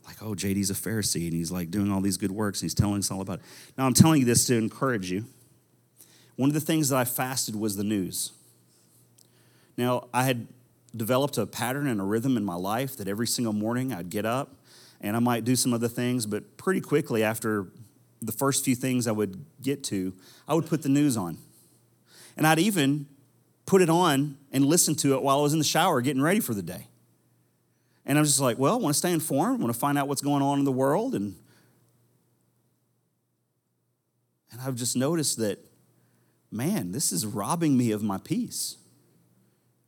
like 0.05 0.21
oh 0.21 0.33
JD's 0.33 0.69
a 0.69 0.73
Pharisee 0.73 1.25
and 1.25 1.33
he's 1.33 1.51
like 1.51 1.69
doing 1.69 1.91
all 1.91 2.01
these 2.01 2.17
good 2.17 2.31
works 2.31 2.61
and 2.61 2.65
he's 2.65 2.73
telling 2.73 2.99
us 2.99 3.11
all 3.11 3.21
about 3.21 3.39
it. 3.39 3.45
Now 3.77 3.85
I'm 3.85 3.93
telling 3.93 4.19
you 4.19 4.25
this 4.25 4.45
to 4.45 4.55
encourage 4.55 5.11
you. 5.11 5.25
One 6.37 6.49
of 6.49 6.53
the 6.53 6.61
things 6.61 6.89
that 6.89 6.97
I 6.97 7.03
fasted 7.03 7.55
was 7.55 7.75
the 7.75 7.83
news. 7.83 8.31
Now 9.75 10.07
I 10.13 10.23
had 10.23 10.47
developed 10.95 11.37
a 11.37 11.45
pattern 11.45 11.87
and 11.87 11.99
a 11.99 12.03
rhythm 12.03 12.37
in 12.37 12.45
my 12.45 12.55
life 12.55 12.95
that 12.97 13.07
every 13.07 13.27
single 13.27 13.53
morning 13.53 13.93
I'd 13.93 14.09
get 14.09 14.25
up 14.25 14.55
and 15.01 15.15
I 15.15 15.19
might 15.19 15.43
do 15.43 15.55
some 15.55 15.73
other 15.73 15.87
things, 15.87 16.25
but 16.25 16.57
pretty 16.57 16.81
quickly 16.81 17.23
after 17.23 17.67
the 18.21 18.31
first 18.31 18.65
few 18.65 18.75
things 18.75 19.07
I 19.07 19.11
would 19.11 19.45
get 19.61 19.83
to, 19.85 20.13
I 20.47 20.53
would 20.55 20.65
put 20.65 20.81
the 20.81 20.89
news 20.89 21.17
on. 21.17 21.37
And 22.37 22.47
I'd 22.47 22.59
even 22.59 23.07
put 23.65 23.81
it 23.81 23.89
on 23.89 24.37
and 24.51 24.65
listen 24.65 24.95
to 24.95 25.15
it 25.15 25.21
while 25.21 25.39
I 25.39 25.41
was 25.41 25.53
in 25.53 25.59
the 25.59 25.65
shower 25.65 25.99
getting 26.01 26.21
ready 26.21 26.39
for 26.39 26.53
the 26.53 26.61
day. 26.61 26.87
And 28.05 28.17
I 28.17 28.21
was 28.21 28.29
just 28.29 28.39
like, 28.39 28.57
well, 28.57 28.73
I 28.73 28.77
want 28.77 28.93
to 28.93 28.97
stay 28.97 29.11
informed, 29.11 29.59
I 29.59 29.63
want 29.63 29.73
to 29.73 29.79
find 29.79 29.97
out 29.97 30.07
what's 30.07 30.21
going 30.21 30.41
on 30.41 30.59
in 30.59 30.65
the 30.65 30.71
world. 30.71 31.13
And, 31.13 31.35
and 34.51 34.61
I've 34.61 34.75
just 34.75 34.95
noticed 34.95 35.37
that, 35.39 35.59
man, 36.49 36.93
this 36.93 37.11
is 37.11 37.25
robbing 37.25 37.75
me 37.75 37.91
of 37.91 38.01
my 38.01 38.17
peace. 38.17 38.77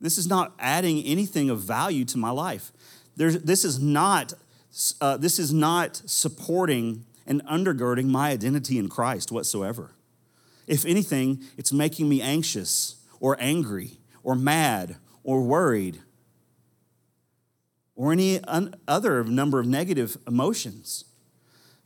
This 0.00 0.18
is 0.18 0.26
not 0.26 0.52
adding 0.58 1.02
anything 1.04 1.48
of 1.48 1.60
value 1.60 2.04
to 2.06 2.18
my 2.18 2.30
life. 2.30 2.72
There's, 3.16 3.38
this 3.38 3.64
is 3.64 3.78
not 3.80 4.34
uh, 5.00 5.16
this 5.16 5.38
is 5.38 5.52
not 5.52 6.00
supporting 6.06 7.04
and 7.26 7.44
undergirding 7.46 8.06
my 8.06 8.30
identity 8.30 8.78
in 8.78 8.88
Christ 8.88 9.32
whatsoever. 9.32 9.90
If 10.70 10.86
anything, 10.86 11.42
it's 11.58 11.72
making 11.72 12.08
me 12.08 12.22
anxious 12.22 12.94
or 13.18 13.36
angry 13.40 13.98
or 14.22 14.36
mad 14.36 14.98
or 15.24 15.42
worried 15.42 16.00
or 17.96 18.12
any 18.12 18.38
other 18.86 19.24
number 19.24 19.58
of 19.58 19.66
negative 19.66 20.16
emotions. 20.28 21.06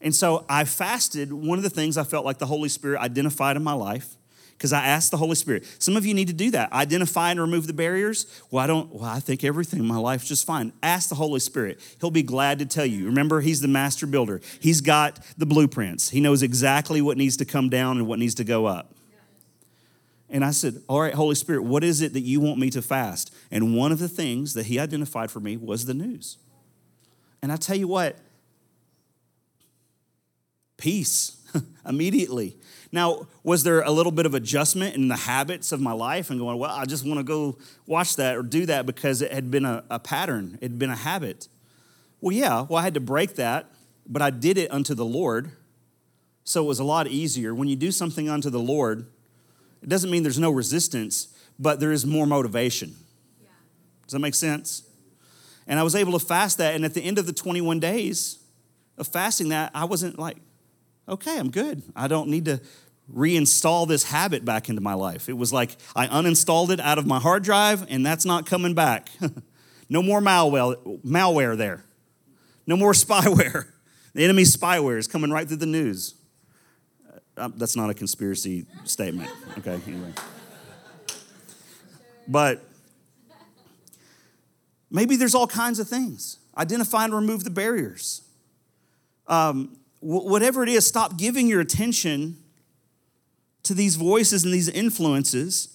And 0.02 0.14
so 0.14 0.44
I 0.50 0.64
fasted. 0.64 1.32
One 1.32 1.56
of 1.56 1.64
the 1.64 1.70
things 1.70 1.96
I 1.96 2.04
felt 2.04 2.26
like 2.26 2.36
the 2.36 2.46
Holy 2.46 2.68
Spirit 2.68 3.00
identified 3.00 3.56
in 3.56 3.64
my 3.64 3.72
life 3.72 4.18
because 4.56 4.72
I 4.72 4.86
asked 4.86 5.10
the 5.10 5.16
Holy 5.16 5.34
Spirit. 5.34 5.66
Some 5.78 5.96
of 5.96 6.06
you 6.06 6.14
need 6.14 6.28
to 6.28 6.34
do 6.34 6.50
that. 6.52 6.72
Identify 6.72 7.30
and 7.30 7.40
remove 7.40 7.66
the 7.66 7.72
barriers. 7.72 8.26
Well, 8.50 8.62
I 8.62 8.66
don't, 8.66 8.92
well, 8.94 9.04
I 9.04 9.20
think 9.20 9.44
everything 9.44 9.80
in 9.80 9.86
my 9.86 9.96
life's 9.96 10.26
just 10.26 10.46
fine. 10.46 10.72
Ask 10.82 11.08
the 11.08 11.16
Holy 11.16 11.40
Spirit. 11.40 11.80
He'll 12.00 12.10
be 12.10 12.22
glad 12.22 12.58
to 12.60 12.66
tell 12.66 12.86
you. 12.86 13.06
Remember, 13.06 13.40
He's 13.40 13.60
the 13.60 13.68
master 13.68 14.06
builder, 14.06 14.40
He's 14.60 14.80
got 14.80 15.20
the 15.36 15.46
blueprints. 15.46 16.10
He 16.10 16.20
knows 16.20 16.42
exactly 16.42 17.02
what 17.02 17.16
needs 17.16 17.36
to 17.38 17.44
come 17.44 17.68
down 17.68 17.98
and 17.98 18.06
what 18.06 18.18
needs 18.18 18.34
to 18.36 18.44
go 18.44 18.66
up. 18.66 18.94
And 20.30 20.44
I 20.44 20.50
said, 20.50 20.82
All 20.88 21.00
right, 21.00 21.14
Holy 21.14 21.34
Spirit, 21.34 21.64
what 21.64 21.84
is 21.84 22.00
it 22.00 22.12
that 22.14 22.20
you 22.20 22.40
want 22.40 22.58
me 22.58 22.70
to 22.70 22.82
fast? 22.82 23.34
And 23.50 23.76
one 23.76 23.92
of 23.92 23.98
the 23.98 24.08
things 24.08 24.54
that 24.54 24.66
He 24.66 24.78
identified 24.78 25.30
for 25.30 25.40
me 25.40 25.56
was 25.56 25.84
the 25.86 25.94
news. 25.94 26.38
And 27.42 27.52
I 27.52 27.56
tell 27.56 27.76
you 27.76 27.88
what, 27.88 28.18
peace 30.76 31.43
immediately. 31.86 32.56
Now, 32.92 33.26
was 33.42 33.64
there 33.64 33.80
a 33.80 33.90
little 33.90 34.12
bit 34.12 34.26
of 34.26 34.34
adjustment 34.34 34.94
in 34.94 35.08
the 35.08 35.16
habits 35.16 35.72
of 35.72 35.80
my 35.80 35.92
life 35.92 36.30
and 36.30 36.38
going, 36.38 36.58
well, 36.58 36.70
I 36.70 36.84
just 36.84 37.04
want 37.04 37.18
to 37.18 37.24
go 37.24 37.58
watch 37.86 38.16
that 38.16 38.36
or 38.36 38.42
do 38.42 38.66
that 38.66 38.86
because 38.86 39.22
it 39.22 39.32
had 39.32 39.50
been 39.50 39.64
a, 39.64 39.84
a 39.90 39.98
pattern, 39.98 40.58
it 40.60 40.70
had 40.70 40.78
been 40.78 40.90
a 40.90 40.96
habit? 40.96 41.48
Well, 42.20 42.32
yeah, 42.32 42.62
well, 42.62 42.78
I 42.78 42.82
had 42.82 42.94
to 42.94 43.00
break 43.00 43.34
that, 43.34 43.70
but 44.06 44.22
I 44.22 44.30
did 44.30 44.58
it 44.58 44.70
unto 44.70 44.94
the 44.94 45.04
Lord. 45.04 45.52
So 46.44 46.62
it 46.62 46.66
was 46.66 46.78
a 46.78 46.84
lot 46.84 47.06
easier. 47.06 47.54
When 47.54 47.68
you 47.68 47.76
do 47.76 47.90
something 47.90 48.28
unto 48.28 48.50
the 48.50 48.60
Lord, 48.60 49.06
it 49.82 49.88
doesn't 49.88 50.10
mean 50.10 50.22
there's 50.22 50.38
no 50.38 50.50
resistance, 50.50 51.28
but 51.58 51.80
there 51.80 51.92
is 51.92 52.06
more 52.06 52.26
motivation. 52.26 52.94
Yeah. 53.40 53.48
Does 54.04 54.12
that 54.12 54.18
make 54.20 54.34
sense? 54.34 54.82
And 55.66 55.78
I 55.78 55.82
was 55.82 55.94
able 55.94 56.12
to 56.12 56.18
fast 56.18 56.58
that, 56.58 56.74
and 56.74 56.84
at 56.84 56.94
the 56.94 57.02
end 57.02 57.18
of 57.18 57.26
the 57.26 57.32
21 57.32 57.80
days 57.80 58.42
of 58.98 59.08
fasting 59.08 59.48
that, 59.48 59.70
I 59.74 59.84
wasn't 59.84 60.18
like, 60.18 60.36
okay, 61.08 61.38
I'm 61.38 61.50
good. 61.50 61.82
I 61.94 62.08
don't 62.08 62.28
need 62.28 62.44
to 62.46 62.60
reinstall 63.12 63.86
this 63.86 64.04
habit 64.04 64.44
back 64.44 64.68
into 64.68 64.80
my 64.80 64.94
life. 64.94 65.28
It 65.28 65.34
was 65.34 65.52
like 65.52 65.76
I 65.94 66.06
uninstalled 66.06 66.70
it 66.70 66.80
out 66.80 66.98
of 66.98 67.06
my 67.06 67.18
hard 67.18 67.42
drive, 67.42 67.86
and 67.88 68.04
that's 68.04 68.24
not 68.24 68.46
coming 68.46 68.74
back. 68.74 69.08
no 69.88 70.02
more 70.02 70.20
malware, 70.20 71.02
malware 71.02 71.56
there. 71.56 71.84
No 72.66 72.76
more 72.76 72.92
spyware. 72.94 73.66
The 74.14 74.24
enemy 74.24 74.44
spyware 74.44 74.98
is 74.98 75.08
coming 75.08 75.30
right 75.30 75.46
through 75.46 75.58
the 75.58 75.66
news. 75.66 76.14
Uh, 77.36 77.50
that's 77.56 77.74
not 77.74 77.90
a 77.90 77.94
conspiracy 77.94 78.64
statement. 78.84 79.28
Okay, 79.58 79.80
anyway. 79.88 80.12
But 82.28 82.64
maybe 84.90 85.16
there's 85.16 85.34
all 85.34 85.48
kinds 85.48 85.80
of 85.80 85.88
things. 85.88 86.38
Identify 86.56 87.04
and 87.04 87.14
remove 87.14 87.42
the 87.42 87.50
barriers. 87.50 88.22
Um, 89.26 89.76
whatever 90.04 90.62
it 90.62 90.68
is, 90.68 90.86
stop 90.86 91.16
giving 91.16 91.46
your 91.46 91.60
attention 91.60 92.36
to 93.62 93.72
these 93.72 93.96
voices 93.96 94.44
and 94.44 94.52
these 94.52 94.68
influences 94.68 95.74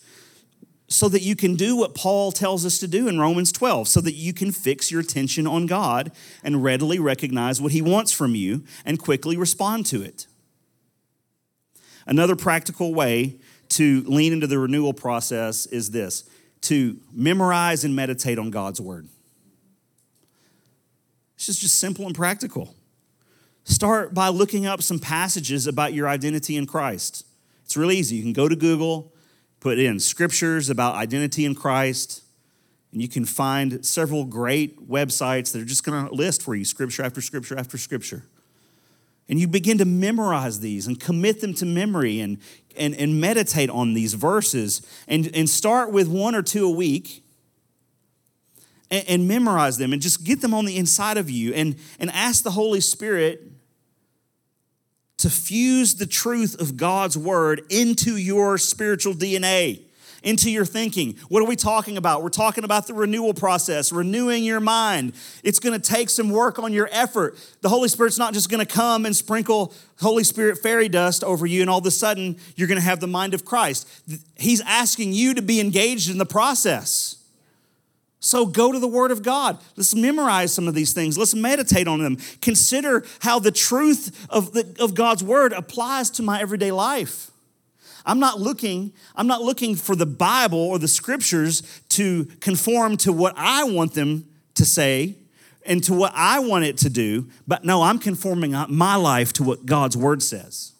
so 0.88 1.10
that 1.10 1.22
you 1.22 1.36
can 1.36 1.56
do 1.56 1.76
what 1.76 1.96
Paul 1.96 2.32
tells 2.32 2.66
us 2.66 2.80
to 2.80 2.88
do 2.88 3.08
in 3.08 3.20
Romans 3.20 3.52
12, 3.52 3.88
so 3.88 4.02
that 4.02 4.14
you 4.14 4.34
can 4.34 4.52
fix 4.52 4.92
your 4.92 5.02
attention 5.02 5.48
on 5.48 5.66
God 5.66 6.12
and 6.44 6.64
readily 6.64 7.00
recognize 7.00 7.62
what 7.62 7.72
He 7.72 7.82
wants 7.82 8.12
from 8.12 8.36
you 8.36 8.64
and 8.86 9.00
quickly 9.00 9.36
respond 9.36 9.86
to 9.88 10.02
it. 10.02 10.28
Another 12.06 12.36
practical 12.36 12.94
way 12.94 13.38
to 13.70 14.02
lean 14.08 14.34
into 14.34 14.48
the 14.48 14.58
renewal 14.58 14.94
process 14.94 15.66
is 15.68 15.92
this 15.92 16.28
to 16.62 16.98
memorize 17.14 17.84
and 17.84 17.96
meditate 17.96 18.38
on 18.38 18.52
God's 18.52 18.82
Word. 18.82 19.08
It's 21.36 21.46
just, 21.46 21.62
just 21.62 21.80
simple 21.80 22.06
and 22.06 22.16
practical. 22.16 22.76
Start 23.70 24.16
by 24.16 24.30
looking 24.30 24.66
up 24.66 24.82
some 24.82 24.98
passages 24.98 25.68
about 25.68 25.94
your 25.94 26.10
identity 26.10 26.58
in 26.58 26.66
Christ. 26.66 27.24
It's 27.64 27.78
really 27.78 27.98
easy. 27.98 28.16
You 28.16 28.24
can 28.24 28.34
go 28.34 28.50
to 28.50 28.56
Google, 28.56 29.14
put 29.60 29.78
in 29.78 30.00
scriptures 30.00 30.72
about 30.72 30.96
identity 30.96 31.46
in 31.46 31.54
Christ, 31.54 32.24
and 32.92 33.00
you 33.00 33.08
can 33.08 33.26
find 33.26 33.86
several 33.86 34.26
great 34.26 34.90
websites 34.90 35.52
that 35.52 35.62
are 35.62 35.66
just 35.66 35.84
going 35.84 36.08
to 36.08 36.12
list 36.12 36.42
for 36.42 36.56
you 36.56 36.66
scripture 36.66 37.04
after 37.04 37.22
scripture 37.22 37.60
after 37.60 37.78
scripture. 37.78 38.24
And 39.30 39.40
you 39.40 39.48
begin 39.48 39.78
to 39.78 39.86
memorize 39.86 40.62
these 40.62 40.88
and 40.88 41.00
commit 41.00 41.40
them 41.40 41.54
to 41.54 41.66
memory 41.68 42.20
and, 42.22 42.40
and, 42.76 42.96
and 42.96 43.22
meditate 43.22 43.70
on 43.70 43.94
these 43.94 44.16
verses 44.16 44.82
and, 45.08 45.30
and 45.36 45.48
start 45.48 45.92
with 45.92 46.08
one 46.08 46.34
or 46.34 46.42
two 46.42 46.66
a 46.66 46.72
week 46.72 47.24
and, 48.90 49.06
and 49.08 49.28
memorize 49.28 49.78
them 49.78 49.94
and 49.94 50.02
just 50.02 50.24
get 50.24 50.42
them 50.42 50.56
on 50.56 50.66
the 50.66 50.76
inside 50.76 51.18
of 51.18 51.30
you 51.30 51.54
and, 51.54 51.76
and 52.00 52.10
ask 52.10 52.44
the 52.44 52.52
Holy 52.52 52.82
Spirit 52.82 53.44
to 55.20 55.30
fuse 55.30 55.96
the 55.96 56.06
truth 56.06 56.60
of 56.60 56.78
God's 56.78 57.18
word 57.18 57.62
into 57.70 58.16
your 58.18 58.58
spiritual 58.58 59.14
DNA, 59.14 59.82
into 60.24 60.50
your 60.50 60.66
thinking. 60.66 61.16
What 61.28 61.44
are 61.44 61.46
we 61.46 61.58
talking 61.58 61.98
about? 61.98 62.24
We're 62.24 62.30
talking 62.30 62.64
about 62.64 62.88
the 62.88 62.94
renewal 62.94 63.34
process, 63.34 63.92
renewing 63.92 64.44
your 64.44 64.62
mind. 64.62 65.14
It's 65.44 65.60
going 65.60 65.80
to 65.80 65.90
take 65.90 66.10
some 66.10 66.30
work 66.30 66.58
on 66.58 66.72
your 66.72 66.90
effort. 66.92 67.38
The 67.62 67.70
Holy 67.70 67.90
Spirit's 67.90 68.18
not 68.18 68.34
just 68.34 68.50
going 68.50 68.66
to 68.66 68.72
come 68.72 69.06
and 69.06 69.16
sprinkle 69.16 69.74
Holy 70.00 70.24
Spirit 70.24 70.58
fairy 70.60 70.88
dust 70.88 71.24
over 71.24 71.46
you, 71.46 71.62
and 71.62 71.70
all 71.70 71.80
of 71.80 71.86
a 71.86 71.92
sudden 71.92 72.38
you're 72.56 72.70
going 72.70 72.80
to 72.80 72.86
have 72.86 73.02
the 73.02 73.08
mind 73.08 73.34
of 73.34 73.44
Christ. 73.44 73.88
He's 74.38 74.62
asking 74.62 75.12
you 75.14 75.34
to 75.34 75.42
be 75.42 75.60
engaged 75.60 76.10
in 76.10 76.18
the 76.18 76.26
process. 76.26 77.19
So 78.20 78.46
go 78.46 78.72
to 78.72 78.80
the 78.80 78.88
Word 78.88 79.12
of 79.12 79.24
God. 79.24 79.60
Let's 79.78 79.96
memorize 79.96 80.54
some 80.54 80.68
of 80.68 80.74
these 80.74 80.92
things. 80.92 81.18
Let's 81.18 81.34
meditate 81.34 81.88
on 81.88 82.04
them. 82.04 82.18
Consider 82.42 83.06
how 83.20 83.40
the 83.40 83.52
truth 83.52 84.28
of, 84.30 84.52
the, 84.52 84.76
of 84.80 84.94
God's 84.94 85.24
Word 85.24 85.54
applies 85.54 86.10
to 86.12 86.24
my 86.24 86.42
everyday 86.42 86.72
life. 86.72 87.32
I'm 88.06 88.20
not 88.20 88.40
looking, 88.40 88.94
I'm 89.16 89.28
not 89.28 89.42
looking 89.42 89.76
for 89.76 89.96
the 89.96 90.06
Bible 90.06 90.60
or 90.60 90.80
the 90.80 90.88
scriptures 90.88 91.62
to 91.90 92.26
conform 92.42 92.98
to 92.98 93.14
what 93.14 93.34
I 93.38 93.64
want 93.66 93.94
them 93.94 94.26
to 94.56 94.66
say 94.66 95.16
and 95.66 95.84
to 95.84 95.94
what 95.94 96.12
I 96.16 96.40
want 96.40 96.66
it 96.66 96.78
to 96.80 96.90
do, 96.90 97.28
but 97.48 97.64
no, 97.64 97.84
I'm 97.84 98.00
conforming 98.00 98.56
my 98.70 98.96
life 98.96 99.34
to 99.34 99.44
what 99.44 99.66
God's 99.66 99.96
Word 99.96 100.24
says. 100.24 100.74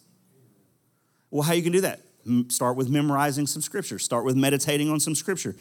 Well, 1.30 1.44
how 1.44 1.54
you 1.54 1.62
can 1.62 1.72
do 1.72 1.82
that? 1.82 2.02
Start 2.50 2.76
with 2.76 2.90
memorizing 2.90 3.48
some 3.48 3.62
scripture, 3.62 4.00
start 4.00 4.26
with 4.26 4.36
meditating 4.36 4.90
on 4.90 5.00
some 5.00 5.16
scripture. 5.16 5.56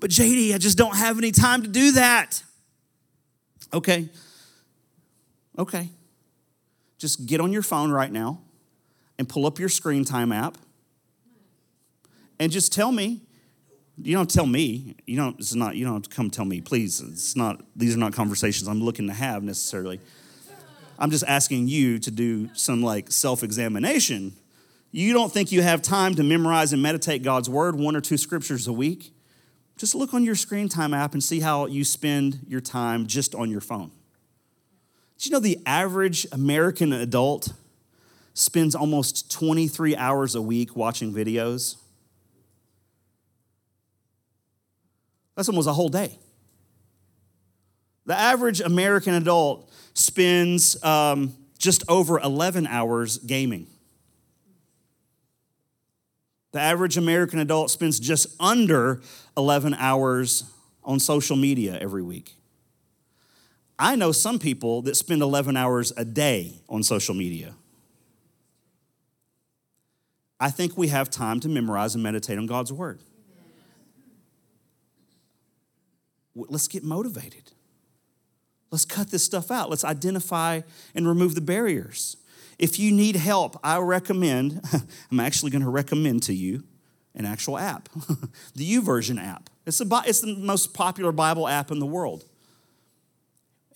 But 0.00 0.10
JD, 0.10 0.54
I 0.54 0.58
just 0.58 0.78
don't 0.78 0.96
have 0.96 1.18
any 1.18 1.30
time 1.30 1.62
to 1.62 1.68
do 1.68 1.92
that. 1.92 2.42
Okay. 3.72 4.08
Okay. 5.58 5.90
Just 6.98 7.26
get 7.26 7.40
on 7.40 7.52
your 7.52 7.62
phone 7.62 7.90
right 7.90 8.10
now 8.10 8.40
and 9.18 9.28
pull 9.28 9.46
up 9.46 9.58
your 9.58 9.68
screen 9.68 10.04
time 10.04 10.32
app 10.32 10.56
and 12.38 12.50
just 12.50 12.72
tell 12.72 12.92
me. 12.92 13.20
You 13.96 14.16
don't 14.16 14.30
tell 14.30 14.46
me. 14.46 14.96
You 15.06 15.16
don't. 15.16 15.38
It's 15.38 15.54
not. 15.54 15.76
You 15.76 15.84
don't 15.84 16.08
come 16.10 16.28
tell 16.28 16.44
me, 16.44 16.60
please. 16.60 17.00
It's 17.00 17.36
not. 17.36 17.62
These 17.76 17.94
are 17.94 17.98
not 17.98 18.12
conversations 18.12 18.66
I'm 18.68 18.82
looking 18.82 19.06
to 19.06 19.12
have 19.12 19.44
necessarily. 19.44 20.00
I'm 20.98 21.10
just 21.10 21.24
asking 21.26 21.68
you 21.68 21.98
to 22.00 22.10
do 22.10 22.50
some 22.54 22.82
like 22.82 23.12
self-examination. 23.12 24.32
You 24.96 25.12
don't 25.12 25.32
think 25.32 25.50
you 25.50 25.60
have 25.60 25.82
time 25.82 26.14
to 26.14 26.22
memorize 26.22 26.72
and 26.72 26.80
meditate 26.80 27.24
God's 27.24 27.50
word, 27.50 27.74
one 27.74 27.96
or 27.96 28.00
two 28.00 28.16
scriptures 28.16 28.68
a 28.68 28.72
week? 28.72 29.12
Just 29.76 29.96
look 29.96 30.14
on 30.14 30.22
your 30.22 30.36
screen 30.36 30.68
time 30.68 30.94
app 30.94 31.14
and 31.14 31.24
see 31.24 31.40
how 31.40 31.66
you 31.66 31.82
spend 31.82 32.38
your 32.46 32.60
time 32.60 33.08
just 33.08 33.34
on 33.34 33.50
your 33.50 33.60
phone. 33.60 33.90
Do 35.18 35.28
you 35.28 35.32
know 35.32 35.40
the 35.40 35.58
average 35.66 36.28
American 36.30 36.92
adult 36.92 37.54
spends 38.34 38.76
almost 38.76 39.32
23 39.32 39.96
hours 39.96 40.36
a 40.36 40.42
week 40.42 40.76
watching 40.76 41.12
videos? 41.12 41.74
That's 45.34 45.48
almost 45.48 45.66
a 45.66 45.72
whole 45.72 45.88
day. 45.88 46.20
The 48.06 48.16
average 48.16 48.60
American 48.60 49.14
adult 49.14 49.72
spends 49.94 50.80
um, 50.84 51.34
just 51.58 51.82
over 51.88 52.20
11 52.20 52.68
hours 52.68 53.18
gaming. 53.18 53.66
The 56.54 56.60
average 56.60 56.96
American 56.96 57.40
adult 57.40 57.72
spends 57.72 57.98
just 57.98 58.28
under 58.38 59.02
11 59.36 59.74
hours 59.74 60.44
on 60.84 61.00
social 61.00 61.34
media 61.34 61.76
every 61.80 62.00
week. 62.00 62.36
I 63.76 63.96
know 63.96 64.12
some 64.12 64.38
people 64.38 64.80
that 64.82 64.94
spend 64.94 65.20
11 65.20 65.56
hours 65.56 65.92
a 65.96 66.04
day 66.04 66.60
on 66.68 66.84
social 66.84 67.12
media. 67.12 67.56
I 70.38 70.48
think 70.48 70.78
we 70.78 70.86
have 70.88 71.10
time 71.10 71.40
to 71.40 71.48
memorize 71.48 71.96
and 71.96 72.04
meditate 72.04 72.38
on 72.38 72.46
God's 72.46 72.72
word. 72.72 73.00
Let's 76.36 76.68
get 76.68 76.84
motivated. 76.84 77.50
Let's 78.70 78.84
cut 78.84 79.10
this 79.10 79.24
stuff 79.24 79.50
out. 79.50 79.70
Let's 79.70 79.84
identify 79.84 80.60
and 80.94 81.08
remove 81.08 81.34
the 81.34 81.40
barriers. 81.40 82.16
If 82.58 82.78
you 82.78 82.92
need 82.92 83.16
help, 83.16 83.58
I 83.62 83.78
recommend, 83.78 84.60
I'm 85.10 85.20
actually 85.20 85.50
going 85.50 85.62
to 85.62 85.70
recommend 85.70 86.22
to 86.24 86.34
you 86.34 86.64
an 87.14 87.24
actual 87.24 87.58
app, 87.58 87.88
the 88.54 88.74
YouVersion 88.74 89.22
app. 89.22 89.50
It's, 89.66 89.80
a, 89.80 89.86
it's 90.06 90.20
the 90.20 90.34
most 90.36 90.74
popular 90.74 91.12
Bible 91.12 91.48
app 91.48 91.70
in 91.70 91.78
the 91.78 91.86
world. 91.86 92.24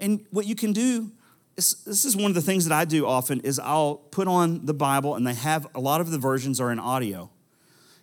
And 0.01 0.24
what 0.31 0.47
you 0.47 0.55
can 0.55 0.72
do 0.72 1.11
is, 1.57 1.83
this 1.85 2.05
is 2.05 2.16
one 2.16 2.31
of 2.31 2.35
the 2.35 2.43
things 2.43 2.66
that 2.66 2.74
I 2.74 2.85
do 2.85 3.07
often 3.07 3.41
is 3.41 3.59
I'll 3.59 3.97
put 3.97 4.29
on 4.29 4.66
the 4.66 4.74
Bible 4.74 5.14
and 5.14 5.26
they 5.26 5.35
have 5.35 5.66
a 5.74 5.81
lot 5.81 6.01
of 6.01 6.11
the 6.11 6.18
versions 6.18 6.61
are 6.61 6.70
in 6.70 6.79
audio. 6.79 7.31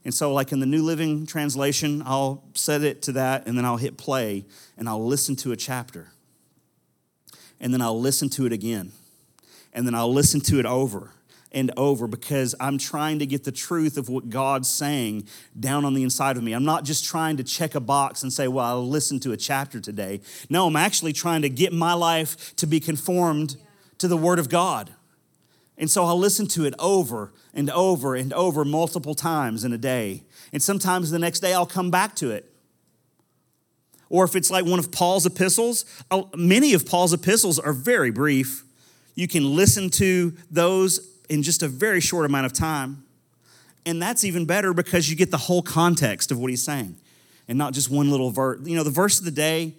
And 0.03 0.13
so, 0.13 0.31
like 0.31 0.51
in 0.51 0.59
the 0.59 0.67
New 0.67 0.83
Living 0.83 1.25
Translation, 1.25 2.03
I'll 2.05 2.43
set 2.53 2.83
it 2.83 3.01
to 3.03 3.13
that 3.13 3.47
and 3.47 3.57
then 3.57 3.65
I'll 3.65 3.77
hit 3.77 3.97
play 3.97 4.45
and 4.77 4.87
I'll 4.87 5.05
listen 5.05 5.35
to 5.37 5.51
a 5.51 5.55
chapter. 5.55 6.09
And 7.59 7.73
then 7.73 7.81
I'll 7.81 7.99
listen 7.99 8.29
to 8.31 8.45
it 8.45 8.53
again. 8.53 8.91
And 9.75 9.85
then 9.85 9.93
I'll 9.93 10.11
listen 10.11 10.39
to 10.41 10.57
it 10.57 10.65
over 10.65 11.11
and 11.51 11.71
over 11.77 12.07
because 12.07 12.55
I'm 12.59 12.77
trying 12.77 13.19
to 13.19 13.25
get 13.25 13.43
the 13.43 13.51
truth 13.51 13.97
of 13.97 14.09
what 14.09 14.29
God's 14.29 14.69
saying 14.69 15.27
down 15.57 15.85
on 15.85 15.93
the 15.93 16.01
inside 16.01 16.37
of 16.37 16.43
me. 16.43 16.53
I'm 16.53 16.65
not 16.65 16.85
just 16.85 17.05
trying 17.05 17.37
to 17.37 17.43
check 17.43 17.75
a 17.75 17.79
box 17.79 18.23
and 18.23 18.31
say, 18.31 18.47
well, 18.47 18.65
I'll 18.65 18.87
listen 18.87 19.19
to 19.19 19.33
a 19.33 19.37
chapter 19.37 19.79
today. 19.79 20.21
No, 20.49 20.67
I'm 20.67 20.75
actually 20.75 21.13
trying 21.13 21.43
to 21.43 21.49
get 21.49 21.73
my 21.73 21.93
life 21.93 22.55
to 22.55 22.65
be 22.65 22.79
conformed 22.79 23.57
to 23.97 24.07
the 24.07 24.17
Word 24.17 24.39
of 24.39 24.49
God. 24.49 24.91
And 25.77 25.91
so 25.91 26.05
I'll 26.05 26.19
listen 26.19 26.47
to 26.47 26.65
it 26.65 26.73
over 26.79 27.33
and 27.53 27.69
over 27.69 28.15
and 28.15 28.31
over 28.33 28.63
multiple 28.63 29.13
times 29.13 29.65
in 29.65 29.73
a 29.73 29.77
day. 29.77 30.23
And 30.53 30.63
sometimes 30.63 31.11
the 31.11 31.19
next 31.19 31.41
day 31.41 31.53
I'll 31.53 31.65
come 31.65 31.91
back 31.91 32.15
to 32.15 32.31
it. 32.31 32.49
Or 34.09 34.23
if 34.23 34.35
it's 34.35 34.51
like 34.51 34.65
one 34.65 34.79
of 34.79 34.91
Paul's 34.91 35.25
epistles, 35.25 35.83
many 36.33 36.73
of 36.73 36.85
Paul's 36.85 37.11
epistles 37.11 37.59
are 37.59 37.73
very 37.73 38.11
brief. 38.11 38.64
You 39.15 39.27
can 39.27 39.55
listen 39.55 39.89
to 39.91 40.33
those 40.51 40.99
in 41.29 41.41
just 41.41 41.63
a 41.63 41.67
very 41.67 42.01
short 42.01 42.25
amount 42.25 42.45
of 42.45 42.53
time. 42.53 43.03
And 43.85 44.01
that's 44.01 44.23
even 44.23 44.45
better 44.45 44.73
because 44.73 45.09
you 45.09 45.15
get 45.15 45.31
the 45.31 45.37
whole 45.37 45.61
context 45.61 46.31
of 46.31 46.39
what 46.39 46.49
he's 46.49 46.63
saying 46.63 46.97
and 47.47 47.57
not 47.57 47.73
just 47.73 47.89
one 47.89 48.09
little 48.09 48.31
verse. 48.31 48.59
You 48.63 48.75
know, 48.75 48.83
the 48.83 48.89
verse 48.89 49.19
of 49.19 49.25
the 49.25 49.31
day, 49.31 49.73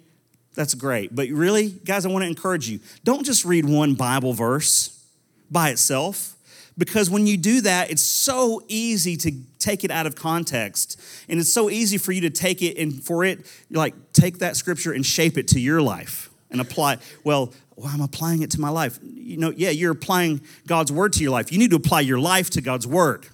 that's 0.55 0.73
great. 0.73 1.15
But 1.15 1.29
really, 1.29 1.69
guys, 1.69 2.05
I 2.05 2.09
want 2.09 2.23
to 2.23 2.27
encourage 2.27 2.67
you 2.67 2.79
don't 3.03 3.25
just 3.25 3.45
read 3.45 3.65
one 3.65 3.93
Bible 3.93 4.33
verse 4.33 5.05
by 5.51 5.69
itself 5.69 6.35
because 6.77 7.09
when 7.09 7.25
you 7.27 7.37
do 7.37 7.61
that, 7.61 7.89
it's 7.89 8.01
so 8.03 8.63
easy 8.67 9.17
to 9.17 9.31
take 9.59 9.83
it 9.83 9.91
out 9.91 10.05
of 10.05 10.15
context. 10.15 10.99
And 11.27 11.39
it's 11.39 11.51
so 11.51 11.69
easy 11.69 11.97
for 11.97 12.11
you 12.11 12.21
to 12.21 12.29
take 12.29 12.61
it 12.61 12.77
and 12.77 13.03
for 13.03 13.23
it, 13.23 13.45
like, 13.71 13.95
take 14.13 14.39
that 14.39 14.55
scripture 14.55 14.93
and 14.93 15.05
shape 15.05 15.37
it 15.37 15.47
to 15.49 15.59
your 15.59 15.81
life 15.81 16.29
and 16.51 16.61
apply. 16.61 16.99
Well, 17.23 17.51
well, 17.77 17.91
I'm 17.93 18.01
applying 18.01 18.41
it 18.41 18.49
to 18.51 18.59
my 18.59 18.69
life. 18.69 18.97
You 19.03 19.37
know, 19.37 19.53
yeah, 19.55 19.69
you're 19.69 19.91
applying 19.91 20.41
God's 20.65 20.91
word 20.91 21.13
to 21.13 21.21
your 21.21 21.31
life. 21.31 21.51
You 21.51 21.59
need 21.59 21.69
to 21.69 21.75
apply 21.75 22.01
your 22.01 22.19
life 22.19 22.49
to 22.51 22.61
God's 22.61 22.87
word. 22.87 23.27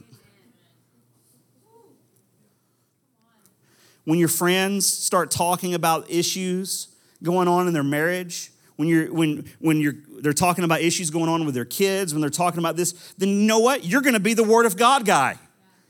When 4.04 4.20
your 4.20 4.28
friends 4.28 4.86
start 4.86 5.32
talking 5.32 5.74
about 5.74 6.12
issues 6.12 6.90
going 7.24 7.48
on 7.48 7.68
in 7.68 7.74
their 7.74 7.84
marriage, 7.84 8.52
when 8.76 8.90
you're 8.90 9.14
when 9.14 9.50
when 9.60 9.80
you're 9.80 9.96
they're 10.20 10.34
talking 10.34 10.66
about 10.66 10.82
issues 10.82 11.10
going 11.10 11.30
on 11.30 11.46
with 11.46 11.56
their 11.56 11.64
kids, 11.64 12.14
when 12.14 12.20
they're 12.20 12.30
talking 12.30 12.60
about 12.60 12.76
this, 12.76 12.92
then 13.18 13.30
you 13.30 13.48
know 13.48 13.60
what? 13.60 13.86
You're 13.86 14.02
going 14.02 14.14
to 14.14 14.20
be 14.20 14.34
the 14.34 14.44
Word 14.44 14.66
of 14.66 14.76
God 14.76 15.06
guy. 15.06 15.38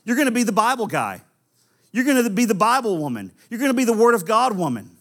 You're 0.03 0.15
going 0.15 0.27
to 0.27 0.31
be 0.31 0.43
the 0.43 0.51
Bible 0.51 0.85
guy. 0.85 1.23
You're 1.91 2.05
going 2.05 2.23
to 2.23 2.29
be 2.29 2.45
the 2.45 2.53
Bible 2.53 2.99
woman. 2.99 3.31
You're 3.49 3.59
going 3.59 3.71
to 3.71 3.77
be 3.77 3.85
the 3.85 3.93
Word 3.93 4.13
of 4.13 4.25
God 4.25 4.55
woman. 4.55 4.92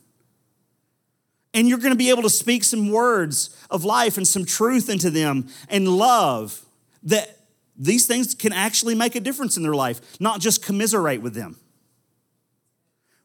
And 1.55 1.69
you're 1.69 1.79
going 1.79 1.93
to 1.93 1.99
be 1.99 2.11
able 2.11 2.23
to 2.23 2.31
speak 2.31 2.65
some 2.65 2.91
words 2.91 3.57
of 3.71 3.85
life 3.85 4.17
and 4.17 4.27
some 4.27 4.45
truth 4.45 4.89
into 4.89 5.11
them 5.11 5.49
and 5.69 5.87
love 5.87 6.65
that 7.03 7.39
these 7.77 8.07
things 8.07 8.35
can 8.35 8.53
actually 8.53 8.95
make 8.95 9.17
a 9.17 9.21
difference 9.21 9.57
in 9.57 9.63
their 9.63 9.75
life, 9.75 10.19
not 10.21 10.41
just 10.41 10.65
commiserate 10.65 11.21
with 11.21 11.35
them. 11.35 11.59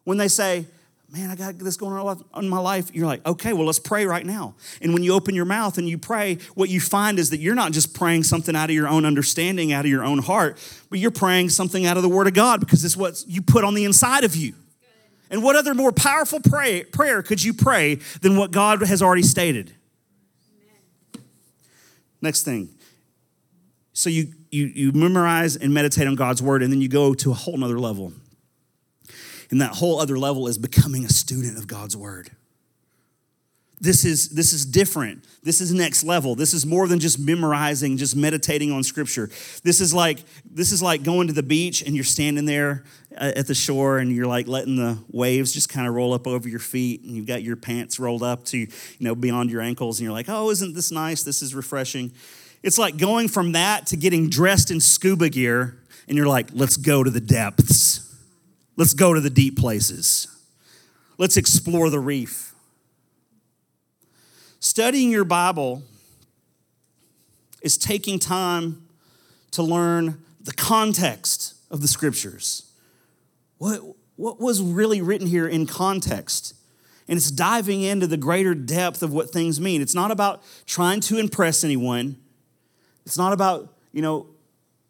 When 0.03 0.17
they 0.17 0.27
say, 0.27 0.65
man, 1.09 1.29
I 1.29 1.35
got 1.35 1.57
this 1.57 1.77
going 1.77 1.93
on 1.93 2.23
in 2.43 2.49
my 2.49 2.59
life. 2.59 2.93
You're 2.93 3.07
like, 3.07 3.25
okay, 3.25 3.53
well, 3.53 3.65
let's 3.65 3.79
pray 3.79 4.05
right 4.05 4.25
now. 4.25 4.55
And 4.81 4.93
when 4.93 5.03
you 5.03 5.13
open 5.13 5.35
your 5.35 5.45
mouth 5.45 5.77
and 5.77 5.87
you 5.87 5.97
pray, 5.97 6.37
what 6.55 6.69
you 6.69 6.81
find 6.81 7.19
is 7.19 7.29
that 7.29 7.39
you're 7.39 7.55
not 7.55 7.71
just 7.71 7.93
praying 7.93 8.23
something 8.23 8.55
out 8.55 8.69
of 8.69 8.75
your 8.75 8.87
own 8.87 9.05
understanding, 9.05 9.71
out 9.71 9.85
of 9.85 9.91
your 9.91 10.03
own 10.03 10.19
heart, 10.19 10.57
but 10.89 10.99
you're 10.99 11.11
praying 11.11 11.49
something 11.49 11.85
out 11.85 11.97
of 11.97 12.03
the 12.03 12.09
Word 12.09 12.27
of 12.27 12.33
God 12.33 12.59
because 12.59 12.83
it's 12.83 12.97
what 12.97 13.23
you 13.27 13.41
put 13.41 13.63
on 13.63 13.73
the 13.73 13.85
inside 13.85 14.23
of 14.23 14.35
you. 14.35 14.53
And 15.29 15.43
what 15.43 15.55
other 15.55 15.73
more 15.73 15.91
powerful 15.91 16.39
pray, 16.39 16.83
prayer 16.83 17.21
could 17.21 17.43
you 17.43 17.53
pray 17.53 17.95
than 18.21 18.37
what 18.37 18.51
God 18.51 18.81
has 18.81 19.01
already 19.01 19.23
stated? 19.23 19.73
Amen. 21.15 21.25
Next 22.21 22.43
thing. 22.43 22.69
So 23.93 24.09
you, 24.09 24.33
you, 24.51 24.65
you 24.67 24.91
memorize 24.91 25.55
and 25.55 25.73
meditate 25.73 26.07
on 26.07 26.15
God's 26.15 26.41
word, 26.41 26.63
and 26.63 26.71
then 26.71 26.81
you 26.81 26.87
go 26.87 27.13
to 27.15 27.31
a 27.31 27.33
whole 27.33 27.57
nother 27.57 27.79
level. 27.79 28.13
And 29.49 29.61
that 29.61 29.75
whole 29.75 29.99
other 29.99 30.17
level 30.17 30.47
is 30.47 30.57
becoming 30.57 31.05
a 31.05 31.09
student 31.09 31.57
of 31.57 31.67
God's 31.67 31.95
word. 31.95 32.31
This 33.79 34.05
is, 34.05 34.29
this 34.29 34.53
is 34.53 34.65
different. 34.65 35.23
This 35.43 35.61
is 35.61 35.71
next 35.71 36.03
level. 36.03 36.33
This 36.33 36.53
is 36.53 36.65
more 36.65 36.87
than 36.87 36.99
just 36.99 37.19
memorizing, 37.19 37.97
just 37.97 38.15
meditating 38.15 38.71
on 38.71 38.83
scripture. 38.83 39.29
This 39.63 39.79
is 39.79 39.93
like 39.93 40.19
this 40.49 40.71
is 40.71 40.81
like 40.81 41.03
going 41.03 41.27
to 41.27 41.33
the 41.33 41.43
beach 41.43 41.83
and 41.83 41.93
you're 41.93 42.03
standing 42.03 42.45
there 42.45 42.83
uh, 43.15 43.33
at 43.35 43.45
the 43.45 43.53
shore 43.53 43.99
and 43.99 44.11
you're 44.11 44.25
like 44.25 44.47
letting 44.47 44.77
the 44.77 44.97
waves 45.11 45.53
just 45.53 45.69
kind 45.69 45.87
of 45.87 45.93
roll 45.93 46.13
up 46.13 46.25
over 46.25 46.49
your 46.49 46.59
feet 46.59 47.03
and 47.03 47.11
you've 47.11 47.27
got 47.27 47.43
your 47.43 47.55
pants 47.55 47.99
rolled 47.99 48.23
up 48.23 48.45
to, 48.45 48.57
you 48.57 48.67
know, 48.99 49.13
beyond 49.13 49.51
your 49.51 49.61
ankles 49.61 49.99
and 49.99 50.05
you're 50.05 50.13
like, 50.13 50.27
"Oh, 50.27 50.49
isn't 50.49 50.73
this 50.73 50.91
nice? 50.91 51.21
This 51.23 51.43
is 51.43 51.53
refreshing." 51.53 52.11
It's 52.63 52.79
like 52.79 52.97
going 52.97 53.27
from 53.27 53.51
that 53.51 53.85
to 53.87 53.95
getting 53.97 54.27
dressed 54.27 54.71
in 54.71 54.79
scuba 54.81 55.29
gear 55.29 55.77
and 56.07 56.17
you're 56.17 56.27
like, 56.27 56.49
"Let's 56.51 56.77
go 56.77 57.03
to 57.03 57.11
the 57.11 57.21
depths." 57.21 58.07
Let's 58.77 58.93
go 58.93 59.13
to 59.13 59.19
the 59.19 59.31
deep 59.31 59.57
places. 59.57 60.27
Let's 61.17 61.35
explore 61.35 61.89
the 61.89 61.99
reef. 61.99 62.46
Studying 64.67 65.11
your 65.11 65.23
Bible 65.23 65.81
is 67.61 67.77
taking 67.77 68.19
time 68.19 68.85
to 69.51 69.63
learn 69.63 70.21
the 70.41 70.51
context 70.51 71.55
of 71.71 71.79
the 71.79 71.87
scriptures. 71.87 72.69
What, 73.59 73.79
what 74.17 74.41
was 74.41 74.61
really 74.61 75.01
written 75.01 75.25
here 75.25 75.47
in 75.47 75.67
context? 75.67 76.53
And 77.07 77.15
it's 77.15 77.31
diving 77.31 77.81
into 77.81 78.07
the 78.07 78.17
greater 78.17 78.53
depth 78.53 79.01
of 79.01 79.13
what 79.13 79.29
things 79.29 79.61
mean. 79.61 79.81
It's 79.81 79.95
not 79.95 80.11
about 80.11 80.43
trying 80.65 80.99
to 80.99 81.17
impress 81.17 81.63
anyone. 81.63 82.17
It's 83.05 83.17
not 83.17 83.31
about, 83.31 83.73
you 83.93 84.01
know, 84.01 84.27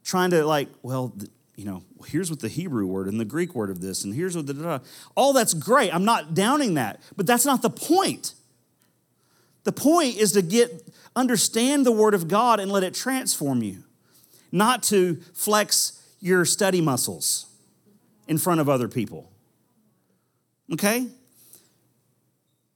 trying 0.03 0.31
to 0.31 0.43
like, 0.43 0.69
well, 0.81 1.13
you 1.55 1.65
know, 1.65 1.83
here's 2.07 2.31
what 2.31 2.39
the 2.39 2.49
Hebrew 2.49 2.87
word 2.87 3.05
and 3.05 3.19
the 3.19 3.25
Greek 3.25 3.53
word 3.53 3.69
of 3.69 3.79
this, 3.81 4.03
and 4.03 4.15
here's 4.15 4.35
what 4.35 4.47
the 4.47 4.55
da, 4.55 4.77
da. 4.79 4.83
all 5.15 5.33
that's 5.33 5.53
great. 5.53 5.93
I'm 5.93 6.03
not 6.03 6.33
downing 6.33 6.73
that, 6.73 6.99
but 7.15 7.27
that's 7.27 7.45
not 7.45 7.61
the 7.61 7.69
point. 7.69 8.33
The 9.67 9.73
point 9.73 10.15
is 10.15 10.31
to 10.31 10.41
get 10.41 10.87
understand 11.13 11.85
the 11.85 11.91
word 11.91 12.13
of 12.13 12.29
God 12.29 12.61
and 12.61 12.71
let 12.71 12.83
it 12.83 12.93
transform 12.93 13.61
you. 13.61 13.83
not 14.51 14.81
to 14.83 15.15
flex 15.33 16.01
your 16.19 16.45
study 16.45 16.81
muscles 16.81 17.47
in 18.27 18.37
front 18.37 18.61
of 18.61 18.69
other 18.69 18.87
people. 18.87 19.29
Okay? 20.71 21.07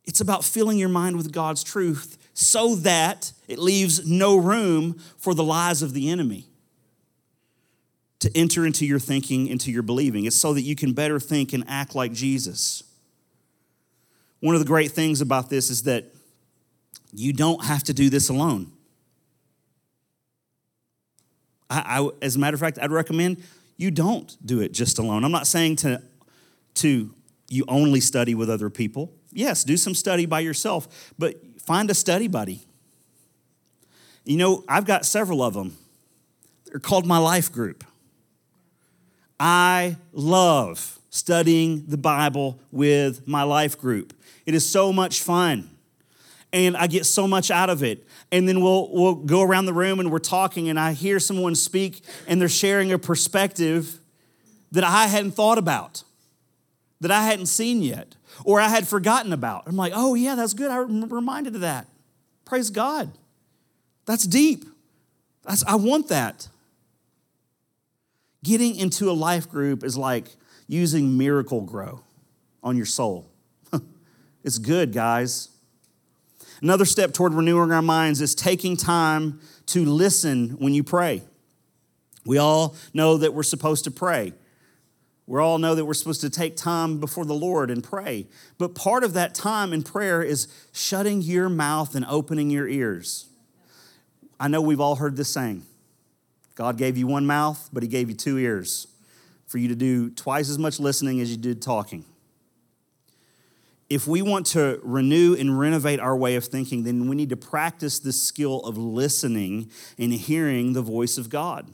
It's 0.06 0.22
about 0.22 0.44
filling 0.44 0.78
your 0.78 0.90
mind 0.90 1.16
with 1.16 1.32
God's 1.32 1.64
truth 1.64 2.18
so 2.34 2.76
that 2.76 3.32
it 3.48 3.58
leaves 3.60 4.06
no 4.06 4.38
room 4.38 5.00
for 5.18 5.34
the 5.34 5.44
lies 5.44 5.82
of 5.82 5.94
the 5.94 6.10
enemy 6.10 6.48
to 8.20 8.36
enter 8.36 8.66
into 8.66 8.86
your 8.86 9.00
thinking, 9.00 9.48
into 9.48 9.72
your 9.72 9.82
believing. 9.82 10.26
It's 10.26 10.36
so 10.36 10.54
that 10.54 10.62
you 10.62 10.76
can 10.76 10.94
better 10.94 11.20
think 11.20 11.54
and 11.54 11.64
act 11.68 11.96
like 11.96 12.14
Jesus. 12.14 12.84
One 14.40 14.56
of 14.56 14.62
the 14.62 14.68
great 14.68 14.92
things 14.92 15.22
about 15.22 15.50
this 15.50 15.70
is 15.70 15.84
that 15.84 16.06
you 17.14 17.34
don't 17.34 17.64
have 17.66 17.84
to 17.84 17.94
do 17.94 18.10
this 18.10 18.30
alone. 18.30 18.72
I, 21.70 22.00
I, 22.00 22.10
as 22.22 22.36
a 22.36 22.40
matter 22.40 22.56
of 22.56 22.60
fact, 22.60 22.80
I'd 22.82 22.92
recommend 22.92 23.44
you 23.78 23.92
don't 23.92 24.38
do 24.46 24.60
it 24.60 24.74
just 24.74 25.00
alone. 25.00 25.24
I'm 25.24 25.32
not 25.32 25.48
saying 25.48 25.78
to, 25.78 26.02
to 26.76 27.14
you 27.48 27.66
only 27.68 28.00
study 28.00 28.36
with 28.36 28.50
other 28.50 28.70
people. 28.70 29.14
Yes, 29.32 29.64
do 29.64 29.78
some 29.78 29.96
study 29.96 30.26
by 30.26 30.42
yourself, 30.42 31.14
but 31.18 31.36
find 31.62 31.90
a 31.90 31.94
study 31.94 32.28
buddy. 32.28 32.62
You 34.24 34.38
know, 34.38 34.64
I've 34.68 34.86
got 34.86 35.06
several 35.06 35.42
of 35.42 35.54
them. 35.54 35.78
They're 36.66 36.80
called 36.80 37.08
my 37.08 37.18
life 37.18 37.52
group. 37.52 37.84
I 39.40 39.98
love 40.14 41.00
studying 41.10 41.86
the 41.88 41.98
Bible 41.98 42.60
with 42.72 43.28
my 43.28 43.42
life 43.44 43.78
group. 43.78 44.14
It 44.46 44.54
is 44.54 44.70
so 44.70 44.94
much 44.94 45.22
fun. 45.22 45.71
And 46.54 46.76
I 46.76 46.88
get 46.88 47.06
so 47.06 47.28
much 47.28 47.50
out 47.50 47.70
of 47.70 47.82
it. 47.82 48.06
And 48.32 48.48
then 48.48 48.62
we'll, 48.62 48.90
we'll 48.92 49.16
go 49.16 49.42
around 49.42 49.66
the 49.66 49.74
room 49.74 50.00
and 50.00 50.12
we're 50.12 50.20
talking, 50.20 50.70
and 50.70 50.80
I 50.80 50.94
hear 50.94 51.20
someone 51.20 51.56
speak, 51.56 52.04
and 52.28 52.42
they're 52.42 52.50
sharing 52.50 52.92
a 52.92 53.00
perspective 53.00 54.00
that 54.72 54.84
I 54.84 55.08
hadn't 55.08 55.32
thought 55.32 55.58
about, 55.58 56.04
that 57.00 57.12
I 57.12 57.24
hadn't 57.24 57.48
seen 57.48 57.82
yet, 57.82 58.16
or 58.44 58.60
I 58.60 58.68
had 58.68 58.88
forgotten 58.88 59.34
about. 59.34 59.64
I'm 59.66 59.76
like, 59.76 59.94
oh, 59.96 60.14
yeah, 60.16 60.36
that's 60.36 60.54
good. 60.54 60.72
I'm 60.72 61.08
reminded 61.10 61.56
of 61.56 61.62
that. 61.62 61.88
Praise 62.46 62.70
God. 62.70 63.12
That's 64.06 64.26
deep. 64.26 64.66
That's, 65.44 65.64
I 65.66 65.76
want 65.76 66.10
that. 66.10 66.48
Getting 68.44 68.76
into 68.76 69.10
a 69.10 69.14
life 69.14 69.50
group 69.50 69.84
is 69.84 69.96
like 69.96 70.26
using 70.68 71.18
Miracle-Gro 71.18 72.02
on 72.64 72.78
your 72.78 72.86
soul. 72.86 73.30
it's 74.44 74.58
good, 74.58 74.94
guys. 74.94 75.50
Another 76.62 76.86
step 76.86 77.14
toward 77.14 77.34
renewing 77.34 77.72
our 77.72 77.82
minds 77.82 78.22
is 78.22 78.36
taking 78.36 78.78
time 78.78 79.40
to 79.68 79.84
listen 79.84 80.50
when 80.60 80.74
you 80.74 80.84
pray. 80.84 81.24
We 82.24 82.38
all 82.38 82.76
know 82.94 83.18
that 83.18 83.34
we're 83.34 83.44
supposed 83.44 83.86
to 83.86 83.92
pray. 83.92 84.34
We 85.26 85.40
all 85.40 85.58
know 85.58 85.74
that 85.74 85.86
we're 85.86 85.94
supposed 85.96 86.22
to 86.22 86.30
take 86.30 86.56
time 86.56 87.00
before 87.00 87.26
the 87.26 87.34
Lord 87.34 87.72
and 87.72 87.84
pray. 87.84 88.28
But 88.58 88.76
part 88.76 89.04
of 89.04 89.14
that 89.14 89.34
time 89.34 89.74
in 89.74 89.82
prayer 89.82 90.22
is 90.22 90.48
shutting 90.72 91.22
your 91.22 91.50
mouth 91.50 91.96
and 91.96 92.06
opening 92.06 92.50
your 92.50 92.68
ears. 92.68 93.28
I 94.40 94.48
know 94.48 94.62
we've 94.62 94.80
all 94.80 94.96
heard 94.96 95.16
this 95.16 95.30
saying 95.30 95.64
God 96.56 96.78
gave 96.78 96.98
you 96.98 97.08
one 97.08 97.26
mouth, 97.26 97.70
but 97.74 97.82
He 97.82 97.90
gave 97.90 98.10
you 98.10 98.16
two 98.16 98.38
ears 98.38 98.88
for 99.48 99.58
you 99.58 99.68
to 99.70 99.76
do 99.76 100.10
twice 100.12 100.50
as 100.50 100.60
much 100.60 100.80
listening 100.80 101.22
as 101.22 101.32
you 101.32 101.38
did 101.38 101.62
talking 101.62 102.06
if 103.92 104.08
we 104.08 104.22
want 104.22 104.46
to 104.46 104.80
renew 104.84 105.36
and 105.36 105.60
renovate 105.60 106.00
our 106.00 106.16
way 106.16 106.36
of 106.36 106.46
thinking, 106.46 106.84
then 106.84 107.10
we 107.10 107.16
need 107.18 107.28
to 107.28 107.36
practice 107.36 108.00
the 108.00 108.14
skill 108.14 108.62
of 108.62 108.78
listening 108.78 109.70
and 109.98 110.14
hearing 110.14 110.72
the 110.72 110.82
voice 110.82 111.18
of 111.18 111.30
God. 111.30 111.70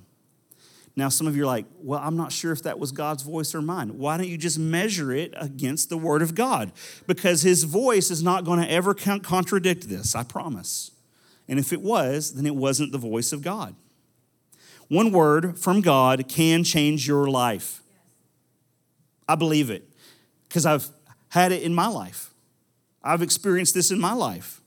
Now, 0.96 1.10
some 1.10 1.28
of 1.28 1.36
you 1.36 1.44
are 1.44 1.46
like, 1.46 1.68
well, 1.78 2.00
I'm 2.04 2.18
not 2.18 2.32
sure 2.32 2.52
if 2.52 2.64
that 2.64 2.80
was 2.80 2.92
God's 2.92 3.22
voice 3.22 3.54
or 3.54 3.62
mine. 3.62 4.00
Why 4.00 4.18
don't 4.18 4.28
you 4.28 4.36
just 4.36 4.58
measure 4.58 5.12
it 5.12 5.32
against 5.38 5.90
the 5.90 5.98
Word 5.98 6.24
of 6.24 6.34
God? 6.34 6.72
Because 7.06 7.44
His 7.44 7.66
voice 7.66 8.10
is 8.10 8.24
not 8.24 8.46
going 8.46 8.62
to 8.62 8.72
ever 8.72 8.96
contradict 8.96 9.88
this, 9.88 10.16
I 10.16 10.24
promise. 10.24 10.90
And 11.48 11.60
if 11.60 11.72
it 11.72 11.84
was, 11.84 12.34
then 12.34 12.48
it 12.48 12.56
wasn't 12.56 12.94
the 12.94 12.98
voice 12.98 13.32
of 13.32 13.44
God. 13.44 13.76
One 14.88 15.12
word 15.12 15.60
from 15.60 15.82
God 15.82 16.28
can 16.28 16.64
change 16.64 17.08
your 17.08 17.28
life. 17.28 17.84
I 19.30 19.36
believe 19.36 19.70
it 19.70 19.88
because 20.48 20.66
I've 20.66 20.90
had 21.38 21.52
it 21.52 21.62
in 21.62 21.74
my 21.74 21.88
life. 21.88 22.34
I've 23.04 23.22
experienced 23.22 23.74
this 23.74 23.92
in 23.92 24.00
my 24.00 24.14
life. 24.14 24.62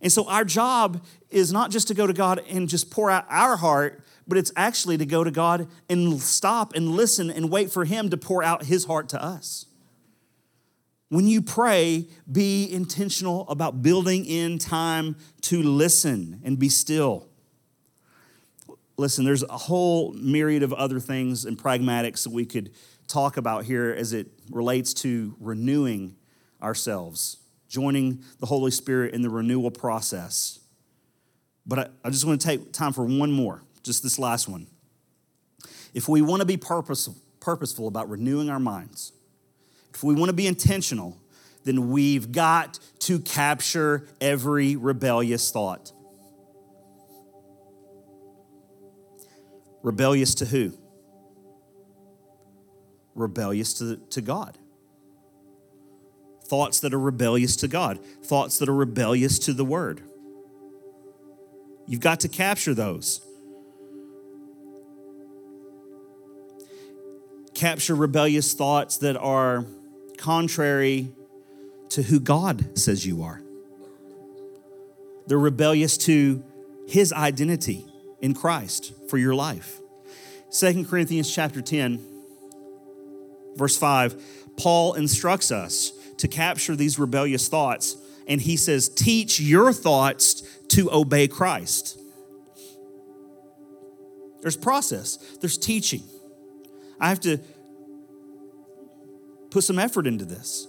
And 0.00 0.12
so 0.12 0.28
our 0.28 0.44
job 0.44 1.04
is 1.30 1.52
not 1.52 1.70
just 1.70 1.88
to 1.88 1.94
go 1.94 2.06
to 2.06 2.12
God 2.12 2.42
and 2.48 2.68
just 2.68 2.90
pour 2.90 3.10
out 3.10 3.24
our 3.28 3.56
heart, 3.56 4.04
but 4.26 4.38
it's 4.38 4.52
actually 4.56 4.98
to 4.98 5.06
go 5.06 5.24
to 5.24 5.30
God 5.30 5.68
and 5.88 6.20
stop 6.20 6.74
and 6.74 6.90
listen 6.90 7.30
and 7.30 7.50
wait 7.50 7.70
for 7.70 7.84
Him 7.84 8.10
to 8.10 8.16
pour 8.16 8.42
out 8.42 8.64
His 8.64 8.84
heart 8.86 9.08
to 9.10 9.22
us. 9.22 9.66
When 11.10 11.26
you 11.26 11.40
pray, 11.40 12.06
be 12.30 12.70
intentional 12.70 13.48
about 13.48 13.80
building 13.80 14.26
in 14.26 14.58
time 14.58 15.16
to 15.42 15.62
listen 15.62 16.40
and 16.44 16.58
be 16.58 16.68
still. 16.68 17.28
Listen, 18.98 19.24
there's 19.24 19.44
a 19.44 19.56
whole 19.56 20.12
myriad 20.12 20.62
of 20.62 20.72
other 20.72 21.00
things 21.00 21.44
and 21.44 21.56
pragmatics 21.56 22.24
that 22.24 22.32
we 22.32 22.44
could 22.44 22.72
talk 23.08 23.36
about 23.36 23.64
here 23.64 23.94
as 23.96 24.12
it 24.12 24.28
relates 24.50 24.94
to 24.94 25.34
renewing 25.40 26.14
ourselves, 26.62 27.38
joining 27.68 28.22
the 28.38 28.46
Holy 28.46 28.70
Spirit 28.70 29.14
in 29.14 29.22
the 29.22 29.30
renewal 29.30 29.70
process. 29.70 30.60
But 31.66 31.78
I, 31.78 31.88
I 32.04 32.10
just 32.10 32.24
want 32.24 32.40
to 32.40 32.46
take 32.46 32.72
time 32.72 32.92
for 32.92 33.04
one 33.04 33.32
more, 33.32 33.62
just 33.82 34.02
this 34.02 34.18
last 34.18 34.48
one. 34.48 34.66
If 35.94 36.08
we 36.08 36.22
want 36.22 36.40
to 36.40 36.46
be 36.46 36.56
purposeful, 36.56 37.16
purposeful 37.40 37.88
about 37.88 38.08
renewing 38.08 38.50
our 38.50 38.60
minds, 38.60 39.12
if 39.94 40.04
we 40.04 40.14
want 40.14 40.28
to 40.28 40.34
be 40.34 40.46
intentional, 40.46 41.16
then 41.64 41.90
we've 41.90 42.30
got 42.30 42.78
to 43.00 43.18
capture 43.20 44.06
every 44.20 44.76
rebellious 44.76 45.50
thought. 45.50 45.92
Rebellious 49.82 50.34
to 50.36 50.44
who? 50.44 50.72
Rebellious 53.18 53.74
to, 53.74 53.96
to 54.10 54.20
God. 54.20 54.58
Thoughts 56.44 56.80
that 56.80 56.94
are 56.94 56.98
rebellious 56.98 57.56
to 57.56 57.68
God, 57.68 57.98
thoughts 58.22 58.58
that 58.58 58.68
are 58.68 58.74
rebellious 58.74 59.38
to 59.40 59.52
the 59.52 59.64
Word. 59.64 60.02
You've 61.86 62.00
got 62.00 62.20
to 62.20 62.28
capture 62.28 62.74
those. 62.74 63.20
Capture 67.54 67.94
rebellious 67.94 68.54
thoughts 68.54 68.98
that 68.98 69.16
are 69.16 69.66
contrary 70.16 71.12
to 71.90 72.02
who 72.02 72.20
God 72.20 72.78
says 72.78 73.06
you 73.06 73.22
are. 73.22 73.42
They're 75.26 75.38
rebellious 75.38 75.96
to 75.98 76.42
his 76.86 77.12
identity 77.12 77.84
in 78.20 78.34
Christ 78.34 78.92
for 79.08 79.18
your 79.18 79.34
life. 79.34 79.80
Second 80.50 80.88
Corinthians 80.88 81.32
chapter 81.32 81.60
10 81.60 82.17
Verse 83.58 83.76
5, 83.76 84.54
Paul 84.56 84.94
instructs 84.94 85.50
us 85.50 85.92
to 86.18 86.28
capture 86.28 86.76
these 86.76 86.98
rebellious 86.98 87.48
thoughts, 87.48 87.96
and 88.26 88.40
he 88.40 88.56
says, 88.56 88.88
Teach 88.88 89.40
your 89.40 89.72
thoughts 89.72 90.42
to 90.68 90.90
obey 90.92 91.26
Christ. 91.26 91.98
There's 94.40 94.56
process, 94.56 95.16
there's 95.40 95.58
teaching. 95.58 96.02
I 97.00 97.08
have 97.08 97.20
to 97.20 97.38
put 99.50 99.64
some 99.64 99.78
effort 99.78 100.06
into 100.06 100.24
this. 100.24 100.68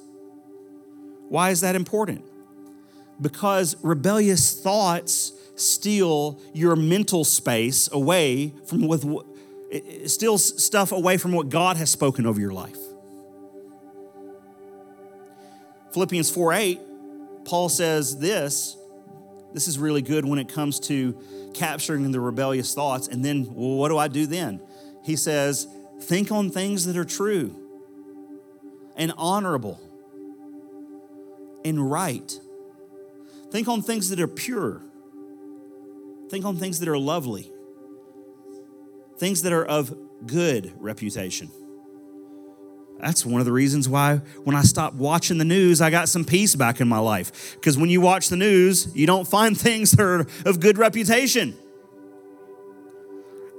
Why 1.28 1.52
is 1.52 1.62
that 1.62 1.76
important? 1.76 2.26
Because 3.22 3.76
rebellious 3.84 4.60
thoughts 4.60 5.34
steal 5.56 6.40
your 6.54 6.76
mental 6.76 7.24
space 7.24 7.90
away 7.92 8.54
from 8.66 8.88
with 8.88 9.06
it 9.72 10.10
steals 10.10 10.64
stuff 10.64 10.92
away 10.92 11.18
from 11.18 11.32
what 11.32 11.50
God 11.50 11.78
has 11.78 11.90
spoken 11.90 12.26
over 12.26 12.40
your 12.40 12.54
life. 12.54 12.78
Philippians 15.94 16.30
4 16.32 16.54
8, 16.54 16.80
Paul 17.46 17.70
says 17.70 18.18
this. 18.18 18.76
This 19.54 19.68
is 19.68 19.80
really 19.80 20.02
good 20.02 20.26
when 20.26 20.38
it 20.38 20.48
comes 20.48 20.80
to 20.82 21.18
capturing 21.54 22.12
the 22.12 22.20
rebellious 22.20 22.74
thoughts. 22.74 23.08
And 23.08 23.26
then, 23.26 23.48
well, 23.54 23.78
what 23.78 23.90
do 23.90 23.98
I 23.98 24.08
do 24.08 24.28
then? 24.28 24.62
He 25.04 25.16
says, 25.16 25.68
think 26.02 26.32
on 26.32 26.52
things 26.52 26.86
that 26.86 26.96
are 26.96 27.06
true 27.06 27.56
and 28.96 29.12
honorable 29.18 29.80
and 31.66 31.90
right. 31.90 32.40
Think 33.50 33.68
on 33.68 33.82
things 33.82 34.10
that 34.10 34.20
are 34.20 34.28
pure. 34.28 34.84
Think 36.30 36.46
on 36.46 36.58
things 36.58 36.80
that 36.80 36.88
are 36.88 36.98
lovely 36.98 37.52
things 39.20 39.42
that 39.42 39.54
are 39.54 39.66
of 39.66 39.96
good 40.26 40.74
reputation. 40.80 41.52
That's 43.00 43.26
one 43.26 43.40
of 43.40 43.46
the 43.46 43.54
reasons 43.54 43.88
why 43.88 44.18
when 44.44 44.56
I 44.56 44.62
stopped 44.62 44.96
watching 44.96 45.38
the 45.38 45.46
news, 45.46 45.82
I 45.82 45.90
got 45.90 46.10
some 46.10 46.26
peace 46.26 46.56
back 46.56 46.82
in 46.82 46.88
my 46.88 47.00
life. 47.00 47.56
Because 47.56 47.78
when 47.78 47.90
you 47.90 48.02
watch 48.02 48.30
the 48.30 48.36
news, 48.36 48.94
you 48.96 49.08
don't 49.08 49.28
find 49.28 49.58
things 49.60 49.92
that 49.92 50.04
are 50.04 50.26
of 50.46 50.60
good 50.60 50.78
reputation. 50.78 51.56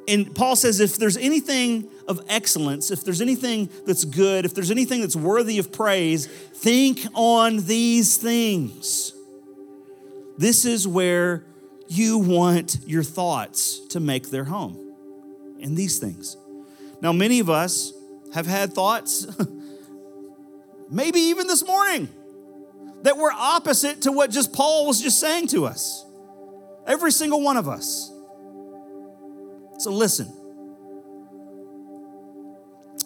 and 0.08 0.34
Paul 0.34 0.56
says 0.56 0.80
if 0.80 0.96
there's 0.96 1.16
anything 1.16 1.88
of 2.08 2.20
excellence, 2.28 2.90
if 2.90 3.04
there's 3.04 3.20
anything 3.20 3.70
that's 3.86 4.04
good, 4.04 4.44
if 4.44 4.54
there's 4.54 4.70
anything 4.70 5.00
that's 5.00 5.16
worthy 5.16 5.58
of 5.58 5.72
praise, 5.72 6.26
think 6.26 7.00
on 7.14 7.64
these 7.64 8.16
things. 8.16 9.14
This 10.36 10.64
is 10.64 10.88
where 10.88 11.44
you 11.88 12.18
want 12.18 12.78
your 12.86 13.02
thoughts 13.02 13.78
to 13.88 14.00
make 14.00 14.30
their 14.30 14.44
home 14.44 14.89
in 15.60 15.74
these 15.74 15.98
things. 15.98 16.36
Now, 17.00 17.12
many 17.12 17.40
of 17.40 17.48
us 17.48 17.92
have 18.34 18.46
had 18.46 18.72
thoughts, 18.72 19.26
maybe 20.90 21.20
even 21.20 21.46
this 21.46 21.64
morning, 21.66 22.08
that 23.02 23.16
were 23.16 23.32
opposite 23.32 24.02
to 24.02 24.12
what 24.12 24.30
just 24.30 24.52
Paul 24.52 24.86
was 24.86 25.00
just 25.00 25.18
saying 25.20 25.48
to 25.48 25.66
us. 25.66 26.04
Every 26.86 27.12
single 27.12 27.40
one 27.40 27.56
of 27.56 27.68
us. 27.68 28.10
So 29.78 29.90
listen. 29.90 30.32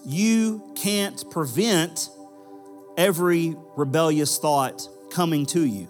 You 0.05 0.73
can't 0.75 1.31
prevent 1.31 2.09
every 2.97 3.57
rebellious 3.77 4.39
thought 4.39 4.87
coming 5.11 5.47
to 5.47 5.65
you. 5.65 5.89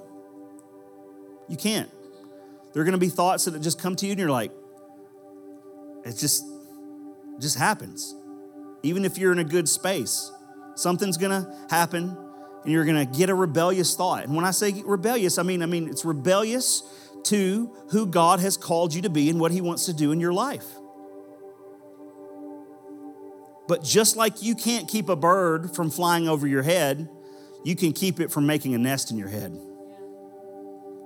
You 1.49 1.57
can't. 1.57 1.91
There 2.73 2.83
are 2.83 2.85
going 2.85 2.93
to 2.93 2.99
be 2.99 3.09
thoughts 3.09 3.45
that 3.47 3.61
just 3.61 3.81
come 3.81 3.97
to 3.97 4.07
you 4.07 4.13
and 4.13 4.21
you're 4.21 4.31
like, 4.31 4.53
it's 6.05 6.21
just, 6.21 6.45
it 7.37 7.41
just 7.41 7.59
happens. 7.59 8.15
Even 8.83 9.05
if 9.05 9.19
you're 9.19 9.33
in 9.33 9.39
a 9.39 9.45
good 9.45 9.69
space, 9.69 10.31
something's 10.75 11.17
to 11.31 11.57
happen 11.71 12.17
and 12.63 12.73
you're 12.73 12.85
to 13.07 13.19
get 13.19 13.31
a 13.31 13.35
rebellious 13.35 13.95
thought. 13.95 14.25
And 14.25 14.35
when 14.35 14.45
I 14.45 14.51
say 14.51 14.83
rebellious, 14.85 15.39
I 15.39 15.43
mean 15.43 15.63
I 15.63 15.67
mean 15.67 15.89
it's 15.89 16.05
rebellious 16.05 16.83
to 17.25 17.75
who 17.91 18.07
God 18.07 18.41
has 18.41 18.57
called 18.57 18.95
you 18.95 19.03
to 19.03 19.11
be 19.11 19.31
and 19.31 19.41
what 19.41 19.53
he 19.53 19.61
wants 19.61 19.87
to 19.87 19.93
do 19.93 20.13
in 20.13 20.21
your 20.21 20.33
life. 20.33 20.67
But 23.67 23.83
just 23.83 24.17
like 24.17 24.43
you 24.43 24.55
can't 24.55 24.89
keep 24.89 25.09
a 25.09 25.17
bird 25.17 25.75
from 25.75 25.91
flying 25.91 26.29
over 26.29 26.47
your 26.47 26.63
head, 26.63 27.09
you 27.65 27.75
can 27.75 27.93
keep 27.93 28.21
it 28.21 28.31
from 28.31 28.47
making 28.47 28.75
a 28.75 28.79
nest 28.79 29.11
in 29.11 29.17
your 29.17 29.29
head. 29.29 29.59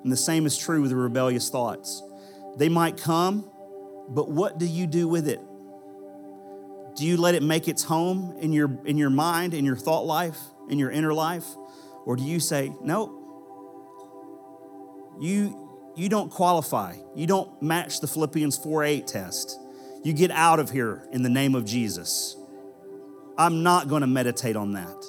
And 0.02 0.12
the 0.12 0.16
same 0.16 0.44
is 0.44 0.58
true 0.58 0.80
with 0.80 0.90
the 0.90 0.96
rebellious 0.96 1.50
thoughts. 1.50 2.02
They 2.56 2.68
might 2.68 2.96
come, 2.96 3.48
but 4.08 4.28
what 4.30 4.58
do 4.58 4.66
you 4.66 4.86
do 4.88 5.06
with 5.06 5.28
it? 5.28 5.40
Do 6.98 7.06
you 7.06 7.16
let 7.16 7.36
it 7.36 7.44
make 7.44 7.68
its 7.68 7.84
home 7.84 8.36
in 8.40 8.52
your, 8.52 8.76
in 8.84 8.98
your 8.98 9.10
mind, 9.10 9.54
in 9.54 9.64
your 9.64 9.76
thought 9.76 10.04
life, 10.04 10.38
in 10.68 10.80
your 10.80 10.90
inner 10.90 11.14
life? 11.14 11.46
Or 12.04 12.16
do 12.16 12.24
you 12.24 12.40
say, 12.40 12.72
no, 12.82 13.14
you, 15.20 15.92
you 15.94 16.08
don't 16.08 16.28
qualify. 16.28 16.96
You 17.14 17.28
don't 17.28 17.62
match 17.62 18.00
the 18.00 18.08
Philippians 18.08 18.58
4 18.58 18.82
8 18.82 19.06
test. 19.06 19.60
You 20.02 20.12
get 20.12 20.32
out 20.32 20.58
of 20.58 20.70
here 20.70 21.06
in 21.12 21.22
the 21.22 21.28
name 21.28 21.54
of 21.54 21.64
Jesus. 21.64 22.36
I'm 23.36 23.62
not 23.62 23.88
going 23.88 24.00
to 24.00 24.08
meditate 24.08 24.56
on 24.56 24.72
that. 24.72 25.04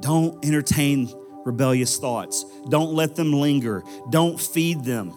Don't 0.00 0.44
entertain 0.44 1.12
rebellious 1.44 1.98
thoughts. 1.98 2.44
Don't 2.68 2.92
let 2.92 3.16
them 3.16 3.32
linger. 3.32 3.82
Don't 4.10 4.40
feed 4.40 4.84
them. 4.84 5.12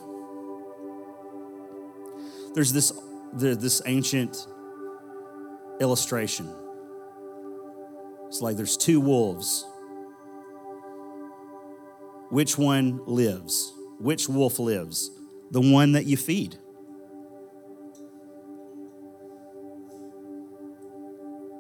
There's 2.56 2.74
this, 2.74 2.92
this 3.34 3.82
ancient 3.86 4.48
illustration. 5.80 6.54
It's 8.28 8.42
like 8.42 8.56
there's 8.56 8.78
two 8.78 9.00
wolves. 9.00 9.66
Which 12.30 12.58
one 12.58 13.02
lives? 13.06 13.74
Which 14.00 14.30
wolf 14.30 14.60
lives? 14.60 15.12
The 15.52 15.60
one 15.60 15.94
that 15.94 16.06
you 16.06 16.16
feed. 16.16 16.58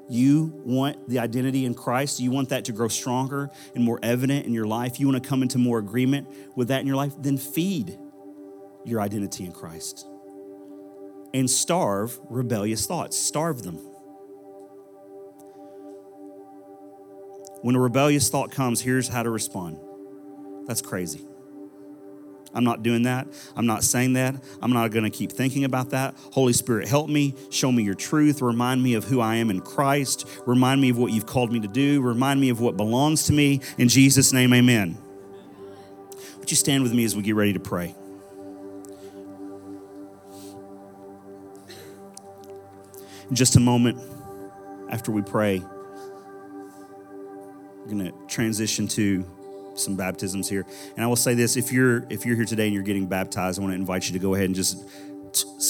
You 0.10 0.52
want 0.66 1.10
the 1.10 1.20
identity 1.20 1.66
in 1.66 1.74
Christ. 1.74 2.20
You 2.20 2.32
want 2.32 2.50
that 2.50 2.66
to 2.66 2.74
grow 2.74 2.90
stronger 2.90 3.50
and 3.76 3.84
more 3.84 4.00
evident 4.04 4.46
in 4.46 4.54
your 4.54 4.68
life. 4.68 5.00
You 5.00 5.08
want 5.08 5.22
to 5.22 5.28
come 5.28 5.42
into 5.42 5.58
more 5.58 5.80
agreement 5.80 6.28
with 6.56 6.70
that 6.70 6.82
in 6.82 6.88
your 6.88 6.98
life. 6.98 7.14
Then 7.18 7.38
feed 7.38 7.98
your 8.86 9.02
identity 9.02 9.46
in 9.46 9.52
Christ 9.52 10.06
and 11.34 11.50
starve 11.50 12.20
rebellious 12.30 12.86
thoughts. 12.86 13.18
Starve 13.18 13.64
them. 13.64 13.80
When 17.62 17.76
a 17.76 17.80
rebellious 17.80 18.30
thought 18.30 18.52
comes, 18.52 18.82
here's 18.82 19.08
how 19.08 19.24
to 19.24 19.30
respond. 19.30 19.78
That's 20.66 20.82
crazy. 20.82 21.28
I'm 22.54 22.64
not 22.64 22.84
doing 22.84 23.04
that. 23.04 23.28
I'm 23.56 23.66
not 23.66 23.84
saying 23.84 24.14
that. 24.14 24.36
I'm 24.62 24.74
not 24.74 24.92
going 24.92 25.06
to 25.06 25.10
keep 25.10 25.32
thinking 25.32 25.64
about 25.64 25.92
that. 25.92 26.16
Holy 26.34 26.54
Spirit, 26.54 26.88
help 26.88 27.08
me. 27.10 27.34
Show 27.50 27.72
me 27.72 27.84
your 27.84 27.94
truth. 27.94 28.42
Remind 28.42 28.84
me 28.84 28.96
of 28.96 29.06
who 29.06 29.22
I 29.22 29.36
am 29.36 29.50
in 29.50 29.62
Christ. 29.62 30.28
Remind 30.46 30.82
me 30.82 30.90
of 30.90 30.98
what 30.98 31.14
you've 31.14 31.26
called 31.26 31.52
me 31.52 31.60
to 31.62 31.68
do. 31.68 32.02
Remind 32.02 32.42
me 32.42 32.50
of 32.50 32.60
what 32.60 32.76
belongs 32.76 33.26
to 33.26 33.34
me. 33.34 33.62
In 33.78 33.88
Jesus' 33.88 34.34
name, 34.34 34.54
amen. 34.54 34.98
Would 36.40 36.52
you 36.52 36.58
stand 36.58 36.84
with 36.84 36.94
me 36.94 37.06
as 37.06 37.16
we 37.16 37.22
get 37.22 37.36
ready 37.36 37.54
to 37.54 37.60
pray? 37.60 37.96
In 43.32 43.36
just 43.38 43.56
a 43.56 43.62
moment 43.62 43.98
after 44.90 45.10
we 45.10 45.22
pray, 45.22 45.60
we're 47.80 47.86
going 47.86 48.06
to 48.06 48.14
transition 48.28 48.90
to 48.90 49.26
some 49.74 49.96
baptisms 49.96 50.50
here. 50.50 50.66
And 50.98 51.06
I 51.06 51.08
will 51.08 51.16
say 51.16 51.34
this: 51.34 51.56
if 51.56 51.72
you're 51.72 52.06
if 52.10 52.26
you're 52.26 52.36
here 52.36 52.44
today 52.44 52.66
and 52.66 52.74
you're 52.74 52.84
getting 52.84 53.08
baptized, 53.08 53.58
I 53.58 53.62
want 53.62 53.72
to 53.72 53.78
invite 53.78 54.08
you 54.08 54.14
to 54.14 54.20
go 54.20 54.34
ahead 54.36 54.48
and 54.48 54.56
just 54.56 54.86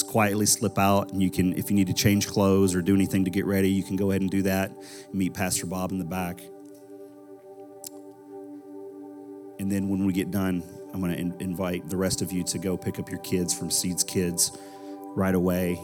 quietly 0.08 0.44
slip 0.44 0.76
out. 0.76 1.12
And 1.12 1.22
you 1.22 1.30
can 1.30 1.56
if 1.56 1.70
you 1.70 1.76
need 1.76 1.86
to 1.86 1.94
change 1.94 2.26
clothes 2.26 2.74
or 2.74 2.82
do 2.82 2.96
anything 2.96 3.24
to 3.26 3.30
get 3.30 3.46
ready 3.46 3.70
you 3.70 3.84
can 3.84 3.94
go 3.94 4.10
ahead 4.10 4.22
and 4.22 4.30
do 4.30 4.42
that. 4.42 4.72
Meet 5.12 5.32
pastor 5.34 5.66
bob 5.66 5.92
in 5.92 6.00
the 6.00 6.04
back. 6.04 6.40
And 9.60 9.70
then 9.70 9.88
when 9.88 10.04
we 10.04 10.12
get 10.12 10.32
done 10.32 10.64
i'm 10.92 11.00
going 11.00 11.12
to 11.12 11.18
in- 11.18 11.36
invite 11.40 11.88
the 11.88 11.96
rest 11.96 12.20
of 12.20 12.32
you 12.32 12.42
to 12.42 12.58
go 12.58 12.76
pick 12.76 12.98
up 12.98 13.08
your 13.08 13.20
kids 13.20 13.54
from 13.56 13.70
seeds 13.70 14.02
kids 14.02 14.50
right 15.14 15.34
away 15.34 15.78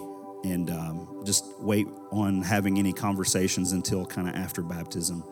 and 0.44 0.70
um, 0.70 1.22
just 1.24 1.44
wait 1.60 1.86
on 2.12 2.42
having 2.42 2.78
any 2.78 2.92
conversations 2.92 3.72
until 3.72 4.06
kind 4.06 4.28
of 4.28 4.34
after 4.34 4.62
baptism 4.62 5.24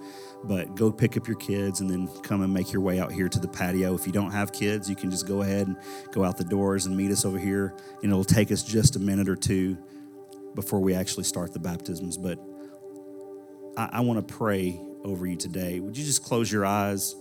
but 0.44 0.74
go 0.74 0.92
pick 0.92 1.16
up 1.16 1.26
your 1.26 1.36
kids 1.36 1.80
and 1.80 1.90
then 1.90 2.08
come 2.22 2.42
and 2.42 2.52
make 2.52 2.72
your 2.72 2.82
way 2.82 3.00
out 3.00 3.10
here 3.10 3.28
to 3.28 3.38
the 3.38 3.48
patio. 3.48 3.94
If 3.94 4.06
you 4.06 4.12
don't 4.12 4.30
have 4.30 4.52
kids, 4.52 4.88
you 4.88 4.96
can 4.96 5.10
just 5.10 5.26
go 5.26 5.42
ahead 5.42 5.66
and 5.66 5.76
go 6.12 6.24
out 6.24 6.36
the 6.36 6.44
doors 6.44 6.86
and 6.86 6.96
meet 6.96 7.10
us 7.10 7.24
over 7.24 7.38
here. 7.38 7.74
And 8.02 8.12
it'll 8.12 8.24
take 8.24 8.52
us 8.52 8.62
just 8.62 8.96
a 8.96 8.98
minute 8.98 9.28
or 9.28 9.36
two 9.36 9.76
before 10.54 10.80
we 10.80 10.94
actually 10.94 11.24
start 11.24 11.52
the 11.52 11.58
baptisms. 11.58 12.16
But 12.16 12.38
I, 13.76 13.88
I 13.94 14.00
want 14.00 14.26
to 14.26 14.34
pray 14.34 14.80
over 15.04 15.26
you 15.26 15.36
today. 15.36 15.80
Would 15.80 15.96
you 15.96 16.04
just 16.04 16.22
close 16.22 16.50
your 16.50 16.64
eyes 16.64 17.14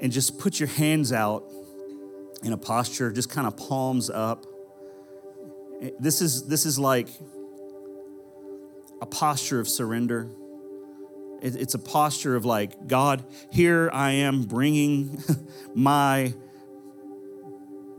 and 0.00 0.12
just 0.12 0.38
put 0.38 0.60
your 0.60 0.68
hands 0.68 1.12
out 1.12 1.50
in 2.42 2.52
a 2.52 2.58
posture, 2.58 3.10
just 3.10 3.30
kind 3.30 3.46
of 3.46 3.56
palms 3.56 4.10
up? 4.10 4.46
This 5.98 6.20
is, 6.20 6.46
this 6.46 6.66
is 6.66 6.78
like 6.78 7.08
a 9.00 9.06
posture 9.06 9.60
of 9.60 9.68
surrender. 9.68 10.30
It's 11.42 11.74
a 11.74 11.78
posture 11.78 12.36
of 12.36 12.44
like, 12.44 12.86
God, 12.86 13.24
here 13.50 13.90
I 13.92 14.12
am 14.12 14.44
bringing 14.44 15.22
my 15.74 16.32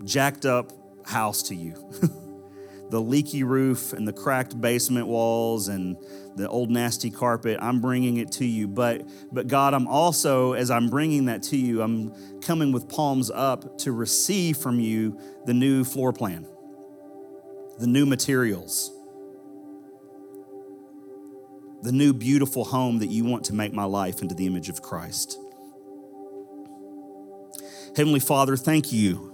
jacked 0.03 0.45
up 0.45 0.71
house 1.05 1.43
to 1.43 1.55
you. 1.55 1.76
the 2.89 3.01
leaky 3.01 3.43
roof 3.43 3.93
and 3.93 4.07
the 4.07 4.13
cracked 4.13 4.59
basement 4.59 5.07
walls 5.07 5.67
and 5.67 5.97
the 6.36 6.47
old 6.47 6.69
nasty 6.69 7.09
carpet 7.09 7.57
i'm 7.61 7.82
bringing 7.82 8.17
it 8.17 8.32
to 8.32 8.45
you 8.45 8.67
but 8.67 9.07
but 9.32 9.47
god 9.47 9.73
i'm 9.73 9.88
also 9.88 10.53
as 10.53 10.69
i'm 10.69 10.89
bringing 10.89 11.26
that 11.26 11.41
to 11.41 11.57
you 11.57 11.82
i'm 11.82 12.13
coming 12.41 12.71
with 12.71 12.88
palms 12.88 13.32
up 13.32 13.78
to 13.78 13.91
receive 13.91 14.57
from 14.57 14.80
you 14.80 15.19
the 15.45 15.53
new 15.53 15.84
floor 15.84 16.13
plan 16.13 16.45
the 17.80 17.88
new 17.88 18.05
materials 18.05 18.91
the 21.86 21.91
new 21.91 22.13
beautiful 22.13 22.65
home 22.65 22.97
that 22.97 23.09
you 23.09 23.23
want 23.23 23.45
to 23.45 23.53
make 23.53 23.71
my 23.71 23.84
life 23.84 24.23
into 24.23 24.34
the 24.34 24.47
image 24.47 24.69
of 24.69 24.82
Christ. 24.82 25.38
Heavenly 27.95 28.19
Father, 28.19 28.57
thank 28.57 28.91
you 28.91 29.32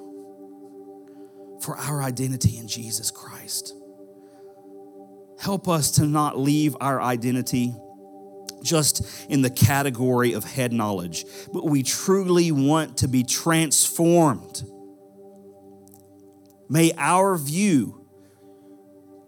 for 1.62 1.78
our 1.78 2.04
identity 2.04 2.58
in 2.58 2.68
Jesus 2.68 3.10
Christ. 3.10 3.74
Help 5.40 5.68
us 5.70 5.92
to 5.92 6.06
not 6.06 6.38
leave 6.38 6.76
our 6.82 7.02
identity 7.02 7.74
just 8.62 9.02
in 9.30 9.42
the 9.42 9.50
category 9.50 10.34
of 10.34 10.44
head 10.44 10.74
knowledge, 10.74 11.26
but 11.54 11.66
we 11.66 11.82
truly 11.82 12.52
want 12.52 12.98
to 12.98 13.08
be 13.08 13.24
transformed. 13.24 14.64
May 16.70 16.92
our 16.98 17.38
view, 17.38 18.01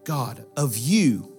God, 0.04 0.45
of 0.56 0.78
you 0.78 1.30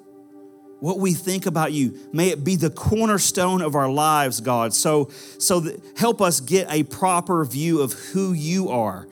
what 0.81 0.99
we 0.99 1.15
think 1.15 1.47
about 1.47 1.73
you 1.73 1.99
may 2.13 2.29
it 2.29 2.45
be 2.45 2.57
the 2.57 2.69
cornerstone 2.69 3.63
of 3.63 3.75
our 3.75 3.89
lives 3.89 4.43
god 4.43 4.75
so 4.75 5.09
so 5.39 5.61
that, 5.61 5.81
help 5.97 6.21
us 6.21 6.41
get 6.41 6.71
a 6.71 6.83
proper 6.83 7.43
view 7.47 7.81
of 7.81 7.93
who 7.93 8.35
you 8.35 8.69
are 8.69 9.07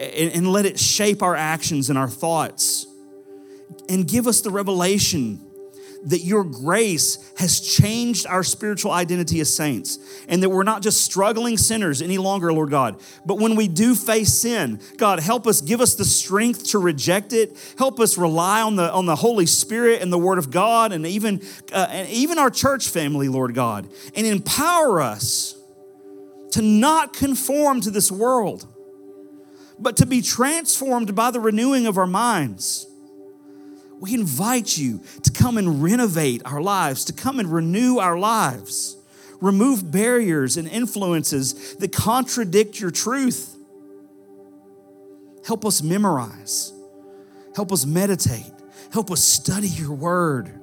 and, 0.00 0.32
and 0.32 0.50
let 0.50 0.64
it 0.64 0.78
shape 0.78 1.22
our 1.22 1.36
actions 1.36 1.90
and 1.90 1.98
our 1.98 2.08
thoughts. 2.08 2.86
And 3.88 4.08
give 4.08 4.26
us 4.26 4.40
the 4.40 4.50
revelation 4.50 5.40
that 6.04 6.20
your 6.20 6.44
grace 6.44 7.32
has 7.36 7.60
changed 7.60 8.26
our 8.26 8.42
spiritual 8.42 8.90
identity 8.90 9.40
as 9.40 9.54
saints 9.54 9.98
and 10.28 10.42
that 10.42 10.48
we're 10.48 10.62
not 10.62 10.82
just 10.82 11.02
struggling 11.02 11.56
sinners 11.56 12.00
any 12.00 12.18
longer, 12.18 12.52
Lord 12.52 12.70
God. 12.70 13.00
But 13.26 13.38
when 13.38 13.54
we 13.54 13.68
do 13.68 13.94
face 13.94 14.32
sin, 14.32 14.80
God, 14.96 15.20
help 15.20 15.46
us, 15.46 15.60
give 15.60 15.80
us 15.80 15.94
the 15.94 16.04
strength 16.04 16.68
to 16.68 16.78
reject 16.78 17.32
it. 17.32 17.56
Help 17.78 18.00
us 18.00 18.16
rely 18.16 18.62
on 18.62 18.76
the, 18.76 18.92
on 18.92 19.06
the 19.06 19.16
Holy 19.16 19.46
Spirit 19.46 20.00
and 20.02 20.12
the 20.12 20.18
Word 20.18 20.38
of 20.38 20.50
God 20.50 20.92
and 20.92 21.06
even, 21.06 21.42
uh, 21.72 21.88
and 21.90 22.08
even 22.08 22.38
our 22.38 22.50
church 22.50 22.88
family, 22.88 23.28
Lord 23.28 23.54
God, 23.54 23.88
and 24.14 24.26
empower 24.26 25.00
us 25.00 25.56
to 26.52 26.62
not 26.62 27.12
conform 27.12 27.80
to 27.82 27.90
this 27.90 28.10
world, 28.10 28.66
but 29.78 29.96
to 29.98 30.06
be 30.06 30.20
transformed 30.22 31.14
by 31.14 31.30
the 31.30 31.40
renewing 31.40 31.86
of 31.86 31.96
our 31.98 32.06
minds 32.06 32.89
we 34.00 34.14
invite 34.14 34.78
you 34.78 35.02
to 35.22 35.30
come 35.30 35.58
and 35.58 35.82
renovate 35.82 36.42
our 36.46 36.62
lives, 36.62 37.04
to 37.04 37.12
come 37.12 37.38
and 37.38 37.52
renew 37.52 37.98
our 37.98 38.18
lives. 38.18 38.96
Remove 39.40 39.90
barriers 39.90 40.56
and 40.56 40.66
influences 40.68 41.76
that 41.76 41.92
contradict 41.92 42.80
your 42.80 42.90
truth. 42.90 43.56
Help 45.46 45.64
us 45.64 45.82
memorize. 45.82 46.72
Help 47.54 47.72
us 47.72 47.86
meditate. 47.86 48.52
Help 48.92 49.10
us 49.10 49.22
study 49.22 49.68
your 49.68 49.92
word. 49.92 50.59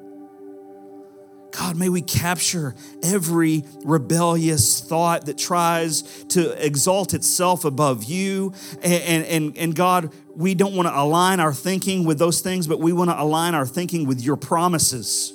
God, 1.57 1.75
may 1.75 1.89
we 1.89 2.03
capture 2.03 2.75
every 3.01 3.63
rebellious 3.83 4.79
thought 4.79 5.25
that 5.25 5.39
tries 5.39 6.03
to 6.25 6.51
exalt 6.63 7.15
itself 7.15 7.65
above 7.65 8.03
you. 8.03 8.53
And, 8.83 9.25
and, 9.25 9.57
and, 9.57 9.75
God, 9.75 10.13
we 10.35 10.53
don't 10.53 10.75
want 10.75 10.87
to 10.87 10.95
align 10.95 11.39
our 11.39 11.55
thinking 11.55 12.05
with 12.05 12.19
those 12.19 12.41
things, 12.41 12.67
but 12.67 12.79
we 12.79 12.93
want 12.93 13.09
to 13.09 13.19
align 13.19 13.55
our 13.55 13.65
thinking 13.65 14.05
with 14.05 14.21
your 14.21 14.35
promises. 14.35 15.33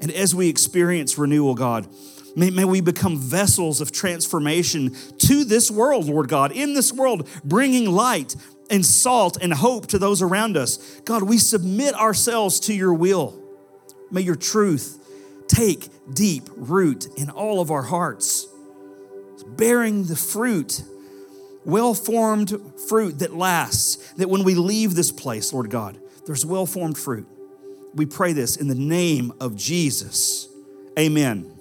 And 0.00 0.10
as 0.10 0.34
we 0.34 0.48
experience 0.48 1.18
renewal, 1.18 1.54
God, 1.54 1.86
may, 2.34 2.48
may 2.48 2.64
we 2.64 2.80
become 2.80 3.18
vessels 3.18 3.82
of 3.82 3.92
transformation 3.92 4.96
to 5.18 5.44
this 5.44 5.70
world, 5.70 6.06
Lord 6.06 6.30
God, 6.30 6.52
in 6.52 6.72
this 6.72 6.90
world, 6.90 7.28
bringing 7.44 7.90
light 7.90 8.34
and 8.70 8.84
salt 8.84 9.36
and 9.42 9.52
hope 9.52 9.88
to 9.88 9.98
those 9.98 10.22
around 10.22 10.56
us. 10.56 10.78
God, 11.04 11.22
we 11.22 11.36
submit 11.36 11.94
ourselves 11.96 12.60
to 12.60 12.74
your 12.74 12.94
will. 12.94 13.38
May 14.10 14.22
your 14.22 14.36
truth 14.36 15.00
take 15.48 15.88
deep 16.12 16.44
root 16.56 17.06
in 17.16 17.30
all 17.30 17.60
of 17.60 17.70
our 17.70 17.82
hearts, 17.82 18.46
bearing 19.46 20.04
the 20.04 20.16
fruit, 20.16 20.82
well 21.64 21.94
formed 21.94 22.52
fruit 22.88 23.18
that 23.20 23.34
lasts, 23.34 24.12
that 24.14 24.28
when 24.28 24.44
we 24.44 24.54
leave 24.54 24.94
this 24.94 25.12
place, 25.12 25.52
Lord 25.52 25.70
God, 25.70 25.98
there's 26.26 26.46
well 26.46 26.66
formed 26.66 26.98
fruit. 26.98 27.26
We 27.94 28.06
pray 28.06 28.32
this 28.32 28.56
in 28.56 28.68
the 28.68 28.74
name 28.74 29.32
of 29.40 29.56
Jesus. 29.56 30.48
Amen. 30.98 31.52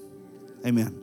Amen. 0.65 1.01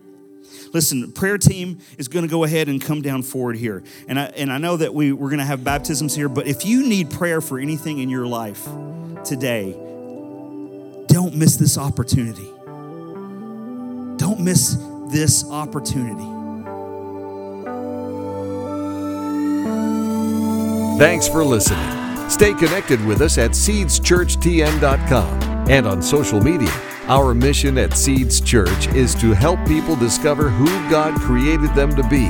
Listen, 0.73 1.13
prayer 1.13 1.39
team 1.39 1.79
is 1.97 2.09
going 2.09 2.25
to 2.25 2.31
go 2.31 2.45
ahead 2.45 2.69
and 2.69 2.81
come 2.81 3.03
down 3.03 3.23
forward 3.23 3.57
here. 3.57 3.83
And 4.07 4.19
I, 4.19 4.25
and 4.25 4.53
I 4.53 4.59
know 4.59 4.77
that 4.77 4.95
we, 4.95 5.13
we're 5.13 5.31
going 5.31 5.39
to 5.39 5.45
have 5.45 5.65
baptisms 5.65 6.15
here, 6.15 6.29
but 6.29 6.47
if 6.47 6.65
you 6.65 6.87
need 6.87 7.11
prayer 7.11 7.41
for 7.41 7.59
anything 7.59 7.99
in 7.99 8.09
your 8.09 8.27
life 8.27 8.69
today, 9.25 9.73
don't 11.09 11.35
miss 11.35 11.57
this 11.57 11.79
opportunity. 11.79 12.49
Don't 14.39 14.45
miss 14.45 14.79
this 15.07 15.51
opportunity. 15.51 16.23
Thanks 20.99 21.27
for 21.29 21.45
listening. 21.45 22.31
Stay 22.31 22.55
connected 22.55 23.05
with 23.05 23.21
us 23.21 23.37
at 23.39 23.51
seedschurchtn.com 23.53 25.43
and 25.69 25.87
on 25.87 26.01
social 26.03 26.41
media. 26.41 26.71
Our 27.07 27.35
mission 27.35 27.79
at 27.79 27.97
Seeds 27.97 28.41
Church 28.41 28.87
is 28.89 29.15
to 29.17 29.33
help 29.33 29.59
people 29.67 29.97
discover 29.97 30.51
who 30.51 30.67
God 30.91 31.19
created 31.21 31.75
them 31.75 31.97
to 31.97 32.09
be 32.09 32.27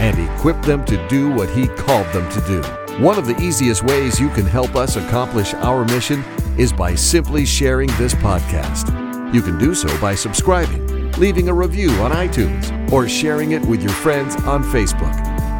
and 0.00 0.18
equip 0.30 0.62
them 0.62 0.84
to 0.86 1.08
do 1.08 1.30
what 1.30 1.50
He 1.50 1.66
called 1.68 2.06
them 2.14 2.30
to 2.30 2.40
do. 2.46 2.62
One 3.04 3.18
of 3.18 3.26
the 3.26 3.38
easiest 3.40 3.82
ways 3.84 4.18
you 4.18 4.30
can 4.30 4.46
help 4.46 4.76
us 4.76 4.96
accomplish 4.96 5.52
our 5.54 5.84
mission 5.84 6.24
is 6.56 6.72
by 6.72 6.94
simply 6.94 7.44
sharing 7.44 7.88
this 7.98 8.14
podcast. 8.14 8.94
You 9.34 9.42
can 9.42 9.58
do 9.58 9.74
so 9.74 9.88
by 10.00 10.14
subscribing 10.14 10.99
leaving 11.20 11.48
a 11.50 11.54
review 11.54 11.90
on 12.02 12.10
iTunes, 12.10 12.90
or 12.90 13.06
sharing 13.06 13.52
it 13.52 13.64
with 13.66 13.82
your 13.82 13.92
friends 13.92 14.34
on 14.36 14.64
Facebook. 14.64 15.14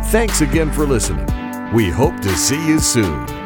Thanks 0.07 0.41
again 0.41 0.73
for 0.73 0.87
listening. 0.87 1.27
We 1.75 1.91
hope 1.91 2.19
to 2.23 2.35
see 2.37 2.67
you 2.67 2.81
soon. 2.81 3.39